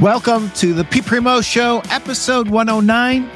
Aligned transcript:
Welcome 0.00 0.50
to 0.56 0.74
the 0.74 0.84
Pete 0.84 1.06
Primeau 1.06 1.40
Show, 1.40 1.80
episode 1.88 2.50
109. 2.50 3.30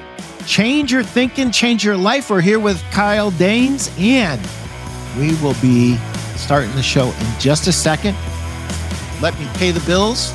Change 0.44 0.92
your 0.92 1.02
thinking, 1.02 1.50
change 1.50 1.82
your 1.82 1.96
life. 1.96 2.28
We're 2.28 2.42
here 2.42 2.60
with 2.60 2.82
Kyle 2.90 3.30
Daines, 3.30 3.90
and 3.98 4.38
we 5.18 5.34
will 5.42 5.56
be 5.62 5.96
starting 6.36 6.70
the 6.74 6.82
show 6.82 7.06
in 7.06 7.40
just 7.40 7.66
a 7.66 7.72
second. 7.72 8.14
Let 9.22 9.40
me 9.40 9.48
pay 9.54 9.70
the 9.70 9.80
bills. 9.86 10.34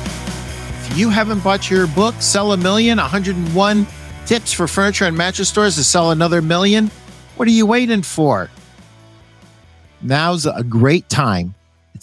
If 0.88 0.98
you 0.98 1.10
haven't 1.10 1.44
bought 1.44 1.70
your 1.70 1.86
book, 1.86 2.16
Sell 2.18 2.50
a 2.50 2.56
Million 2.56 2.98
101 2.98 3.86
Tips 4.26 4.52
for 4.52 4.66
Furniture 4.66 5.04
and 5.04 5.16
Mattress 5.16 5.48
Stores 5.48 5.76
to 5.76 5.84
Sell 5.84 6.10
Another 6.10 6.42
Million, 6.42 6.90
what 7.36 7.46
are 7.46 7.52
you 7.52 7.66
waiting 7.66 8.02
for? 8.02 8.50
Now's 10.02 10.44
a 10.44 10.64
great 10.64 11.08
time 11.08 11.54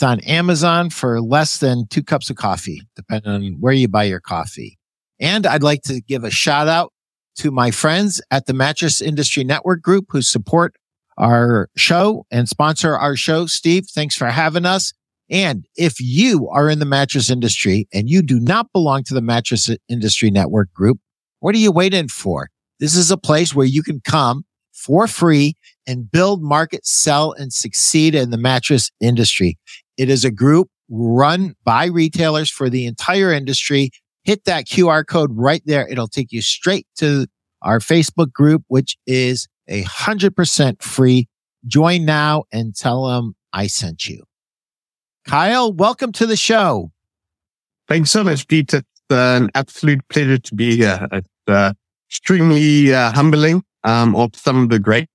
on 0.03 0.19
Amazon 0.21 0.89
for 0.89 1.21
less 1.21 1.59
than 1.59 1.87
two 1.87 2.03
cups 2.03 2.29
of 2.29 2.35
coffee, 2.35 2.81
depending 2.95 3.31
on 3.31 3.57
where 3.59 3.73
you 3.73 3.87
buy 3.87 4.03
your 4.03 4.19
coffee. 4.19 4.77
And 5.19 5.45
I'd 5.45 5.63
like 5.63 5.81
to 5.83 6.01
give 6.01 6.23
a 6.23 6.31
shout 6.31 6.67
out 6.67 6.91
to 7.37 7.51
my 7.51 7.71
friends 7.71 8.21
at 8.29 8.45
the 8.45 8.53
Mattress 8.53 9.01
Industry 9.01 9.43
Network 9.43 9.81
Group 9.81 10.05
who 10.09 10.21
support 10.21 10.75
our 11.17 11.69
show 11.75 12.25
and 12.31 12.49
sponsor 12.49 12.95
our 12.95 13.15
show. 13.15 13.45
Steve, 13.45 13.85
thanks 13.87 14.15
for 14.15 14.27
having 14.27 14.65
us. 14.65 14.93
And 15.29 15.65
if 15.75 15.99
you 15.99 16.49
are 16.49 16.69
in 16.69 16.79
the 16.79 16.85
mattress 16.85 17.29
industry 17.29 17.87
and 17.93 18.09
you 18.09 18.21
do 18.21 18.39
not 18.39 18.71
belong 18.73 19.03
to 19.05 19.13
the 19.13 19.21
Mattress 19.21 19.69
Industry 19.89 20.29
Network 20.29 20.71
Group, 20.73 20.99
what 21.39 21.55
are 21.55 21.59
you 21.59 21.71
waiting 21.71 22.07
for? 22.07 22.49
This 22.79 22.95
is 22.95 23.09
a 23.09 23.17
place 23.17 23.55
where 23.55 23.65
you 23.65 23.83
can 23.83 24.01
come 24.01 24.43
for 24.73 25.07
free 25.07 25.55
and 25.87 26.11
build, 26.11 26.41
market, 26.41 26.85
sell, 26.85 27.31
and 27.31 27.53
succeed 27.53 28.15
in 28.15 28.31
the 28.31 28.37
mattress 28.37 28.91
industry. 28.99 29.57
It 29.97 30.09
is 30.09 30.25
a 30.25 30.31
group 30.31 30.69
run 30.89 31.55
by 31.63 31.85
retailers 31.85 32.49
for 32.49 32.69
the 32.69 32.85
entire 32.85 33.31
industry. 33.31 33.91
Hit 34.23 34.45
that 34.45 34.65
QR 34.65 35.05
code 35.05 35.31
right 35.33 35.61
there. 35.65 35.87
It'll 35.87 36.07
take 36.07 36.31
you 36.31 36.41
straight 36.41 36.87
to 36.97 37.27
our 37.61 37.79
Facebook 37.79 38.31
group, 38.31 38.63
which 38.67 38.97
is 39.05 39.47
a 39.67 39.83
hundred 39.83 40.35
percent 40.35 40.81
free. 40.81 41.27
Join 41.67 42.05
now 42.05 42.43
and 42.51 42.75
tell 42.75 43.07
them 43.07 43.35
I 43.53 43.67
sent 43.67 44.07
you. 44.07 44.23
Kyle, 45.27 45.71
welcome 45.71 46.11
to 46.13 46.25
the 46.25 46.35
show. 46.35 46.91
Thanks 47.87 48.11
so 48.11 48.23
much, 48.23 48.47
Pete. 48.47 48.73
It's 48.73 48.87
an 49.09 49.49
absolute 49.55 50.07
pleasure 50.09 50.37
to 50.37 50.55
be 50.55 50.75
here. 50.77 51.07
It's 51.11 51.27
uh, 51.47 51.73
extremely 52.09 52.93
uh, 52.93 53.11
humbling 53.11 53.63
um, 53.83 54.15
of 54.15 54.35
some 54.35 54.63
of 54.63 54.69
the 54.69 54.79
great 54.79 55.07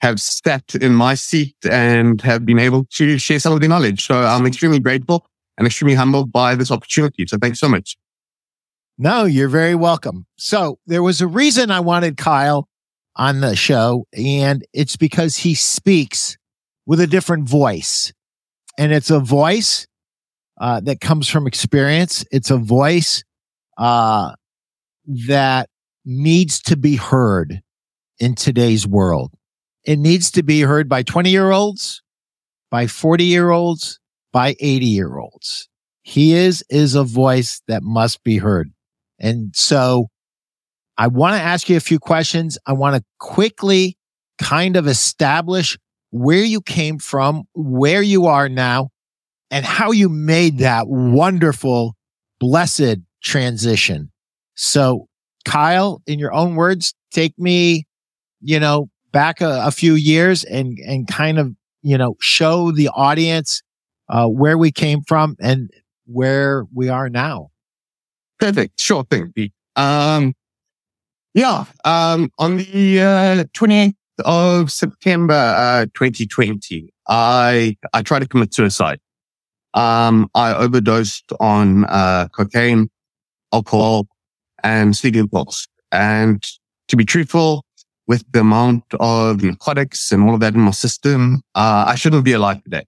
have 0.00 0.20
sat 0.20 0.74
in 0.74 0.94
my 0.94 1.14
seat 1.14 1.56
and 1.70 2.20
have 2.22 2.46
been 2.46 2.58
able 2.58 2.84
to 2.92 3.18
share 3.18 3.38
some 3.38 3.52
of 3.52 3.60
the 3.60 3.68
knowledge. 3.68 4.06
So 4.06 4.14
I'm 4.14 4.46
extremely 4.46 4.80
grateful 4.80 5.26
and 5.58 5.66
extremely 5.66 5.94
humbled 5.94 6.32
by 6.32 6.54
this 6.54 6.70
opportunity. 6.70 7.26
So 7.26 7.36
thanks 7.38 7.60
so 7.60 7.68
much. 7.68 7.96
No, 8.96 9.24
you're 9.24 9.48
very 9.48 9.74
welcome. 9.74 10.26
So 10.36 10.78
there 10.86 11.02
was 11.02 11.20
a 11.20 11.26
reason 11.26 11.70
I 11.70 11.80
wanted 11.80 12.16
Kyle 12.16 12.68
on 13.16 13.40
the 13.40 13.56
show, 13.56 14.06
and 14.16 14.64
it's 14.72 14.96
because 14.96 15.38
he 15.38 15.54
speaks 15.54 16.36
with 16.86 17.00
a 17.00 17.06
different 17.06 17.48
voice. 17.48 18.12
And 18.78 18.92
it's 18.92 19.10
a 19.10 19.20
voice 19.20 19.86
uh, 20.60 20.80
that 20.80 21.00
comes 21.00 21.28
from 21.28 21.46
experience. 21.46 22.24
It's 22.30 22.50
a 22.50 22.56
voice 22.56 23.24
uh, 23.76 24.32
that 25.26 25.68
needs 26.04 26.60
to 26.62 26.76
be 26.76 26.96
heard 26.96 27.60
in 28.18 28.34
today's 28.34 28.86
world. 28.86 29.32
It 29.84 29.98
needs 29.98 30.30
to 30.32 30.42
be 30.42 30.60
heard 30.60 30.88
by 30.88 31.02
20 31.02 31.30
year 31.30 31.50
olds, 31.50 32.02
by 32.70 32.86
40 32.86 33.24
year 33.24 33.50
olds, 33.50 33.98
by 34.32 34.54
80 34.60 34.86
year 34.86 35.18
olds. 35.18 35.68
He 36.02 36.34
is, 36.34 36.64
is 36.70 36.94
a 36.94 37.04
voice 37.04 37.62
that 37.68 37.82
must 37.82 38.22
be 38.24 38.38
heard. 38.38 38.70
And 39.18 39.54
so 39.54 40.08
I 40.98 41.06
want 41.06 41.36
to 41.36 41.42
ask 41.42 41.68
you 41.68 41.76
a 41.76 41.80
few 41.80 41.98
questions. 41.98 42.58
I 42.66 42.72
want 42.72 42.96
to 42.96 43.02
quickly 43.18 43.96
kind 44.38 44.76
of 44.76 44.86
establish 44.86 45.78
where 46.10 46.42
you 46.42 46.60
came 46.60 46.98
from, 46.98 47.44
where 47.54 48.02
you 48.02 48.26
are 48.26 48.48
now, 48.48 48.90
and 49.50 49.64
how 49.64 49.92
you 49.92 50.08
made 50.10 50.58
that 50.58 50.88
wonderful, 50.88 51.96
blessed 52.38 52.98
transition. 53.22 54.10
So, 54.56 55.06
Kyle, 55.44 56.02
in 56.06 56.18
your 56.18 56.32
own 56.32 56.54
words, 56.54 56.94
take 57.10 57.38
me, 57.38 57.86
you 58.40 58.60
know, 58.60 58.89
back 59.12 59.40
a, 59.40 59.62
a 59.66 59.70
few 59.70 59.94
years 59.94 60.44
and 60.44 60.78
and 60.86 61.08
kind 61.08 61.38
of 61.38 61.54
you 61.82 61.96
know 61.98 62.16
show 62.20 62.70
the 62.70 62.88
audience 62.88 63.62
uh, 64.08 64.26
where 64.26 64.58
we 64.58 64.70
came 64.70 65.02
from 65.02 65.36
and 65.40 65.70
where 66.06 66.64
we 66.74 66.88
are 66.88 67.08
now. 67.08 67.50
Perfect. 68.38 68.80
Sure 68.80 69.04
thing, 69.04 69.32
Um, 69.76 70.34
yeah. 71.34 71.64
Um, 71.84 72.30
on 72.38 72.56
the 72.56 73.00
uh, 73.00 73.44
28th 73.56 73.94
of 74.24 74.72
September 74.72 75.34
uh, 75.34 75.86
2020, 75.94 76.92
I 77.08 77.76
I 77.92 78.02
tried 78.02 78.20
to 78.20 78.28
commit 78.28 78.54
suicide. 78.54 79.00
Um, 79.74 80.28
I 80.34 80.52
overdosed 80.54 81.32
on 81.38 81.84
uh, 81.84 82.28
cocaine, 82.32 82.90
alcohol, 83.52 84.08
and 84.64 84.96
sleeping 84.96 85.28
pills. 85.28 85.68
And 85.92 86.42
to 86.88 86.96
be 86.96 87.04
truthful, 87.04 87.64
with 88.10 88.24
the 88.32 88.40
amount 88.40 88.82
of 88.98 89.40
narcotics 89.40 90.10
and 90.10 90.24
all 90.24 90.34
of 90.34 90.40
that 90.40 90.52
in 90.52 90.60
my 90.60 90.72
system, 90.72 91.42
uh, 91.54 91.84
I 91.86 91.94
shouldn't 91.94 92.24
be 92.24 92.32
alive 92.32 92.60
today. 92.64 92.84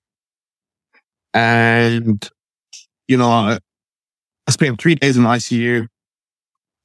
And, 1.32 2.28
you 3.06 3.16
know, 3.16 3.30
I, 3.30 3.60
I 4.48 4.50
spent 4.50 4.80
three 4.80 4.96
days 4.96 5.16
in 5.16 5.22
the 5.22 5.28
ICU. 5.28 5.86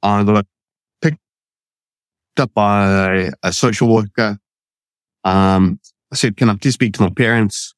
I 0.04 0.24
got 0.24 0.46
picked 1.02 1.18
up 2.38 2.54
by 2.54 3.32
a 3.42 3.52
social 3.52 3.92
worker. 3.92 4.38
Um, 5.24 5.80
I 6.14 6.16
said, 6.16 6.38
can 6.38 6.52
I 6.52 6.58
please 6.58 6.76
speak 6.76 6.94
to 6.94 7.02
my 7.02 7.10
parents 7.10 7.74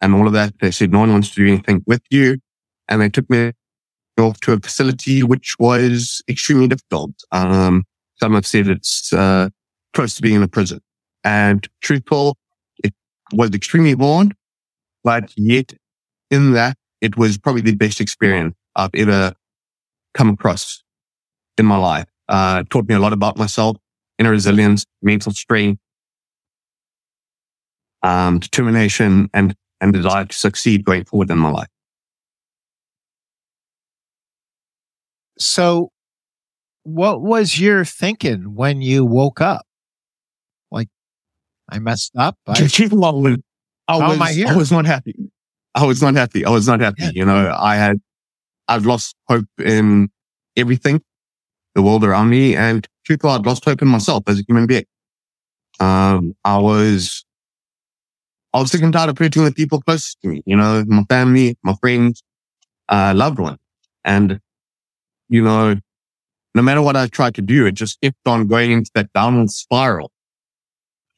and 0.00 0.14
all 0.14 0.26
of 0.26 0.32
that? 0.32 0.54
They 0.62 0.70
said, 0.70 0.92
no 0.92 1.00
one 1.00 1.12
wants 1.12 1.28
to 1.34 1.44
do 1.44 1.46
anything 1.46 1.84
with 1.86 2.00
you. 2.08 2.38
And 2.88 3.02
they 3.02 3.10
took 3.10 3.28
me 3.28 3.52
off 4.18 4.40
to 4.40 4.54
a 4.54 4.60
facility, 4.60 5.22
which 5.22 5.56
was 5.58 6.22
extremely 6.26 6.68
difficult. 6.68 7.12
Um, 7.32 7.84
some 8.18 8.32
have 8.32 8.46
said 8.46 8.66
it's, 8.66 9.12
uh, 9.12 9.50
close 9.94 10.14
to 10.16 10.22
being 10.22 10.36
in 10.36 10.42
a 10.42 10.48
prison. 10.48 10.80
And 11.24 11.66
truthful, 11.82 12.36
it 12.82 12.94
was 13.32 13.50
extremely 13.50 13.94
hard, 13.94 14.34
but 15.04 15.32
yet 15.36 15.74
in 16.30 16.52
that, 16.52 16.76
it 17.00 17.16
was 17.16 17.38
probably 17.38 17.62
the 17.62 17.74
best 17.74 18.00
experience 18.00 18.54
I've 18.76 18.94
ever 18.94 19.34
come 20.14 20.30
across 20.30 20.82
in 21.58 21.66
my 21.66 21.76
life. 21.76 22.06
Uh, 22.28 22.62
taught 22.70 22.88
me 22.88 22.94
a 22.94 22.98
lot 22.98 23.12
about 23.12 23.36
myself, 23.36 23.76
inner 24.18 24.30
resilience, 24.30 24.84
mental 25.02 25.32
strength, 25.32 25.80
um, 28.02 28.38
determination 28.38 29.28
and, 29.34 29.54
and 29.80 29.92
desire 29.92 30.24
to 30.24 30.36
succeed 30.36 30.84
going 30.84 31.04
forward 31.04 31.30
in 31.30 31.38
my 31.38 31.50
life. 31.50 31.68
So 35.38 35.90
what 36.82 37.20
was 37.22 37.58
your 37.58 37.84
thinking 37.84 38.54
when 38.54 38.82
you 38.82 39.04
woke 39.04 39.40
up? 39.40 39.66
I 41.70 41.78
messed 41.78 42.12
up. 42.16 42.36
I, 42.46 42.66
Chief 42.66 42.92
was, 42.92 43.38
I 43.88 43.96
was, 43.96 44.18
I, 44.46 44.56
was 44.56 44.72
not 44.72 44.86
happy. 44.86 45.14
I 45.74 45.84
was 45.84 46.02
not 46.02 46.14
happy. 46.14 46.44
I 46.44 46.50
was 46.50 46.66
not 46.66 46.80
happy. 46.80 47.02
Yeah. 47.04 47.10
You 47.14 47.24
know, 47.24 47.56
I 47.58 47.76
had, 47.76 48.00
I've 48.68 48.86
lost 48.86 49.14
hope 49.28 49.46
in 49.58 50.10
everything, 50.56 51.02
the 51.74 51.82
world 51.82 52.04
around 52.04 52.30
me, 52.30 52.56
and 52.56 52.86
truthfully, 53.04 53.34
I'd 53.34 53.46
lost 53.46 53.64
hope 53.64 53.82
in 53.82 53.88
myself 53.88 54.24
as 54.26 54.40
a 54.40 54.42
human 54.46 54.66
being. 54.66 54.84
Um, 55.78 56.34
I 56.44 56.58
was, 56.58 57.24
I 58.52 58.60
was 58.60 58.70
sick 58.70 58.82
and 58.82 58.92
tired 58.92 59.10
of 59.10 59.18
hurting 59.18 59.44
the 59.44 59.52
people 59.52 59.80
close 59.80 60.14
to 60.16 60.28
me, 60.28 60.42
you 60.44 60.56
know, 60.56 60.84
my 60.86 61.04
family, 61.08 61.56
my 61.62 61.74
friends, 61.80 62.22
uh, 62.88 63.12
loved 63.16 63.38
ones. 63.38 63.58
And, 64.04 64.40
you 65.28 65.42
know, 65.42 65.76
no 66.54 66.62
matter 66.62 66.82
what 66.82 66.96
I 66.96 67.06
tried 67.06 67.34
to 67.36 67.42
do, 67.42 67.66
it 67.66 67.72
just 67.72 68.00
kept 68.00 68.16
on 68.26 68.48
going 68.48 68.72
into 68.72 68.90
that 68.94 69.12
downward 69.12 69.50
spiral. 69.50 70.10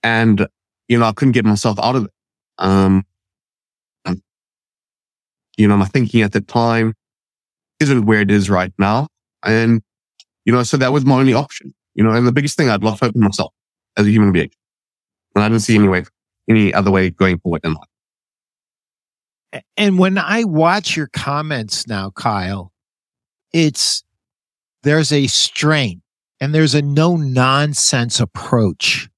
And, 0.03 0.47
you 0.89 0.99
know, 0.99 1.07
I 1.07 1.13
couldn't 1.13 1.33
get 1.33 1.45
myself 1.45 1.79
out 1.81 1.97
of 1.97 2.05
it. 2.05 2.11
Um, 2.59 3.05
you 5.57 5.69
know, 5.69 5.77
my 5.77 5.87
thinking 5.87 6.23
at 6.23 6.33
the 6.33 6.41
time 6.41 6.95
isn't 7.81 8.07
where 8.07 8.21
it 8.21 8.31
is 8.31 8.49
right 8.49 8.73
now. 8.79 9.09
And, 9.45 9.83
you 10.45 10.53
know, 10.53 10.63
so 10.63 10.77
that 10.77 10.93
was 10.93 11.05
my 11.05 11.19
only 11.19 11.35
option, 11.35 11.75
you 11.95 12.03
know, 12.03 12.11
and 12.11 12.27
the 12.27 12.33
biggest 12.33 12.57
thing 12.57 12.71
I'd 12.71 12.83
lost 12.83 13.01
hope 13.01 13.15
in 13.15 13.21
myself 13.21 13.53
as 13.97 14.07
a 14.07 14.11
human 14.11 14.33
being. 14.33 14.51
And 15.35 15.45
I 15.45 15.49
didn't 15.49 15.63
see 15.63 15.75
any 15.75 15.89
way, 15.89 16.05
any 16.49 16.73
other 16.73 16.91
way 16.91 17.11
going 17.11 17.39
forward 17.39 17.63
in 17.65 17.75
life. 17.75 19.63
And 19.77 19.99
when 19.99 20.17
I 20.17 20.45
watch 20.45 20.97
your 20.97 21.09
comments 21.13 21.87
now, 21.87 22.11
Kyle, 22.11 22.73
it's, 23.53 24.03
there's 24.83 25.13
a 25.13 25.27
strain 25.27 26.03
and 26.41 26.55
there's 26.55 26.75
a 26.75 26.83
no 26.83 27.17
nonsense 27.17 28.19
approach 28.19 29.09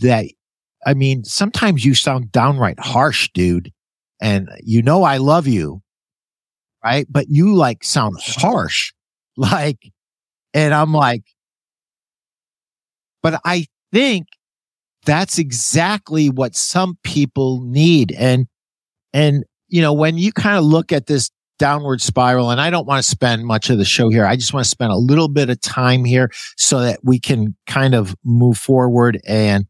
that, 0.00 0.26
I 0.86 0.94
mean, 0.94 1.24
sometimes 1.24 1.84
you 1.84 1.94
sound 1.94 2.32
downright 2.32 2.80
harsh, 2.80 3.30
dude. 3.34 3.72
And 4.20 4.48
you 4.62 4.82
know, 4.82 5.02
I 5.02 5.16
love 5.16 5.46
you, 5.46 5.82
right? 6.84 7.06
But 7.08 7.26
you 7.28 7.54
like 7.54 7.84
sound 7.84 8.16
harsh, 8.20 8.92
like, 9.36 9.90
and 10.52 10.74
I'm 10.74 10.92
like, 10.92 11.22
but 13.22 13.40
I 13.44 13.66
think 13.92 14.26
that's 15.06 15.38
exactly 15.38 16.28
what 16.28 16.54
some 16.54 16.98
people 17.02 17.62
need. 17.62 18.12
And, 18.12 18.46
and, 19.12 19.44
you 19.68 19.80
know, 19.80 19.92
when 19.92 20.18
you 20.18 20.32
kind 20.32 20.58
of 20.58 20.64
look 20.64 20.92
at 20.92 21.06
this 21.06 21.30
downward 21.60 22.00
spiral, 22.00 22.50
and 22.50 22.60
I 22.60 22.70
don't 22.70 22.86
want 22.86 23.04
to 23.04 23.08
spend 23.08 23.44
much 23.44 23.68
of 23.68 23.76
the 23.76 23.84
show 23.84 24.08
here. 24.08 24.24
I 24.24 24.34
just 24.34 24.54
want 24.54 24.64
to 24.64 24.70
spend 24.70 24.90
a 24.90 24.96
little 24.96 25.28
bit 25.28 25.50
of 25.50 25.60
time 25.60 26.06
here 26.06 26.30
so 26.56 26.80
that 26.80 27.00
we 27.04 27.20
can 27.20 27.54
kind 27.66 27.94
of 27.94 28.16
move 28.24 28.56
forward 28.56 29.20
and 29.26 29.66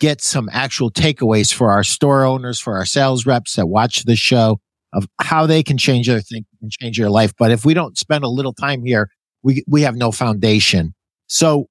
get 0.00 0.20
some 0.20 0.48
actual 0.52 0.90
takeaways 0.90 1.54
for 1.54 1.70
our 1.70 1.84
store 1.84 2.24
owners, 2.24 2.58
for 2.58 2.74
our 2.76 2.86
sales 2.86 3.26
reps 3.26 3.54
that 3.54 3.66
watch 3.66 4.04
the 4.04 4.16
show 4.16 4.58
of 4.92 5.06
how 5.20 5.46
they 5.46 5.62
can 5.62 5.78
change 5.78 6.08
their 6.08 6.20
thinking 6.20 6.58
and 6.60 6.72
change 6.72 6.98
their 6.98 7.10
life. 7.10 7.32
But 7.38 7.52
if 7.52 7.64
we 7.64 7.74
don't 7.74 7.96
spend 7.96 8.24
a 8.24 8.28
little 8.28 8.52
time 8.52 8.84
here, 8.84 9.10
we, 9.42 9.62
we 9.68 9.82
have 9.82 9.94
no 9.94 10.10
foundation. 10.10 10.94
So 11.28 11.68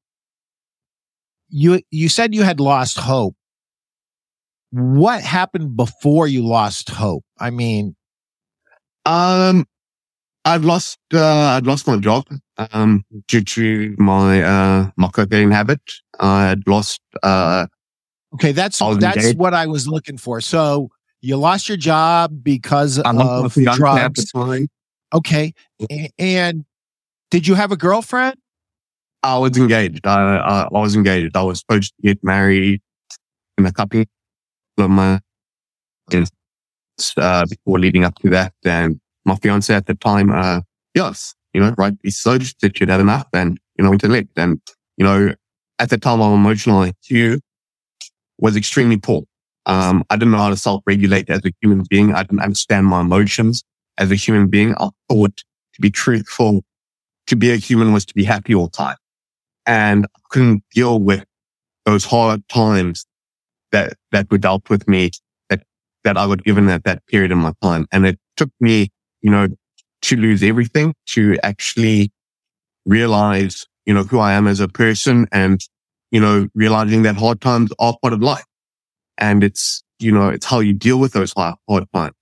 you, 1.49 1.81
you 1.91 2.07
said 2.07 2.33
you 2.33 2.43
had 2.43 2.59
lost 2.59 2.97
hope. 2.97 3.35
What 4.71 5.21
happened 5.21 5.75
before 5.75 6.27
you 6.27 6.45
lost 6.45 6.91
hope? 6.91 7.25
I 7.39 7.49
mean, 7.49 7.95
um, 9.05 9.65
I've 10.45 10.63
lost, 10.63 10.99
uh, 11.13 11.57
I'd 11.57 11.65
lost 11.65 11.87
my 11.87 11.97
job, 11.97 12.27
um, 12.71 13.03
due 13.27 13.41
to 13.41 13.95
my, 13.97 14.43
uh, 14.43 14.91
habit. 15.51 15.81
I'd 16.19 16.67
lost, 16.67 17.01
uh, 17.23 17.65
Okay, 18.35 18.51
that's 18.51 18.79
that's 18.99 19.33
what 19.33 19.53
I 19.53 19.65
was 19.67 19.87
looking 19.87 20.17
for. 20.17 20.39
So 20.41 20.89
you 21.21 21.35
lost 21.35 21.67
your 21.67 21.77
job 21.77 22.43
because 22.43 22.99
I'm 23.03 23.19
of 23.19 23.53
drugs. 23.53 24.31
Okay, 25.13 25.53
and 26.17 26.65
did 27.31 27.47
you 27.47 27.55
have 27.55 27.71
a 27.71 27.77
girlfriend? 27.77 28.35
I 29.23 29.37
was 29.37 29.57
engaged. 29.57 30.05
I, 30.05 30.37
I, 30.37 30.61
I 30.63 30.67
was 30.71 30.95
engaged. 30.95 31.35
I 31.35 31.43
was 31.43 31.59
supposed 31.59 31.93
to 31.95 32.01
get 32.01 32.23
married 32.23 32.81
in 33.57 33.65
a 33.65 33.71
couple 33.71 34.05
of 34.77 34.89
months 34.89 35.21
uh, 37.17 37.45
before 37.49 37.79
leading 37.79 38.05
up 38.05 38.15
to 38.19 38.29
that. 38.29 38.53
And 38.63 38.99
my 39.25 39.35
fiance 39.35 39.73
at 39.73 39.87
the 39.87 39.95
time, 39.95 40.29
uh, 40.29 40.61
yes, 40.93 41.35
you 41.53 41.59
know, 41.59 41.73
right, 41.77 41.93
he 42.03 42.11
so 42.11 42.37
that 42.37 42.77
she'd 42.77 42.89
had 42.89 43.01
enough 43.01 43.27
and, 43.33 43.59
you 43.77 43.83
know, 43.83 43.91
intellect. 43.91 44.29
And, 44.37 44.61
you 44.97 45.05
know, 45.05 45.33
at 45.79 45.89
the 45.89 45.97
time, 45.97 46.21
I'm 46.21 46.33
emotionally 46.33 46.93
too 47.03 47.41
was 48.39 48.55
extremely 48.55 48.97
poor. 48.97 49.23
Um, 49.65 50.03
I 50.09 50.15
didn't 50.15 50.31
know 50.31 50.39
how 50.39 50.49
to 50.49 50.57
self-regulate 50.57 51.29
as 51.29 51.41
a 51.45 51.51
human 51.61 51.85
being. 51.89 52.13
I 52.13 52.23
didn't 52.23 52.41
understand 52.41 52.87
my 52.87 53.01
emotions 53.01 53.63
as 53.97 54.09
a 54.11 54.15
human 54.15 54.47
being. 54.47 54.73
I 54.75 54.89
thought 55.09 55.37
to 55.73 55.81
be 55.81 55.91
truthful, 55.91 56.63
to 57.27 57.35
be 57.35 57.51
a 57.51 57.57
human 57.57 57.93
was 57.93 58.05
to 58.05 58.13
be 58.13 58.23
happy 58.23 58.55
all 58.55 58.65
the 58.65 58.71
time. 58.71 58.97
And 59.67 60.05
I 60.05 60.19
couldn't 60.29 60.63
deal 60.73 60.99
with 60.99 61.25
those 61.85 62.05
hard 62.05 62.47
times 62.49 63.05
that, 63.71 63.93
that 64.11 64.31
were 64.31 64.39
dealt 64.39 64.69
with 64.69 64.87
me, 64.87 65.11
that, 65.49 65.61
that 66.03 66.17
I 66.17 66.25
was 66.25 66.37
given 66.37 66.67
at 66.69 66.85
that 66.85 67.05
period 67.05 67.31
in 67.31 67.37
my 67.37 67.53
time. 67.61 67.85
And 67.91 68.07
it 68.07 68.17
took 68.37 68.49
me, 68.59 68.89
you 69.21 69.29
know, 69.29 69.49
to 70.03 70.15
lose 70.15 70.41
everything 70.41 70.95
to 71.07 71.37
actually 71.43 72.11
realize, 72.85 73.67
you 73.85 73.93
know, 73.93 74.03
who 74.03 74.17
I 74.17 74.33
am 74.33 74.47
as 74.47 74.59
a 74.59 74.67
person 74.67 75.27
and 75.31 75.61
you 76.11 76.19
know, 76.19 76.47
realizing 76.55 77.03
that 77.03 77.15
hard 77.15 77.41
times 77.41 77.71
are 77.79 77.97
part 78.01 78.13
of 78.13 78.21
life. 78.21 78.45
And 79.17 79.43
it's, 79.43 79.83
you 79.99 80.11
know, 80.11 80.29
it's 80.29 80.45
how 80.45 80.59
you 80.59 80.73
deal 80.73 80.99
with 80.99 81.13
those 81.13 81.33
hard, 81.33 81.57
times, 81.93 82.15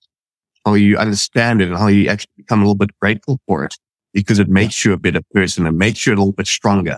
how 0.65 0.73
you 0.73 0.97
understand 0.97 1.61
it 1.61 1.69
and 1.69 1.77
how 1.77 1.87
you 1.87 2.09
actually 2.09 2.31
become 2.37 2.59
a 2.59 2.63
little 2.63 2.75
bit 2.75 2.89
grateful 2.99 3.39
for 3.47 3.63
it 3.63 3.75
because 4.13 4.39
it 4.39 4.49
makes 4.49 4.83
you 4.83 4.93
a 4.93 4.97
better 4.97 5.21
person 5.33 5.67
and 5.67 5.77
makes 5.77 6.05
you 6.05 6.13
a 6.13 6.15
little 6.15 6.31
bit 6.31 6.47
stronger. 6.47 6.97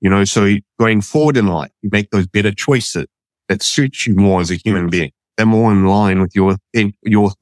You 0.00 0.10
know, 0.10 0.24
so 0.24 0.54
going 0.78 1.00
forward 1.00 1.36
in 1.36 1.46
life, 1.46 1.70
you 1.82 1.90
make 1.92 2.10
those 2.10 2.26
better 2.26 2.52
choices 2.52 3.06
that 3.48 3.62
suit 3.62 4.06
you 4.06 4.14
more 4.14 4.40
as 4.40 4.50
a 4.50 4.56
human 4.56 4.88
being. 4.88 5.12
They're 5.36 5.46
more 5.46 5.72
in 5.72 5.86
line 5.86 6.20
with 6.20 6.34
your, 6.34 6.56
your 7.02 7.32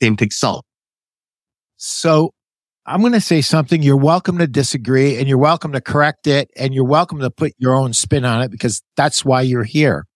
authentic 0.00 0.32
self. 0.32 0.64
So 1.76 2.32
I'm 2.88 3.00
going 3.00 3.14
to 3.14 3.20
say 3.20 3.40
something. 3.40 3.82
You're 3.82 3.96
welcome 3.96 4.38
to 4.38 4.46
disagree 4.46 5.18
and 5.18 5.26
you're 5.26 5.38
welcome 5.38 5.72
to 5.72 5.80
correct 5.80 6.28
it 6.28 6.52
and 6.56 6.72
you're 6.72 6.84
welcome 6.84 7.18
to 7.18 7.32
put 7.32 7.52
your 7.58 7.74
own 7.74 7.92
spin 7.92 8.24
on 8.24 8.42
it 8.42 8.52
because 8.52 8.80
that's 8.96 9.24
why 9.24 9.40
you're 9.42 9.64
here. 9.64 10.06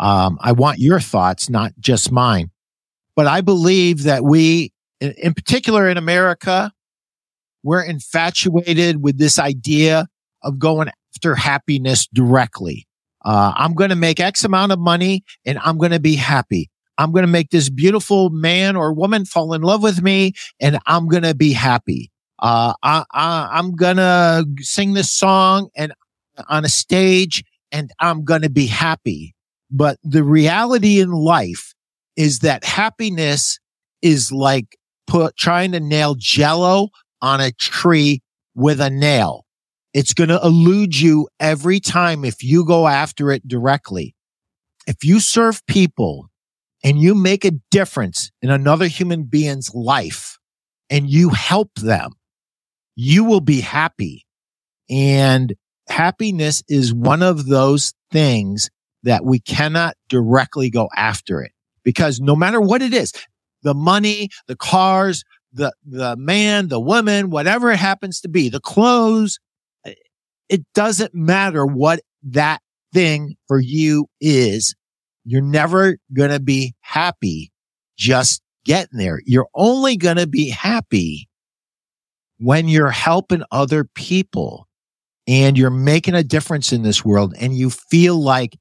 Um, 0.00 0.36
I 0.40 0.50
want 0.50 0.80
your 0.80 0.98
thoughts, 0.98 1.48
not 1.48 1.72
just 1.78 2.10
mine. 2.10 2.50
But 3.14 3.28
I 3.28 3.42
believe 3.42 4.02
that 4.02 4.24
we, 4.24 4.72
in 5.00 5.34
particular 5.34 5.88
in 5.88 5.98
America, 5.98 6.72
we're 7.62 7.82
infatuated 7.82 9.04
with 9.04 9.18
this 9.18 9.38
idea 9.38 10.08
of 10.42 10.58
going 10.58 10.90
after 11.14 11.36
happiness 11.36 12.08
directly. 12.12 12.88
Uh, 13.24 13.52
I'm 13.56 13.74
going 13.74 13.90
to 13.90 13.96
make 13.96 14.18
X 14.18 14.42
amount 14.42 14.72
of 14.72 14.80
money 14.80 15.22
and 15.44 15.60
I'm 15.64 15.78
going 15.78 15.92
to 15.92 16.00
be 16.00 16.16
happy. 16.16 16.70
I'm 16.98 17.12
going 17.12 17.24
to 17.24 17.30
make 17.30 17.50
this 17.50 17.70
beautiful 17.70 18.30
man 18.30 18.74
or 18.74 18.92
woman 18.92 19.26
fall 19.26 19.54
in 19.54 19.62
love 19.62 19.84
with 19.84 20.02
me 20.02 20.32
and 20.60 20.80
I'm 20.86 21.06
going 21.06 21.22
to 21.22 21.34
be 21.34 21.52
happy 21.52 22.10
uh, 22.40 22.74
I, 22.82 23.04
I, 23.12 23.48
I'm 23.52 23.74
gonna 23.74 24.44
sing 24.58 24.94
this 24.94 25.10
song 25.10 25.68
and 25.76 25.92
on 26.48 26.64
a 26.64 26.68
stage 26.68 27.44
and 27.72 27.90
I'm 28.00 28.24
gonna 28.24 28.50
be 28.50 28.66
happy. 28.66 29.34
But 29.70 29.98
the 30.04 30.22
reality 30.22 31.00
in 31.00 31.10
life 31.10 31.74
is 32.16 32.40
that 32.40 32.64
happiness 32.64 33.58
is 34.02 34.30
like 34.32 34.76
put, 35.06 35.36
trying 35.36 35.72
to 35.72 35.80
nail 35.80 36.14
jello 36.14 36.88
on 37.22 37.40
a 37.40 37.52
tree 37.52 38.22
with 38.54 38.80
a 38.80 38.90
nail. 38.90 39.44
It's 39.92 40.12
going 40.12 40.28
to 40.28 40.40
elude 40.42 40.98
you 40.98 41.28
every 41.40 41.80
time 41.80 42.24
if 42.24 42.42
you 42.42 42.64
go 42.64 42.86
after 42.86 43.32
it 43.32 43.46
directly. 43.48 44.14
If 44.86 45.04
you 45.04 45.20
serve 45.20 45.64
people 45.66 46.28
and 46.84 47.00
you 47.00 47.14
make 47.14 47.44
a 47.44 47.52
difference 47.70 48.30
in 48.42 48.50
another 48.50 48.86
human 48.86 49.24
being's 49.24 49.74
life 49.74 50.38
and 50.90 51.08
you 51.08 51.30
help 51.30 51.70
them, 51.76 52.12
you 52.96 53.24
will 53.24 53.40
be 53.40 53.60
happy. 53.60 54.26
And 54.90 55.54
happiness 55.88 56.62
is 56.68 56.92
one 56.92 57.22
of 57.22 57.46
those 57.46 57.92
things 58.10 58.70
that 59.04 59.24
we 59.24 59.38
cannot 59.38 59.94
directly 60.08 60.70
go 60.70 60.88
after 60.96 61.42
it 61.42 61.52
because 61.84 62.18
no 62.18 62.34
matter 62.34 62.60
what 62.60 62.82
it 62.82 62.92
is, 62.92 63.12
the 63.62 63.74
money, 63.74 64.30
the 64.48 64.56
cars, 64.56 65.22
the, 65.52 65.72
the 65.84 66.16
man, 66.16 66.68
the 66.68 66.80
woman, 66.80 67.30
whatever 67.30 67.70
it 67.70 67.78
happens 67.78 68.20
to 68.20 68.28
be, 68.28 68.48
the 68.48 68.60
clothes, 68.60 69.38
it 70.48 70.62
doesn't 70.74 71.14
matter 71.14 71.64
what 71.64 72.00
that 72.22 72.60
thing 72.92 73.36
for 73.46 73.60
you 73.60 74.06
is. 74.20 74.74
You're 75.24 75.42
never 75.42 75.98
going 76.12 76.30
to 76.30 76.40
be 76.40 76.74
happy 76.80 77.52
just 77.96 78.42
getting 78.64 78.98
there. 78.98 79.20
You're 79.24 79.48
only 79.54 79.96
going 79.96 80.16
to 80.16 80.26
be 80.26 80.48
happy 80.48 81.28
when 82.38 82.68
you're 82.68 82.90
helping 82.90 83.42
other 83.50 83.84
people 83.84 84.68
and 85.26 85.58
you're 85.58 85.70
making 85.70 86.14
a 86.14 86.22
difference 86.22 86.72
in 86.72 86.82
this 86.82 87.04
world 87.04 87.34
and 87.38 87.54
you 87.54 87.70
feel 87.70 88.16
like 88.16 88.56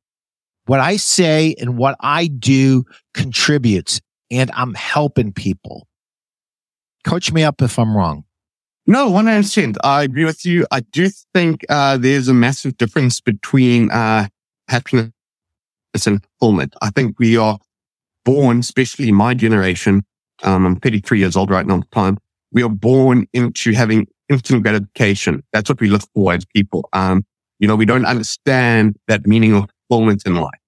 what 0.65 0.79
I 0.79 0.97
say 0.97 1.55
and 1.59 1.77
what 1.77 1.95
I 1.99 2.27
do 2.27 2.85
contributes 3.13 4.01
and 4.31 4.49
I'm 4.53 4.73
helping 4.73 5.31
people. 5.31 5.87
Coach 7.03 7.31
me 7.31 7.43
up 7.43 7.61
if 7.61 7.77
I'm 7.77 7.95
wrong. 7.95 8.23
No, 8.87 9.09
100%. 9.09 9.77
I 9.83 10.03
agree 10.03 10.25
with 10.25 10.45
you. 10.45 10.65
I 10.71 10.81
do 10.81 11.09
think 11.33 11.65
uh, 11.69 11.97
there's 11.97 12.27
a 12.27 12.33
massive 12.33 12.77
difference 12.77 13.19
between 13.19 13.91
uh, 13.91 14.27
happiness 14.67 15.11
and 16.05 16.23
fulfillment. 16.39 16.75
I 16.81 16.89
think 16.91 17.17
we 17.19 17.37
are 17.37 17.59
born, 18.25 18.59
especially 18.59 19.11
my 19.11 19.33
generation, 19.33 20.03
um, 20.43 20.65
I'm 20.65 20.75
33 20.77 21.19
years 21.19 21.35
old 21.35 21.49
right 21.49 21.65
now 21.65 21.81
time, 21.91 22.17
we 22.55 22.63
are 22.63 22.69
born 22.69 23.27
into 23.33 23.73
having 23.73 24.07
instant 24.29 24.63
gratification. 24.63 25.43
That's 25.51 25.69
what 25.69 25.79
we 25.81 25.89
look 25.89 26.01
for 26.15 26.33
as 26.33 26.45
people. 26.45 26.89
Um, 26.93 27.23
you 27.59 27.67
know, 27.67 27.75
we 27.75 27.85
don't 27.85 28.05
understand 28.05 28.95
that 29.07 29.27
meaning 29.27 29.53
of 29.53 29.69
fulfillment 29.89 30.23
in 30.25 30.35
life. 30.35 30.59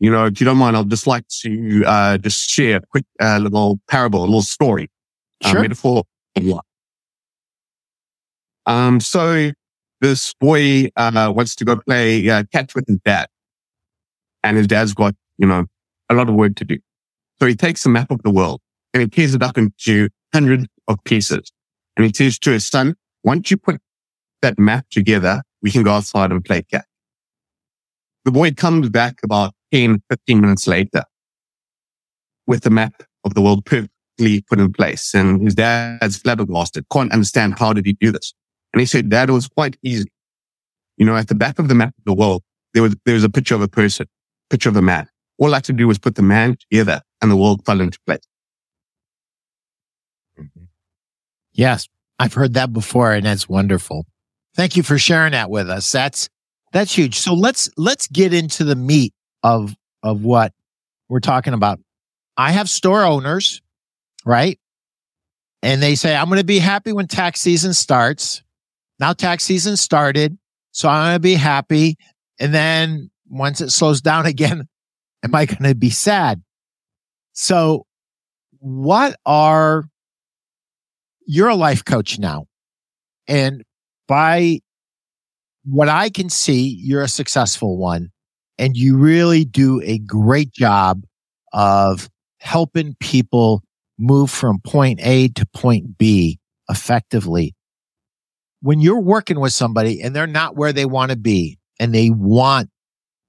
You 0.00 0.10
know, 0.10 0.24
if 0.24 0.40
you 0.40 0.46
don't 0.46 0.56
mind, 0.56 0.76
I'll 0.76 0.84
just 0.84 1.06
like 1.06 1.28
to, 1.42 1.84
uh, 1.86 2.18
just 2.18 2.48
share 2.48 2.78
a 2.78 2.80
quick, 2.90 3.04
uh, 3.20 3.38
little 3.38 3.78
parable, 3.88 4.20
a 4.20 4.24
little 4.24 4.42
story, 4.42 4.90
uh, 5.44 5.50
sure. 5.50 5.58
uh, 5.58 5.62
metaphor 5.62 6.04
of 6.36 6.44
life. 6.44 6.60
Um, 8.64 8.98
so 9.00 9.52
this 10.00 10.34
boy, 10.40 10.88
uh, 10.96 11.32
wants 11.34 11.54
to 11.56 11.64
go 11.64 11.76
play 11.76 12.28
uh, 12.28 12.44
catch 12.50 12.74
with 12.74 12.86
his 12.88 12.98
dad 13.04 13.28
and 14.42 14.56
his 14.56 14.66
dad's 14.66 14.94
got, 14.94 15.14
you 15.36 15.46
know, 15.46 15.66
a 16.08 16.14
lot 16.14 16.28
of 16.30 16.34
work 16.34 16.56
to 16.56 16.64
do. 16.64 16.78
So 17.40 17.46
he 17.46 17.54
takes 17.54 17.84
a 17.84 17.90
map 17.90 18.10
of 18.10 18.22
the 18.22 18.30
world 18.30 18.60
and 18.94 19.02
he 19.02 19.08
tears 19.08 19.34
it 19.34 19.42
up 19.42 19.58
into 19.58 20.08
hundreds 20.32 20.66
of 20.88 21.02
pieces. 21.04 21.52
And 21.96 22.06
he 22.06 22.12
says 22.12 22.38
to 22.40 22.50
his 22.50 22.66
son, 22.66 22.94
once 23.24 23.50
you 23.50 23.56
put 23.56 23.80
that 24.42 24.58
map 24.58 24.86
together, 24.90 25.42
we 25.62 25.70
can 25.70 25.82
go 25.82 25.92
outside 25.92 26.30
and 26.30 26.44
play 26.44 26.62
catch. 26.62 26.84
The 28.24 28.32
boy 28.32 28.52
comes 28.52 28.88
back 28.90 29.20
about 29.24 29.54
10, 29.72 30.02
15 30.10 30.40
minutes 30.40 30.66
later 30.66 31.04
with 32.46 32.62
the 32.62 32.70
map 32.70 33.02
of 33.24 33.34
the 33.34 33.40
world 33.40 33.64
perfectly 33.64 34.42
put 34.48 34.58
in 34.58 34.72
place. 34.72 35.14
And 35.14 35.42
his 35.42 35.54
dad's 35.54 36.16
flabbergasted, 36.16 36.86
can't 36.92 37.12
understand 37.12 37.58
how 37.58 37.72
did 37.72 37.86
he 37.86 37.94
do 37.94 38.12
this. 38.12 38.34
And 38.72 38.80
he 38.80 38.86
said, 38.86 39.08
Dad, 39.08 39.28
it 39.28 39.32
was 39.32 39.48
quite 39.48 39.76
easy. 39.82 40.10
You 40.96 41.06
know, 41.06 41.16
at 41.16 41.28
the 41.28 41.34
back 41.34 41.58
of 41.58 41.68
the 41.68 41.74
map 41.74 41.94
of 41.98 42.04
the 42.04 42.14
world, 42.14 42.42
there 42.74 42.82
was, 42.82 42.94
there 43.04 43.14
was 43.14 43.24
a 43.24 43.30
picture 43.30 43.54
of 43.54 43.62
a 43.62 43.68
person, 43.68 44.06
picture 44.50 44.68
of 44.68 44.76
a 44.76 44.82
man. 44.82 45.08
All 45.38 45.52
I 45.52 45.56
had 45.56 45.64
to 45.64 45.72
do 45.72 45.86
was 45.86 45.98
put 45.98 46.14
the 46.14 46.22
man 46.22 46.56
together 46.70 47.02
and 47.20 47.30
the 47.30 47.36
world 47.36 47.64
fell 47.64 47.80
into 47.80 47.98
place. 48.06 48.26
Yes, 51.56 51.88
I've 52.18 52.34
heard 52.34 52.54
that 52.54 52.72
before 52.72 53.12
and 53.12 53.26
that's 53.26 53.48
wonderful. 53.48 54.06
Thank 54.54 54.76
you 54.76 54.82
for 54.82 54.98
sharing 54.98 55.32
that 55.32 55.50
with 55.50 55.68
us. 55.68 55.90
That's, 55.90 56.28
that's 56.72 56.94
huge. 56.96 57.16
So 57.16 57.34
let's, 57.34 57.70
let's 57.76 58.06
get 58.08 58.32
into 58.32 58.64
the 58.64 58.76
meat 58.76 59.12
of, 59.42 59.74
of 60.02 60.22
what 60.22 60.52
we're 61.08 61.20
talking 61.20 61.54
about. 61.54 61.80
I 62.36 62.52
have 62.52 62.68
store 62.68 63.04
owners, 63.04 63.62
right? 64.24 64.58
And 65.62 65.82
they 65.82 65.94
say, 65.94 66.14
I'm 66.14 66.26
going 66.26 66.38
to 66.38 66.44
be 66.44 66.58
happy 66.58 66.92
when 66.92 67.06
tax 67.06 67.40
season 67.40 67.72
starts. 67.72 68.42
Now 68.98 69.12
tax 69.12 69.44
season 69.44 69.76
started. 69.76 70.36
So 70.72 70.88
I'm 70.88 71.06
going 71.06 71.16
to 71.16 71.20
be 71.20 71.34
happy. 71.34 71.96
And 72.38 72.54
then 72.54 73.10
once 73.28 73.60
it 73.60 73.70
slows 73.70 74.00
down 74.00 74.26
again, 74.26 74.68
am 75.24 75.34
I 75.34 75.46
going 75.46 75.64
to 75.64 75.74
be 75.74 75.90
sad? 75.90 76.42
So 77.32 77.86
what 78.58 79.16
are, 79.24 79.84
you're 81.26 81.48
a 81.48 81.54
life 81.54 81.84
coach 81.84 82.18
now. 82.18 82.46
And 83.28 83.62
by 84.08 84.60
what 85.64 85.88
I 85.88 86.08
can 86.10 86.30
see, 86.30 86.78
you're 86.80 87.02
a 87.02 87.08
successful 87.08 87.76
one 87.76 88.10
and 88.58 88.76
you 88.76 88.96
really 88.96 89.44
do 89.44 89.80
a 89.84 89.98
great 89.98 90.52
job 90.52 91.02
of 91.52 92.08
helping 92.38 92.94
people 93.00 93.62
move 93.98 94.30
from 94.30 94.60
point 94.60 95.00
A 95.02 95.28
to 95.28 95.46
point 95.46 95.98
B 95.98 96.38
effectively. 96.68 97.54
When 98.62 98.80
you're 98.80 99.00
working 99.00 99.40
with 99.40 99.52
somebody 99.52 100.00
and 100.00 100.14
they're 100.14 100.26
not 100.26 100.56
where 100.56 100.72
they 100.72 100.86
want 100.86 101.10
to 101.10 101.16
be 101.16 101.58
and 101.78 101.94
they 101.94 102.10
want 102.10 102.70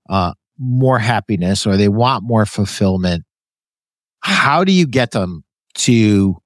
uh, 0.09 0.33
more 0.57 0.99
happiness 0.99 1.65
or 1.65 1.77
they 1.77 1.89
want 1.89 2.23
more 2.23 2.45
fulfillment, 2.45 3.23
how 4.21 4.63
do 4.63 4.71
you 4.71 4.87
get 4.87 5.11
them 5.11 5.43
to 5.75 6.37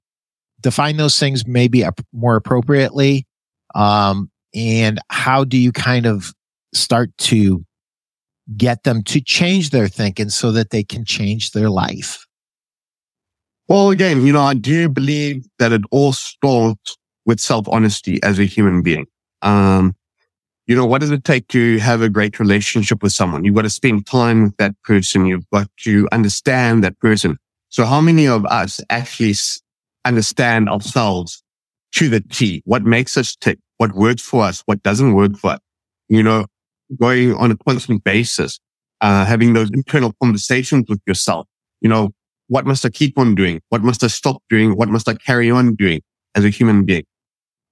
define 0.62 0.98
those 0.98 1.20
things 1.20 1.46
maybe 1.48 1.84
more 2.13 2.36
appropriately? 2.36 3.25
Um, 3.75 4.30
and 4.53 5.00
how 5.10 5.44
do 5.44 5.58
you 5.58 5.72
kind 5.72 6.06
of 6.06 6.34
start 6.74 7.15
to 7.18 7.65
get 8.58 8.84
them 8.84 9.03
to 9.03 9.22
change 9.22 9.70
their 9.70 9.88
thinking 9.88 10.30
so 10.30 10.51
that 10.51 10.72
they 10.72 10.84
can 10.84 11.06
change 11.06 11.51
their 11.51 11.70
life? 11.70 12.25
Well, 13.68 13.89
again, 13.89 14.25
you 14.25 14.34
know, 14.34 14.41
I 14.41 14.53
do 14.53 14.89
believe 14.89 15.46
that 15.60 15.72
it 15.72 15.82
all 15.91 16.12
starts 16.12 16.98
with 17.25 17.39
self 17.39 17.68
honesty 17.70 18.22
as 18.24 18.39
a 18.39 18.44
human 18.44 18.82
being. 18.82 19.06
Um, 19.41 19.96
you 20.68 20.75
know, 20.75 20.86
what 20.86 21.01
does 21.01 21.12
it 21.12 21.24
take 21.24 21.48
to 21.50 21.77
have 21.80 22.01
a 22.01 22.10
great 22.10 22.39
relationship 22.39 23.01
with 23.01 23.13
someone? 23.13 23.44
You've 23.44 23.56
got 23.56 23.63
to 23.63 23.70
spend 23.70 24.06
time 24.06 24.44
with 24.44 24.58
that 24.58 24.75
person. 24.84 25.25
You've 25.25 25.50
got 25.51 25.70
to 25.82 26.08
understand 26.12 26.84
that 26.84 27.00
person. 27.00 27.38
So 27.70 27.86
how 27.86 28.01
many 28.01 28.27
of 28.27 28.46
us 28.46 28.82
actually 28.89 29.34
understand 30.05 30.70
ourselves 30.70 31.43
to 31.93 32.10
the 32.10 32.22
T? 32.22 32.62
What 32.65 32.84
makes 32.84 33.17
us 33.17 33.36
tick? 33.36 33.60
What 33.77 33.93
works 33.93 34.22
for 34.22 34.43
us? 34.43 34.62
What 34.65 34.84
doesn't 34.84 35.13
work 35.13 35.38
for 35.38 35.51
us? 35.51 35.60
You 36.10 36.24
know, 36.24 36.46
going 37.00 37.34
on 37.36 37.51
a 37.51 37.58
constant 37.58 38.03
basis, 38.03 38.60
uh, 39.01 39.25
having 39.25 39.53
those 39.53 39.70
internal 39.72 40.13
conversations 40.22 40.86
with 40.89 41.01
yourself. 41.05 41.48
You 41.81 41.89
know, 41.89 42.12
what 42.48 42.65
must 42.65 42.86
I 42.86 42.89
keep 42.89 43.17
on 43.17 43.36
doing? 43.36 43.62
What 43.70 43.81
must 43.81 44.03
I 44.03 44.08
stop 44.08 44.41
doing? 44.50 44.75
What 44.75 44.89
must 44.89 45.08
I 45.08 45.15
carry 45.15 45.50
on 45.50 45.75
doing 45.75 46.01
as 46.36 46.46
a 46.46 46.50
human 46.50 46.86
being? 46.86 47.03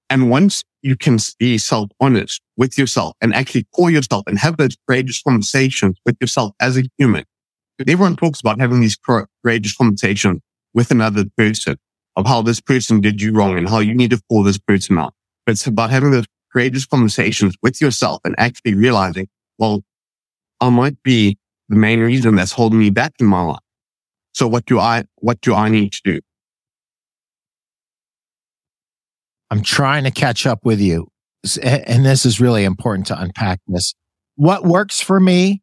And 0.10 0.30
once 0.30 0.64
you 0.82 0.96
can 0.96 1.20
be 1.38 1.58
self 1.58 1.90
honest 2.00 2.42
with 2.58 2.78
yourself 2.78 3.14
and 3.22 3.34
actually 3.34 3.66
call 3.76 3.90
yourself 3.90 4.24
and 4.26 4.40
have 4.40 4.58
those 4.58 4.76
courageous 4.88 5.22
conversations 5.22 5.98
with 6.06 6.18
yourself 6.20 6.54
as 6.60 6.78
a 6.78 6.84
human, 6.98 7.26
everyone 7.82 8.16
talks 8.16 8.40
about 8.40 8.60
having 8.60 8.80
these 8.80 8.98
courageous 8.98 9.76
conversations 9.76 10.40
with 10.74 10.92
another 10.92 11.26
person 11.38 11.78
of 12.20 12.28
how 12.28 12.42
this 12.42 12.60
person 12.60 13.00
did 13.00 13.22
you 13.22 13.32
wrong 13.32 13.58
and 13.58 13.70
how 13.70 13.80
you 13.80 13.96
need 13.96 14.12
to 14.12 14.22
pull 14.30 14.44
this 14.44 14.58
person 14.58 15.00
out. 15.00 15.14
But 15.46 15.54
it's 15.54 15.66
about 15.66 15.90
having 15.90 16.12
those 16.12 16.26
courageous 16.52 16.86
conversations 16.86 17.56
with 17.64 17.80
yourself 17.80 18.20
and 18.26 18.36
actually 18.38 18.76
realizing, 18.76 19.30
well, 19.58 19.84
I 20.60 20.70
might 20.70 21.02
be 21.02 21.38
the 21.70 21.78
main 21.78 22.02
reason 22.02 22.36
that's 22.36 22.52
holding 22.52 22.78
me 22.78 22.90
back 22.90 23.14
in 23.22 23.26
my 23.26 23.42
life. 23.42 23.60
So 24.34 24.50
what 24.50 24.66
do 24.66 24.80
I, 24.80 25.06
what 25.16 25.40
do 25.40 25.54
I 25.54 25.70
need 25.70 25.94
to 25.94 26.02
do? 26.04 26.20
I'm 29.50 29.62
trying 29.62 30.04
to 30.04 30.12
catch 30.12 30.46
up 30.46 30.66
with 30.66 30.82
you. 30.82 31.08
And 31.64 32.06
this 32.06 32.26
is 32.26 32.42
really 32.42 32.66
important 32.66 33.08
to 33.08 33.20
unpack 33.20 33.62
this. 33.66 33.96
What 34.36 34.66
works 34.66 35.00
for 35.00 35.22
me? 35.22 35.62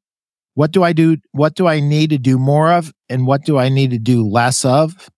What 0.55 0.73
do 0.73 0.83
I 0.83 0.95
do? 0.95 1.19
What 1.33 1.55
do 1.55 1.67
I 1.67 1.81
need 1.81 2.09
to 2.11 2.19
do 2.19 2.39
more 2.39 2.73
of? 2.73 2.95
And 3.11 3.27
what 3.27 3.45
do 3.45 3.59
I 3.59 3.69
need 3.69 3.91
to 3.91 3.99
do 3.99 4.27
less 4.27 4.65
of? 4.65 5.11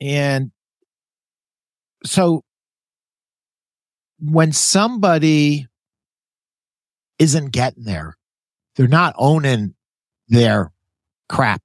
And 0.00 0.50
so 2.04 2.42
when 4.18 4.52
somebody 4.52 5.66
isn't 7.18 7.50
getting 7.52 7.84
there, 7.84 8.16
they're 8.76 8.88
not 8.88 9.14
owning 9.18 9.74
their 10.28 10.72
crap. 11.28 11.60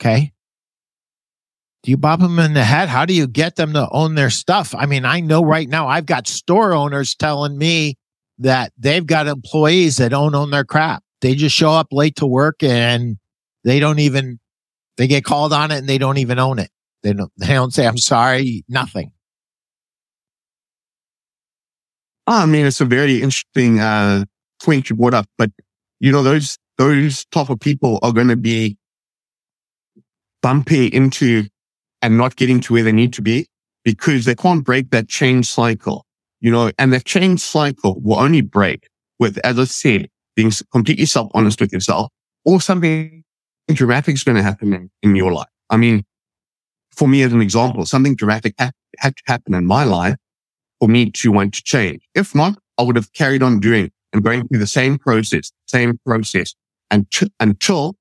Okay. 0.00 0.32
Do 1.82 1.90
you 1.90 1.96
bop 1.96 2.20
them 2.20 2.38
in 2.38 2.54
the 2.54 2.64
head? 2.64 2.88
How 2.88 3.04
do 3.04 3.12
you 3.12 3.26
get 3.26 3.56
them 3.56 3.74
to 3.74 3.88
own 3.90 4.14
their 4.14 4.30
stuff? 4.30 4.74
I 4.74 4.86
mean, 4.86 5.04
I 5.04 5.20
know 5.20 5.44
right 5.44 5.68
now 5.68 5.86
I've 5.86 6.06
got 6.06 6.26
store 6.26 6.72
owners 6.72 7.14
telling 7.14 7.58
me 7.58 7.98
that 8.38 8.72
they've 8.78 9.06
got 9.06 9.26
employees 9.26 9.98
that 9.98 10.10
don't 10.10 10.34
own 10.34 10.50
their 10.50 10.64
crap. 10.64 11.02
They 11.20 11.34
just 11.34 11.54
show 11.54 11.70
up 11.70 11.88
late 11.92 12.16
to 12.16 12.26
work 12.26 12.62
and 12.62 13.18
they 13.64 13.80
don't 13.80 13.98
even, 13.98 14.40
they 14.96 15.06
get 15.06 15.24
called 15.24 15.52
on 15.52 15.70
it 15.70 15.78
and 15.78 15.88
they 15.88 15.98
don't 15.98 16.18
even 16.18 16.38
own 16.38 16.58
it. 16.58 16.70
They 17.04 17.12
don't, 17.12 17.30
they 17.36 17.48
don't 17.48 17.72
say, 17.72 17.86
I'm 17.86 17.98
sorry, 17.98 18.64
nothing. 18.68 19.12
I 22.26 22.46
mean, 22.46 22.66
it's 22.66 22.80
a 22.80 22.86
very 22.86 23.22
interesting, 23.22 23.78
uh, 23.78 24.24
point 24.62 24.88
you 24.88 24.96
brought 24.96 25.14
up, 25.14 25.26
but 25.36 25.50
you 26.00 26.10
know, 26.10 26.22
those, 26.22 26.58
those 26.78 27.26
type 27.26 27.50
of 27.50 27.60
people 27.60 27.98
are 28.02 28.12
going 28.12 28.28
to 28.28 28.36
be 28.36 28.78
bumpy 30.42 30.86
into 30.86 31.44
and 32.00 32.16
not 32.16 32.36
getting 32.36 32.60
to 32.60 32.72
where 32.72 32.82
they 32.82 32.92
need 32.92 33.12
to 33.12 33.22
be 33.22 33.46
because 33.84 34.24
they 34.24 34.34
can't 34.34 34.64
break 34.64 34.90
that 34.90 35.08
change 35.08 35.46
cycle, 35.46 36.06
you 36.40 36.50
know, 36.50 36.70
and 36.78 36.92
that 36.92 37.04
change 37.04 37.40
cycle 37.40 38.00
will 38.00 38.18
only 38.18 38.40
break 38.40 38.88
with, 39.18 39.38
as 39.44 39.58
I 39.58 39.64
said, 39.64 40.08
being 40.34 40.50
completely 40.72 41.06
self 41.06 41.30
honest 41.34 41.60
with 41.60 41.72
yourself 41.72 42.10
or 42.44 42.60
something 42.60 43.22
dramatic 43.68 44.14
is 44.14 44.24
going 44.24 44.36
to 44.36 44.42
happen 44.42 44.72
in, 44.72 44.90
in 45.02 45.16
your 45.16 45.32
life. 45.32 45.48
I 45.70 45.76
mean, 45.76 46.04
for 46.96 47.08
me 47.08 47.22
as 47.22 47.32
an 47.32 47.40
example, 47.40 47.84
something 47.86 48.16
dramatic 48.16 48.54
had, 48.58 48.72
had 48.98 49.16
to 49.16 49.22
happen 49.26 49.54
in 49.54 49.66
my 49.66 49.84
life 49.84 50.16
for 50.80 50.88
me 50.88 51.10
to 51.10 51.32
want 51.32 51.54
to 51.54 51.62
change. 51.62 52.02
If 52.14 52.34
not, 52.34 52.58
I 52.78 52.82
would 52.82 52.96
have 52.96 53.12
carried 53.12 53.42
on 53.42 53.60
doing 53.60 53.90
and 54.12 54.22
going 54.22 54.46
through 54.46 54.58
the 54.58 54.66
same 54.66 54.98
process, 54.98 55.52
same 55.66 55.98
process 56.04 56.54
and 56.94 57.06
until, 57.40 57.96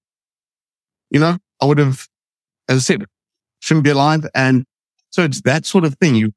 you 1.09 1.19
know, 1.19 1.37
I 1.61 1.65
would 1.65 1.79
have, 1.79 2.07
as 2.69 2.77
I 2.77 2.79
said, 2.79 3.05
shouldn't 3.59 3.83
be 3.83 3.89
alive. 3.89 4.25
And 4.35 4.65
so 5.09 5.23
it's 5.23 5.41
that 5.41 5.65
sort 5.65 5.83
of 5.83 5.95
thing. 5.95 6.15
You, 6.15 6.31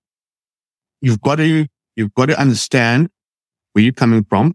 you've 1.00 1.20
got 1.20 1.36
to, 1.36 1.66
you've 1.96 2.14
got 2.14 2.26
to 2.26 2.40
understand 2.40 3.10
where 3.72 3.82
you're 3.82 3.92
coming 3.92 4.24
from. 4.24 4.54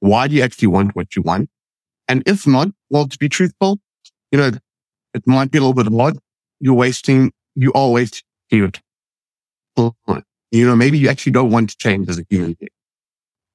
Why 0.00 0.26
do 0.26 0.34
you 0.34 0.42
actually 0.42 0.68
want 0.68 0.96
what 0.96 1.14
you 1.14 1.22
want? 1.22 1.48
And 2.08 2.22
if 2.26 2.46
not, 2.46 2.68
well, 2.90 3.06
to 3.06 3.18
be 3.18 3.28
truthful, 3.28 3.78
you 4.32 4.38
know, 4.38 4.50
it 5.14 5.22
might 5.26 5.50
be 5.50 5.58
a 5.58 5.60
little 5.60 5.74
bit 5.74 5.92
odd, 5.92 6.18
you're 6.62 6.74
wasting, 6.74 7.32
you 7.56 7.72
are 7.74 7.90
wasting 7.90 8.22
time. 8.50 10.24
You 10.52 10.66
know, 10.66 10.76
maybe 10.76 10.96
you 10.96 11.08
actually 11.08 11.32
don't 11.32 11.50
want 11.50 11.70
to 11.70 11.76
change 11.76 12.08
as 12.08 12.18
a 12.18 12.24
human 12.30 12.56
being. 12.58 12.70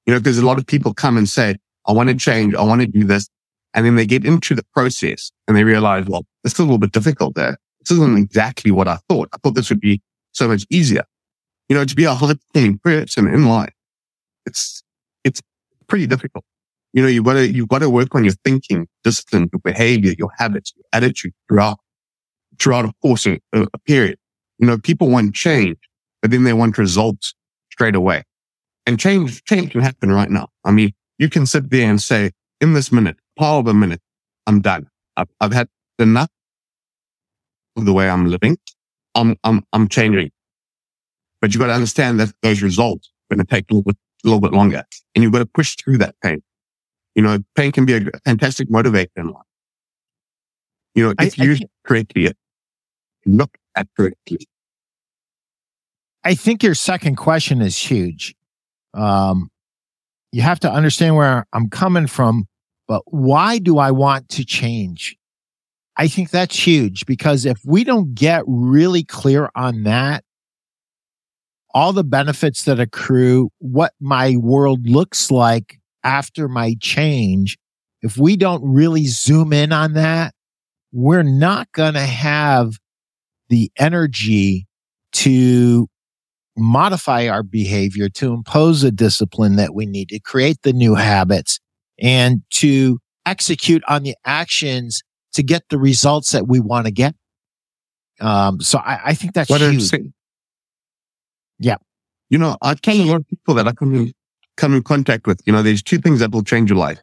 You 0.06 0.14
know, 0.14 0.20
because 0.20 0.38
a 0.38 0.46
lot 0.46 0.58
of 0.58 0.68
people 0.68 0.94
come 0.94 1.18
and 1.18 1.28
say, 1.28 1.56
I 1.88 1.94
want 1.94 2.10
to 2.10 2.16
change. 2.16 2.54
I 2.54 2.64
want 2.64 2.82
to 2.82 2.88
do 2.88 3.06
this. 3.06 3.30
And 3.74 3.86
then 3.86 3.96
they 3.96 4.06
get 4.06 4.26
into 4.26 4.56
the 4.56 4.66
process 4.74 5.32
and 5.48 5.56
they 5.56 5.64
realize, 5.64 6.06
well, 6.06 6.26
this 6.44 6.54
is 6.54 6.60
a 6.60 6.64
little 6.64 6.80
bit 6.80 6.92
difficult 6.92 7.36
there. 7.36 7.58
This 7.80 7.92
isn't 7.92 8.18
exactly 8.18 8.72
what 8.72 8.90
I 8.90 8.98
thought. 9.08 9.30
I 9.34 9.38
thought 9.38 9.56
this 9.56 9.70
would 9.70 9.80
be 9.80 10.02
so 10.34 10.48
much 10.50 10.66
easier. 10.70 11.04
You 11.70 11.78
know, 11.78 11.86
to 11.86 11.96
be 11.96 12.04
a 12.04 12.14
high 12.14 12.34
performing 12.34 12.80
person 12.80 13.28
in 13.28 13.46
life, 13.46 13.74
it's, 14.46 14.84
it's 15.24 15.42
pretty 15.88 16.08
difficult. 16.08 16.44
You 16.92 17.04
know, 17.04 17.08
you've 17.08 17.26
got 17.26 17.34
to, 17.34 17.48
you've 17.48 17.70
got 17.70 17.80
to 17.80 17.90
work 17.90 18.16
on 18.16 18.26
your 18.26 18.34
thinking, 18.44 18.88
discipline, 19.04 19.50
your 19.54 19.62
behavior, 19.64 20.14
your 20.18 20.32
habits, 20.38 20.74
your 20.76 20.86
attitude 20.92 21.34
throughout 21.48 21.78
throughout 22.60 22.86
a 22.86 22.94
course, 23.02 23.26
of 23.26 23.40
a 23.54 23.78
period. 23.86 24.18
You 24.60 24.68
know, 24.68 24.78
people 24.78 25.10
want 25.10 25.36
change, 25.36 25.78
but 26.22 26.32
then 26.32 26.44
they 26.44 26.54
want 26.54 26.78
results 26.78 27.36
straight 27.72 27.96
away. 27.96 28.24
And 28.86 29.00
change, 29.00 29.44
change 29.44 29.72
can 29.72 29.82
happen 29.82 30.12
right 30.12 30.30
now. 30.30 30.50
I 30.64 30.72
mean, 30.72 30.94
you 31.18 31.30
can 31.30 31.46
sit 31.46 31.70
there 31.70 31.90
and 31.90 32.02
say, 32.02 32.32
in 32.62 32.74
this 32.74 32.92
minute, 32.92 33.18
part 33.38 33.60
of 33.60 33.68
a 33.68 33.74
minute, 33.74 34.02
I'm 34.46 34.62
done. 34.62 34.88
I've, 35.16 35.30
I've 35.42 35.54
had 35.54 35.68
enough 36.00 36.30
of 37.76 37.86
the 37.86 37.94
way 37.94 38.10
I'm 38.10 38.28
living. 38.28 38.58
I'm, 39.14 39.36
I'm, 39.44 39.64
I'm 39.74 39.88
changing. 39.88 40.32
But 41.42 41.54
you've 41.54 41.60
got 41.60 41.68
to 41.68 41.74
understand 41.74 42.20
that 42.20 42.34
those 42.42 42.62
results 42.62 43.12
are 43.30 43.36
going 43.36 43.46
to 43.46 43.50
take 43.50 43.66
a 43.70 43.74
little 43.74 43.84
bit, 43.84 43.98
a 44.24 44.28
little 44.28 44.42
bit 44.42 44.54
longer 44.54 44.84
and 45.14 45.24
you've 45.24 45.34
got 45.34 45.40
to 45.40 45.46
push 45.46 45.76
through 45.76 45.98
that 45.98 46.16
pain. 46.24 46.42
You 47.16 47.24
know, 47.24 47.40
pain 47.56 47.72
can 47.72 47.86
be 47.86 47.96
a 47.96 48.02
fantastic 48.26 48.70
motivator 48.70 49.08
in 49.16 49.28
life. 49.28 49.44
You 50.94 51.06
know, 51.06 51.14
if 51.20 51.40
I, 51.40 51.44
used 51.44 51.64
I, 51.64 51.68
correctly, 51.88 52.32
look 53.28 53.58
at 53.76 53.88
correctly. 53.96 54.40
I 56.24 56.36
think 56.36 56.64
your 56.64 56.76
second 56.76 57.16
question 57.16 57.62
is 57.62 57.78
huge. 57.78 58.36
Um, 58.94 59.50
you 60.32 60.42
have 60.42 60.60
to 60.62 60.72
understand 60.72 61.16
where 61.16 61.46
I'm 61.54 61.70
coming 61.70 62.08
from, 62.08 62.48
but 62.88 63.02
why 63.06 63.60
do 63.60 63.78
I 63.78 63.92
want 63.92 64.30
to 64.30 64.46
change? 64.46 65.16
I 65.96 66.08
think 66.08 66.30
that's 66.30 66.56
huge 66.56 67.06
because 67.06 67.46
if 67.46 67.60
we 67.66 67.84
don't 67.84 68.14
get 68.14 68.44
really 68.46 69.04
clear 69.04 69.50
on 69.56 69.84
that, 69.84 70.24
all 71.74 71.94
the 71.94 72.04
benefits 72.04 72.64
that 72.66 72.80
accrue, 72.80 73.50
what 73.60 73.94
my 74.00 74.36
world 74.38 74.88
looks 74.88 75.32
like 75.32 75.80
after 76.04 76.48
my 76.48 76.76
change, 76.82 77.58
if 78.02 78.18
we 78.18 78.36
don't 78.38 78.64
really 78.64 79.06
zoom 79.06 79.54
in 79.54 79.72
on 79.72 79.94
that, 79.94 80.34
we're 80.92 81.24
not 81.24 81.72
going 81.72 81.94
to 81.94 82.00
have 82.00 82.78
the 83.50 83.72
energy 83.78 84.68
to 85.14 85.88
modify 86.58 87.28
our 87.28 87.44
behavior, 87.44 88.10
to 88.10 88.34
impose 88.34 88.84
a 88.84 88.92
discipline 88.92 89.56
that 89.58 89.74
we 89.74 89.86
need, 89.86 90.10
to 90.10 90.20
create 90.20 90.62
the 90.64 90.74
new 90.74 90.96
habits, 90.96 91.60
and 92.00 92.42
to 92.50 93.00
execute 93.26 93.84
on 93.88 94.04
the 94.04 94.16
actions 94.26 95.04
to 95.34 95.44
get 95.44 95.64
the 95.70 95.78
results 95.78 96.32
that 96.32 96.48
we 96.48 96.60
want 96.60 96.86
to 96.86 96.92
get. 96.92 97.16
Um, 98.20 98.60
so 98.60 98.80
I, 98.80 99.00
I 99.06 99.14
think 99.14 99.34
that's 99.34 99.50
what 99.50 99.62
huge. 99.62 99.92
Yeah. 101.60 101.78
You 102.30 102.38
know, 102.38 102.58
I 102.62 102.74
tell 102.74 102.96
a 102.96 103.04
lot 103.04 103.18
of 103.18 103.28
people 103.28 103.54
that 103.56 103.68
I 103.68 103.72
come 103.72 103.94
in, 103.96 104.14
come 104.58 104.74
in 104.74 104.84
contact 104.84 105.28
with, 105.28 105.42
you 105.46 105.54
know, 105.54 105.62
there's 105.62 105.84
two 105.84 106.00
things 106.00 106.20
that 106.20 106.32
will 106.32 106.44
change 106.44 106.70
your 106.70 106.80
life. 106.80 107.00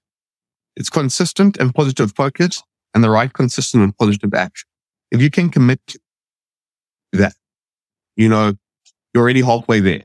It's 0.76 0.90
consistent 0.90 1.56
and 1.58 1.72
positive 1.74 2.12
focus 2.16 2.62
and 2.94 3.04
the 3.04 3.10
right 3.10 3.32
consistent 3.32 3.84
and 3.84 3.96
positive 3.96 4.34
action. 4.34 4.68
If 5.10 5.22
you 5.22 5.30
can 5.30 5.50
commit 5.50 5.80
to 5.88 6.00
that, 7.18 7.34
you 8.16 8.28
know, 8.28 8.54
you're 9.12 9.22
already 9.22 9.42
halfway 9.42 9.80
there. 9.80 10.02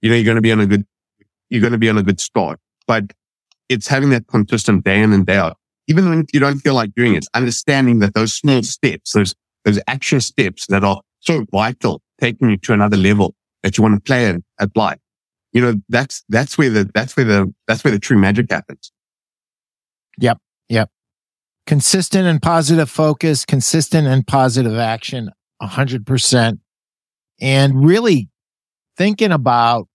You 0.00 0.10
know, 0.10 0.16
you're 0.16 0.24
going 0.24 0.36
to 0.36 0.42
be 0.42 0.52
on 0.52 0.60
a 0.60 0.66
good, 0.66 0.84
you're 1.48 1.60
going 1.60 1.72
to 1.72 1.78
be 1.78 1.88
on 1.88 1.98
a 1.98 2.02
good 2.02 2.20
start, 2.20 2.58
but 2.86 3.04
it's 3.68 3.86
having 3.86 4.10
that 4.10 4.26
consistent 4.26 4.84
day 4.84 5.00
in 5.00 5.12
and 5.12 5.24
day 5.26 5.36
out. 5.36 5.56
Even 5.88 6.08
when 6.08 6.26
you 6.32 6.40
don't 6.40 6.58
feel 6.58 6.74
like 6.74 6.94
doing 6.94 7.14
it, 7.14 7.26
understanding 7.34 7.98
that 8.00 8.14
those 8.14 8.32
small 8.32 8.62
steps, 8.62 9.12
those, 9.12 9.34
those 9.64 9.80
action 9.86 10.20
steps 10.20 10.66
that 10.66 10.84
are 10.84 11.00
so 11.20 11.44
vital, 11.50 12.02
taking 12.20 12.50
you 12.50 12.56
to 12.56 12.72
another 12.72 12.96
level 12.96 13.34
that 13.62 13.76
you 13.76 13.82
want 13.82 13.94
to 13.94 14.00
play 14.00 14.36
life. 14.74 14.98
You 15.52 15.60
know, 15.60 15.74
that's, 15.88 16.24
that's 16.28 16.56
where 16.56 16.70
the, 16.70 16.90
that's 16.94 17.16
where 17.16 17.26
the, 17.26 17.54
that's 17.66 17.84
where 17.84 17.92
the 17.92 17.98
true 17.98 18.18
magic 18.18 18.50
happens. 18.50 18.90
Yep. 20.18 20.38
Yep. 20.68 20.90
Consistent 21.66 22.26
and 22.26 22.40
positive 22.42 22.90
focus, 22.90 23.44
consistent 23.44 24.08
and 24.08 24.26
positive 24.26 24.76
action, 24.76 25.30
a 25.62 25.66
hundred 25.66 26.04
percent 26.04 26.58
and 27.40 27.84
really 27.86 28.28
thinking 28.98 29.32
about 29.32 29.88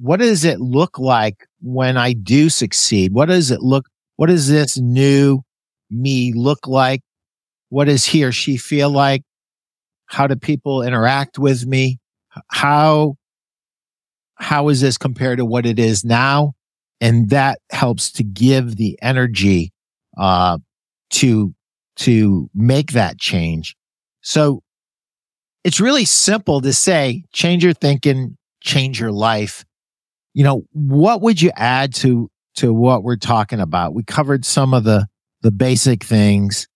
what 0.00 0.20
does 0.20 0.44
it 0.44 0.60
look 0.60 0.98
like 0.98 1.46
when 1.60 1.96
I 1.96 2.12
do 2.12 2.48
succeed? 2.48 3.12
What 3.12 3.26
does 3.26 3.50
it 3.50 3.60
look, 3.60 3.86
what 4.16 4.28
does 4.28 4.48
this 4.48 4.78
new 4.78 5.42
me 5.90 6.32
look 6.34 6.66
like? 6.66 7.02
What 7.68 7.86
does 7.86 8.04
he 8.06 8.24
or 8.24 8.32
she 8.32 8.56
feel 8.56 8.88
like? 8.88 9.22
How 10.06 10.26
do 10.26 10.36
people 10.36 10.82
interact 10.82 11.38
with 11.38 11.66
me? 11.66 11.98
How, 12.48 13.16
how 14.36 14.68
is 14.68 14.80
this 14.80 14.96
compared 14.96 15.38
to 15.38 15.44
what 15.44 15.66
it 15.66 15.78
is 15.78 16.04
now? 16.04 16.54
And 17.00 17.30
that 17.30 17.58
helps 17.70 18.12
to 18.12 18.24
give 18.24 18.76
the 18.76 18.96
energy, 19.02 19.72
uh, 20.16 20.58
to, 21.10 21.52
to 21.96 22.48
make 22.54 22.92
that 22.92 23.18
change. 23.18 23.74
So 24.22 24.62
it's 25.64 25.80
really 25.80 26.04
simple 26.04 26.60
to 26.60 26.72
say, 26.72 27.24
change 27.32 27.62
your 27.64 27.74
thinking, 27.74 28.36
change 28.62 29.00
your 29.00 29.12
life. 29.12 29.64
You 30.32 30.44
know, 30.44 30.64
what 30.72 31.20
would 31.22 31.42
you 31.42 31.50
add 31.56 31.94
to, 31.96 32.30
to 32.56 32.72
what 32.72 33.02
we're 33.02 33.16
talking 33.16 33.60
about? 33.60 33.94
We 33.94 34.04
covered 34.04 34.44
some 34.44 34.72
of 34.72 34.84
the, 34.84 35.06
the 35.42 35.50
basic 35.50 36.04
things. 36.04 36.66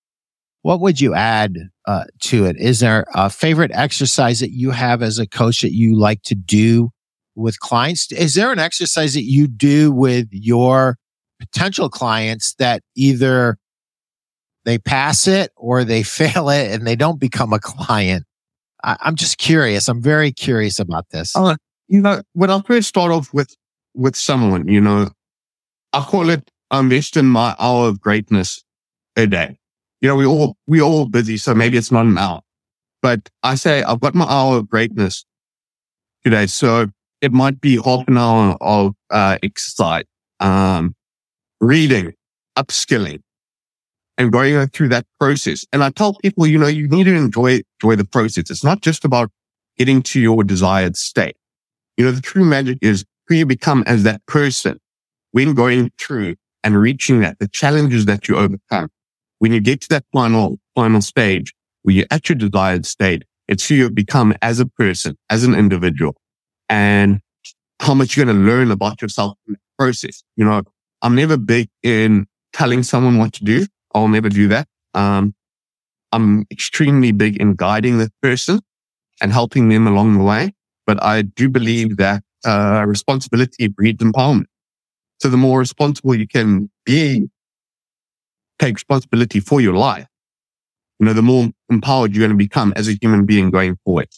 What 0.62 0.81
would 0.81 1.01
you 1.01 1.14
add 1.14 1.57
uh, 1.87 2.05
to 2.20 2.47
it? 2.47 2.57
Is 2.59 2.81
there 2.81 3.07
a 3.14 3.31
favorite 3.31 3.70
exercise 3.75 4.40
that 4.40 4.53
you 4.53 4.70
have 4.70 5.03
as 5.03 5.18
a 5.18 5.27
coach 5.27 5.62
that 5.62 5.73
you 5.73 5.99
like 5.99 6.23
to 6.23 6.35
do 6.35 6.90
with 7.35 7.61
clients? 7.61 8.11
Is 8.12 8.35
there 8.35 8.53
an 8.53 8.59
exercise 8.59 9.14
that 9.14 9.25
you 9.25 9.47
do 9.47 9.92
with 9.92 10.29
your 10.31 10.97
potential 11.38 11.90
clients 11.90 12.55
that 12.55 12.83
either 12.97 13.59
they 14.64 14.79
pass 14.79 15.27
it 15.27 15.53
or 15.57 15.85
they 15.85 16.03
fail 16.03 16.49
it 16.49 16.70
and 16.70 16.87
they 16.87 16.97
don't 16.97 17.20
become 17.20 17.53
a 17.53 17.61
client? 17.61 18.25
I, 18.85 19.09
am 19.09 19.16
just 19.16 19.38
curious. 19.38 19.88
I'm 19.88 20.03
very 20.03 20.31
curious 20.31 20.79
about 20.79 21.09
this. 21.11 21.35
Uh, 21.35 21.57
you 21.88 22.01
know, 22.01 22.23
when 22.35 22.51
I 22.51 22.61
first 22.61 22.88
start 22.88 23.11
off 23.11 23.33
with, 23.33 23.57
with 23.94 24.14
someone, 24.14 24.68
you 24.68 24.81
know, 24.81 25.11
I 25.92 26.01
call 26.03 26.29
it, 26.29 26.51
I'm 26.70 26.92
in 26.92 27.27
my 27.27 27.57
hour 27.59 27.88
of 27.88 28.01
greatness 28.01 28.62
a 29.16 29.27
day. 29.27 29.57
You 30.01 30.09
know, 30.09 30.16
we 30.16 30.27
all, 30.27 30.57
we 30.66 30.83
all 30.83 31.07
busy. 31.07 31.38
So 31.38 31.55
maybe 31.55 31.79
it's 31.79 31.90
not 31.90 32.05
an 32.05 32.18
hour, 32.18 32.42
but 33.01 33.31
I 33.42 33.55
say 33.55 33.83
I've 33.83 34.01
got 34.01 34.14
my 34.14 34.27
hour 34.27 34.59
of 34.59 34.68
greatness 34.68 35.25
today. 36.23 36.47
So 36.47 36.88
it 37.23 37.33
might 37.33 37.61
be 37.61 37.77
half 37.83 38.07
an 38.07 38.18
hour 38.18 38.57
of, 38.61 38.94
uh, 39.11 39.38
exercise, 39.42 40.05
um, 40.40 40.94
reading, 41.61 42.12
upskilling, 42.59 43.20
and 44.16 44.33
going 44.33 44.66
through 44.68 44.88
that 44.88 45.07
process. 45.18 45.64
And 45.72 45.83
I 45.83 45.90
tell 45.90 46.14
people, 46.14 46.46
you 46.46 46.59
know, 46.59 46.66
you 46.66 46.88
need 46.88 47.05
to 47.05 47.14
enjoy, 47.14 47.62
enjoy 47.81 47.96
the 47.96 48.05
process. 48.05 48.50
It's 48.50 48.64
not 48.64 48.81
just 48.81 49.05
about 49.05 49.31
getting 49.77 50.03
to 50.03 50.20
your 50.20 50.44
desired 50.44 50.96
state. 50.96 51.37
You 51.96 52.05
know, 52.05 52.12
the 52.12 52.20
true 52.20 52.44
magic 52.44 52.79
is 52.81 53.05
who 53.27 53.35
you 53.35 53.46
become 53.46 53.85
as 53.87 54.03
that 54.05 54.24
person 54.27 54.79
when 55.33 55.55
going 55.55 55.90
through 55.98 56.37
and 56.62 56.81
reaching 56.81 57.20
that, 57.20 57.38
the 57.38 57.48
challenges 57.48 58.07
that 58.07 58.29
you 58.29 58.37
overcome. 58.37 58.88
When 59.38 59.53
you 59.53 59.61
get 59.61 59.81
to 59.83 59.88
that 59.90 60.05
final, 60.12 60.59
final 60.74 61.00
stage 61.00 61.53
where 61.83 61.94
you're 61.94 62.07
at 62.11 62.29
your 62.29 62.37
desired 62.37 62.87
state, 62.87 63.24
it's 63.48 63.68
who 63.68 63.74
you 63.74 63.90
become 63.90 64.35
as 64.40 64.61
a 64.61 64.66
person, 64.66 65.16
as 65.29 65.44
an 65.44 65.55
individual 65.55 66.14
and 66.68 67.20
how 67.81 67.94
much 67.94 68.16
you're 68.16 68.24
going 68.24 68.37
to 68.37 68.42
learn 68.42 68.70
about 68.70 69.03
yourself 69.03 69.37
in 69.46 69.55
the 69.55 69.59
process. 69.79 70.22
You 70.37 70.44
know, 70.44 70.62
I'm 71.03 71.14
never 71.14 71.37
big 71.37 71.68
in 71.83 72.27
telling 72.53 72.83
someone 72.83 73.18
what 73.18 73.33
to 73.35 73.44
do. 73.44 73.66
I'll 73.94 74.09
never 74.09 74.28
do 74.28 74.48
that. 74.48 74.68
Um, 74.94 75.35
I'm 76.12 76.46
extremely 76.50 77.12
big 77.12 77.40
in 77.40 77.54
guiding 77.54 77.98
the 77.98 78.11
person 78.22 78.61
and 79.20 79.33
helping 79.33 79.68
them 79.68 79.87
along 79.87 80.18
the 80.18 80.24
way. 80.24 80.52
But 80.87 81.02
I 81.02 81.22
do 81.22 81.48
believe 81.48 81.96
that 81.96 82.22
uh, 82.44 82.85
responsibility 82.87 83.68
breeds 83.68 84.02
empowerment. 84.02 84.46
So 85.20 85.28
the 85.28 85.37
more 85.37 85.59
responsible 85.59 86.14
you 86.14 86.28
can 86.28 86.70
be, 86.85 87.28
take 88.59 88.74
responsibility 88.74 89.40
for 89.40 89.61
your 89.61 89.74
life, 89.74 90.07
you 90.98 91.07
know, 91.07 91.12
the 91.12 91.22
more 91.22 91.48
empowered 91.70 92.14
you're 92.14 92.26
going 92.26 92.37
to 92.37 92.44
become 92.44 92.72
as 92.76 92.88
a 92.88 92.92
human 93.00 93.24
being 93.24 93.50
going 93.50 93.76
forward. 93.85 94.09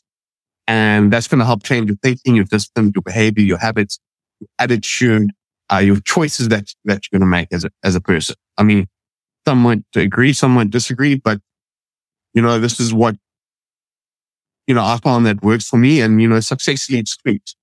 And 0.67 1.13
that's 1.13 1.29
going 1.29 1.39
to 1.39 1.45
help 1.45 1.63
change 1.63 1.89
your 1.89 1.97
thinking, 2.03 2.35
your 2.35 2.45
discipline, 2.45 2.93
your 2.95 3.03
behavior, 3.03 3.45
your 3.45 3.59
habits, 3.59 3.99
your 4.41 4.49
attitude, 4.59 5.31
uh, 5.73 5.79
your 5.79 6.01
choices 6.01 6.49
that, 6.49 6.73
that 6.85 7.05
you're 7.11 7.21
going 7.21 7.27
to 7.29 7.31
make 7.31 7.49
as 7.53 7.65
a, 7.65 7.71
as 7.85 7.95
a 7.95 8.01
person. 8.01 8.35
I 8.59 8.65
mean, 8.65 8.89
some 9.47 9.59
might 9.59 9.85
agree, 9.95 10.33
some 10.33 10.69
disagree, 10.71 11.15
but 11.15 11.41
you 12.35 12.43
know, 12.43 12.59
this 12.59 12.81
is 12.81 12.93
what, 12.93 13.17
you 14.67 14.75
know, 14.75 14.85
I 14.85 14.99
found 15.03 15.25
that 15.27 15.43
works 15.43 15.69
for 15.69 15.79
me 15.79 16.01
and, 16.01 16.21
you 16.21 16.29
know, 16.29 16.41
success 16.41 16.91
leads 16.91 17.13
street. 17.13 17.55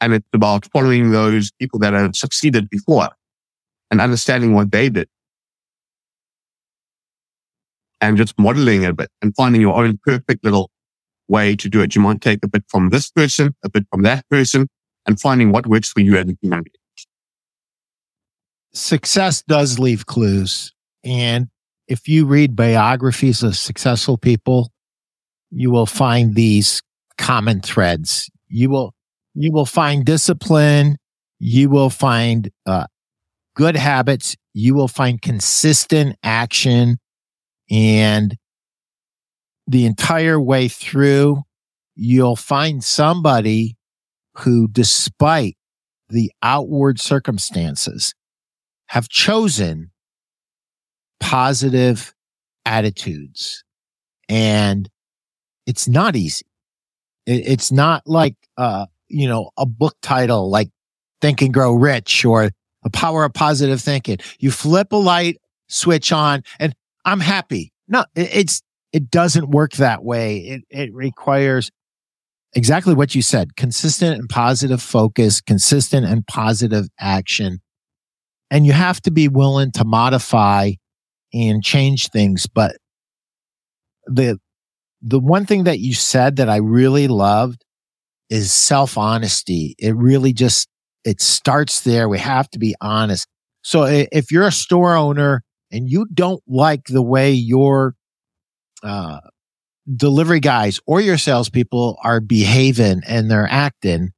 And 0.00 0.14
it's 0.14 0.26
about 0.32 0.66
following 0.72 1.12
those 1.12 1.52
people 1.60 1.78
that 1.80 1.92
have 1.92 2.16
succeeded 2.16 2.68
before 2.70 3.10
and 3.90 4.00
understanding 4.00 4.52
what 4.52 4.72
they 4.72 4.88
did 4.88 5.08
and 8.00 8.16
just 8.16 8.36
modeling 8.36 8.84
a 8.84 8.92
bit 8.92 9.10
and 9.22 9.32
finding 9.36 9.60
your 9.60 9.76
own 9.76 10.00
perfect 10.04 10.42
little 10.42 10.70
way 11.28 11.54
to 11.54 11.68
do 11.68 11.82
it. 11.82 11.94
You 11.94 12.00
might 12.00 12.20
take 12.20 12.40
a 12.42 12.48
bit 12.48 12.64
from 12.68 12.88
this 12.88 13.10
person, 13.10 13.54
a 13.62 13.68
bit 13.68 13.86
from 13.92 14.02
that 14.02 14.28
person 14.28 14.66
and 15.06 15.20
finding 15.20 15.52
what 15.52 15.68
works 15.68 15.92
for 15.92 16.00
you 16.00 16.16
as 16.16 16.28
a 16.28 16.36
human 16.42 16.64
being 16.64 16.81
success 18.72 19.42
does 19.42 19.78
leave 19.78 20.06
clues. 20.06 20.72
And 21.04 21.48
if 21.88 22.08
you 22.08 22.26
read 22.26 22.56
biographies 22.56 23.42
of 23.42 23.56
successful 23.56 24.16
people, 24.16 24.70
you 25.50 25.70
will 25.70 25.86
find 25.86 26.34
these 26.34 26.82
common 27.18 27.60
threads. 27.60 28.30
You 28.48 28.70
will, 28.70 28.94
you 29.34 29.52
will 29.52 29.66
find 29.66 30.04
discipline. 30.04 30.96
You 31.38 31.68
will 31.68 31.90
find, 31.90 32.50
uh, 32.66 32.86
good 33.54 33.76
habits, 33.76 34.36
you 34.54 34.74
will 34.74 34.88
find 34.88 35.20
consistent 35.20 36.16
action 36.22 36.98
and 37.70 38.36
the 39.66 39.86
entire 39.86 40.40
way 40.40 40.68
through, 40.68 41.42
you'll 41.94 42.36
find 42.36 42.82
somebody 42.82 43.76
who, 44.38 44.68
despite 44.68 45.56
the 46.08 46.30
outward 46.42 47.00
circumstances, 47.00 48.14
have 48.92 49.08
chosen 49.08 49.90
positive 51.18 52.12
attitudes. 52.66 53.64
And 54.28 54.86
it's 55.66 55.88
not 55.88 56.14
easy. 56.14 56.44
It's 57.24 57.72
not 57.72 58.02
like, 58.04 58.34
uh, 58.58 58.84
you 59.08 59.26
know, 59.26 59.48
a 59.56 59.64
book 59.64 59.96
title 60.02 60.50
like 60.50 60.68
Think 61.22 61.40
and 61.40 61.54
Grow 61.54 61.72
Rich 61.72 62.26
or 62.26 62.50
The 62.82 62.90
Power 62.90 63.24
of 63.24 63.32
Positive 63.32 63.80
Thinking. 63.80 64.18
You 64.38 64.50
flip 64.50 64.92
a 64.92 64.96
light 64.96 65.38
switch 65.70 66.12
on 66.12 66.42
and 66.60 66.74
I'm 67.06 67.20
happy. 67.20 67.72
No, 67.88 68.04
it's, 68.14 68.60
it 68.92 69.10
doesn't 69.10 69.48
work 69.48 69.72
that 69.76 70.04
way. 70.04 70.36
It, 70.36 70.64
it 70.68 70.92
requires 70.92 71.70
exactly 72.52 72.92
what 72.92 73.14
you 73.14 73.22
said, 73.22 73.56
consistent 73.56 74.18
and 74.18 74.28
positive 74.28 74.82
focus, 74.82 75.40
consistent 75.40 76.04
and 76.04 76.26
positive 76.26 76.88
action. 77.00 77.62
And 78.52 78.66
you 78.66 78.72
have 78.72 79.00
to 79.02 79.10
be 79.10 79.28
willing 79.28 79.72
to 79.72 79.84
modify 79.84 80.72
and 81.32 81.64
change 81.64 82.10
things. 82.10 82.46
But 82.46 82.76
the, 84.06 84.38
the 85.00 85.18
one 85.18 85.46
thing 85.46 85.64
that 85.64 85.80
you 85.80 85.94
said 85.94 86.36
that 86.36 86.50
I 86.50 86.56
really 86.56 87.08
loved 87.08 87.64
is 88.28 88.52
self 88.52 88.98
honesty. 88.98 89.74
It 89.78 89.96
really 89.96 90.34
just, 90.34 90.68
it 91.02 91.22
starts 91.22 91.80
there. 91.80 92.10
We 92.10 92.18
have 92.18 92.50
to 92.50 92.58
be 92.58 92.74
honest. 92.80 93.26
So 93.62 93.84
if 93.84 94.30
you're 94.30 94.46
a 94.46 94.52
store 94.52 94.96
owner 94.96 95.42
and 95.70 95.88
you 95.88 96.06
don't 96.12 96.42
like 96.46 96.84
the 96.88 97.02
way 97.02 97.32
your 97.32 97.94
uh, 98.82 99.20
delivery 99.96 100.40
guys 100.40 100.78
or 100.86 101.00
your 101.00 101.16
salespeople 101.16 101.96
are 102.04 102.20
behaving 102.20 103.00
and 103.06 103.30
they're 103.30 103.48
acting, 103.50 104.10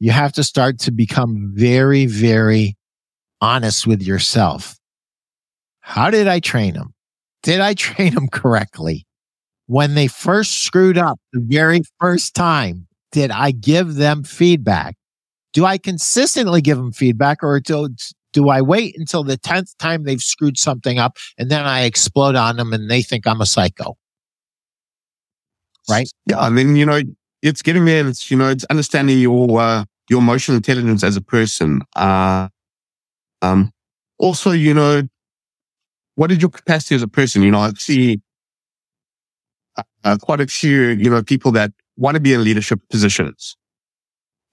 you 0.00 0.10
have 0.10 0.32
to 0.32 0.42
start 0.42 0.80
to 0.80 0.90
become 0.90 1.52
very, 1.54 2.06
very 2.06 2.77
honest 3.40 3.86
with 3.86 4.02
yourself. 4.02 4.76
How 5.80 6.10
did 6.10 6.28
I 6.28 6.40
train 6.40 6.74
them? 6.74 6.94
Did 7.42 7.60
I 7.60 7.74
train 7.86 8.14
them 8.14 8.28
correctly? 8.28 9.06
When 9.66 9.94
they 9.94 10.06
first 10.06 10.62
screwed 10.62 10.96
up 10.96 11.20
the 11.32 11.40
very 11.40 11.82
first 12.00 12.34
time, 12.34 12.86
did 13.12 13.30
I 13.30 13.50
give 13.50 13.94
them 13.94 14.22
feedback? 14.22 14.96
Do 15.52 15.64
I 15.64 15.78
consistently 15.78 16.60
give 16.60 16.76
them 16.76 16.92
feedback 16.92 17.42
or 17.42 17.58
do, 17.60 17.88
do 18.32 18.48
I 18.48 18.60
wait 18.60 18.96
until 18.98 19.24
the 19.24 19.38
10th 19.38 19.76
time 19.78 20.04
they've 20.04 20.20
screwed 20.20 20.58
something 20.58 20.98
up 20.98 21.16
and 21.36 21.50
then 21.50 21.64
I 21.64 21.82
explode 21.82 22.34
on 22.36 22.56
them 22.56 22.72
and 22.72 22.90
they 22.90 23.02
think 23.02 23.26
I'm 23.26 23.40
a 23.40 23.46
psycho? 23.46 23.96
Right? 25.88 26.08
Yeah. 26.26 26.38
I 26.38 26.50
mean, 26.50 26.76
you 26.76 26.84
know, 26.84 27.00
it's 27.42 27.62
getting 27.62 27.86
there. 27.86 28.06
It's, 28.06 28.30
you 28.30 28.36
know, 28.36 28.48
it's 28.48 28.64
understanding 28.64 29.18
your, 29.18 29.58
uh, 29.58 29.84
your 30.10 30.20
emotional 30.20 30.56
intelligence 30.56 31.02
as 31.02 31.16
a 31.16 31.22
person. 31.22 31.80
Uh, 31.96 32.48
um, 33.42 33.72
also, 34.18 34.50
you 34.50 34.74
know, 34.74 35.02
what 36.16 36.32
is 36.32 36.40
your 36.40 36.50
capacity 36.50 36.94
as 36.94 37.02
a 37.02 37.08
person? 37.08 37.42
You 37.42 37.50
know, 37.50 37.60
I 37.60 37.70
see 37.76 38.20
uh, 40.04 40.16
quite 40.20 40.40
a 40.40 40.46
few, 40.46 40.88
you 40.88 41.10
know, 41.10 41.22
people 41.22 41.52
that 41.52 41.72
want 41.96 42.14
to 42.14 42.20
be 42.20 42.32
in 42.32 42.42
leadership 42.42 42.80
positions 42.90 43.56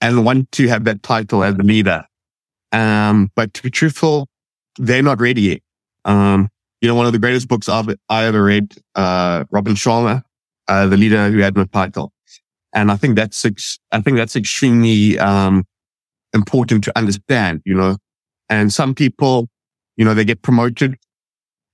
and 0.01 0.25
want 0.25 0.51
to 0.51 0.67
have 0.67 0.83
that 0.83 1.01
title 1.03 1.43
as 1.43 1.55
a 1.55 1.63
leader. 1.63 2.05
Um, 2.71 3.31
but 3.35 3.53
to 3.55 3.63
be 3.63 3.71
truthful, 3.71 4.27
they're 4.77 5.01
not 5.01 5.19
ready 5.19 5.41
yet. 5.41 5.61
Um, 6.03 6.49
you 6.81 6.87
know, 6.87 6.95
one 6.95 7.05
of 7.05 7.13
the 7.13 7.19
greatest 7.19 7.47
books 7.47 7.69
I've, 7.69 7.87
I 8.09 8.25
ever 8.25 8.43
read, 8.43 8.75
uh, 8.93 9.45
Robin 9.49 9.73
Sharma, 9.73 10.23
uh, 10.67 10.85
the 10.87 10.97
leader 10.97 11.31
who 11.31 11.39
had 11.39 11.55
no 11.55 11.65
title. 11.65 12.11
And 12.73 12.91
I 12.91 12.97
think 12.97 13.15
that's, 13.15 13.45
ex- 13.45 13.79
I 13.91 14.01
think 14.01 14.17
that's 14.17 14.35
extremely, 14.35 15.17
um, 15.17 15.65
important 16.33 16.83
to 16.83 16.97
understand, 16.97 17.61
you 17.65 17.73
know, 17.73 17.97
and 18.49 18.71
some 18.71 18.93
people, 18.93 19.49
you 19.97 20.05
know, 20.05 20.13
they 20.13 20.25
get 20.25 20.41
promoted. 20.41 20.97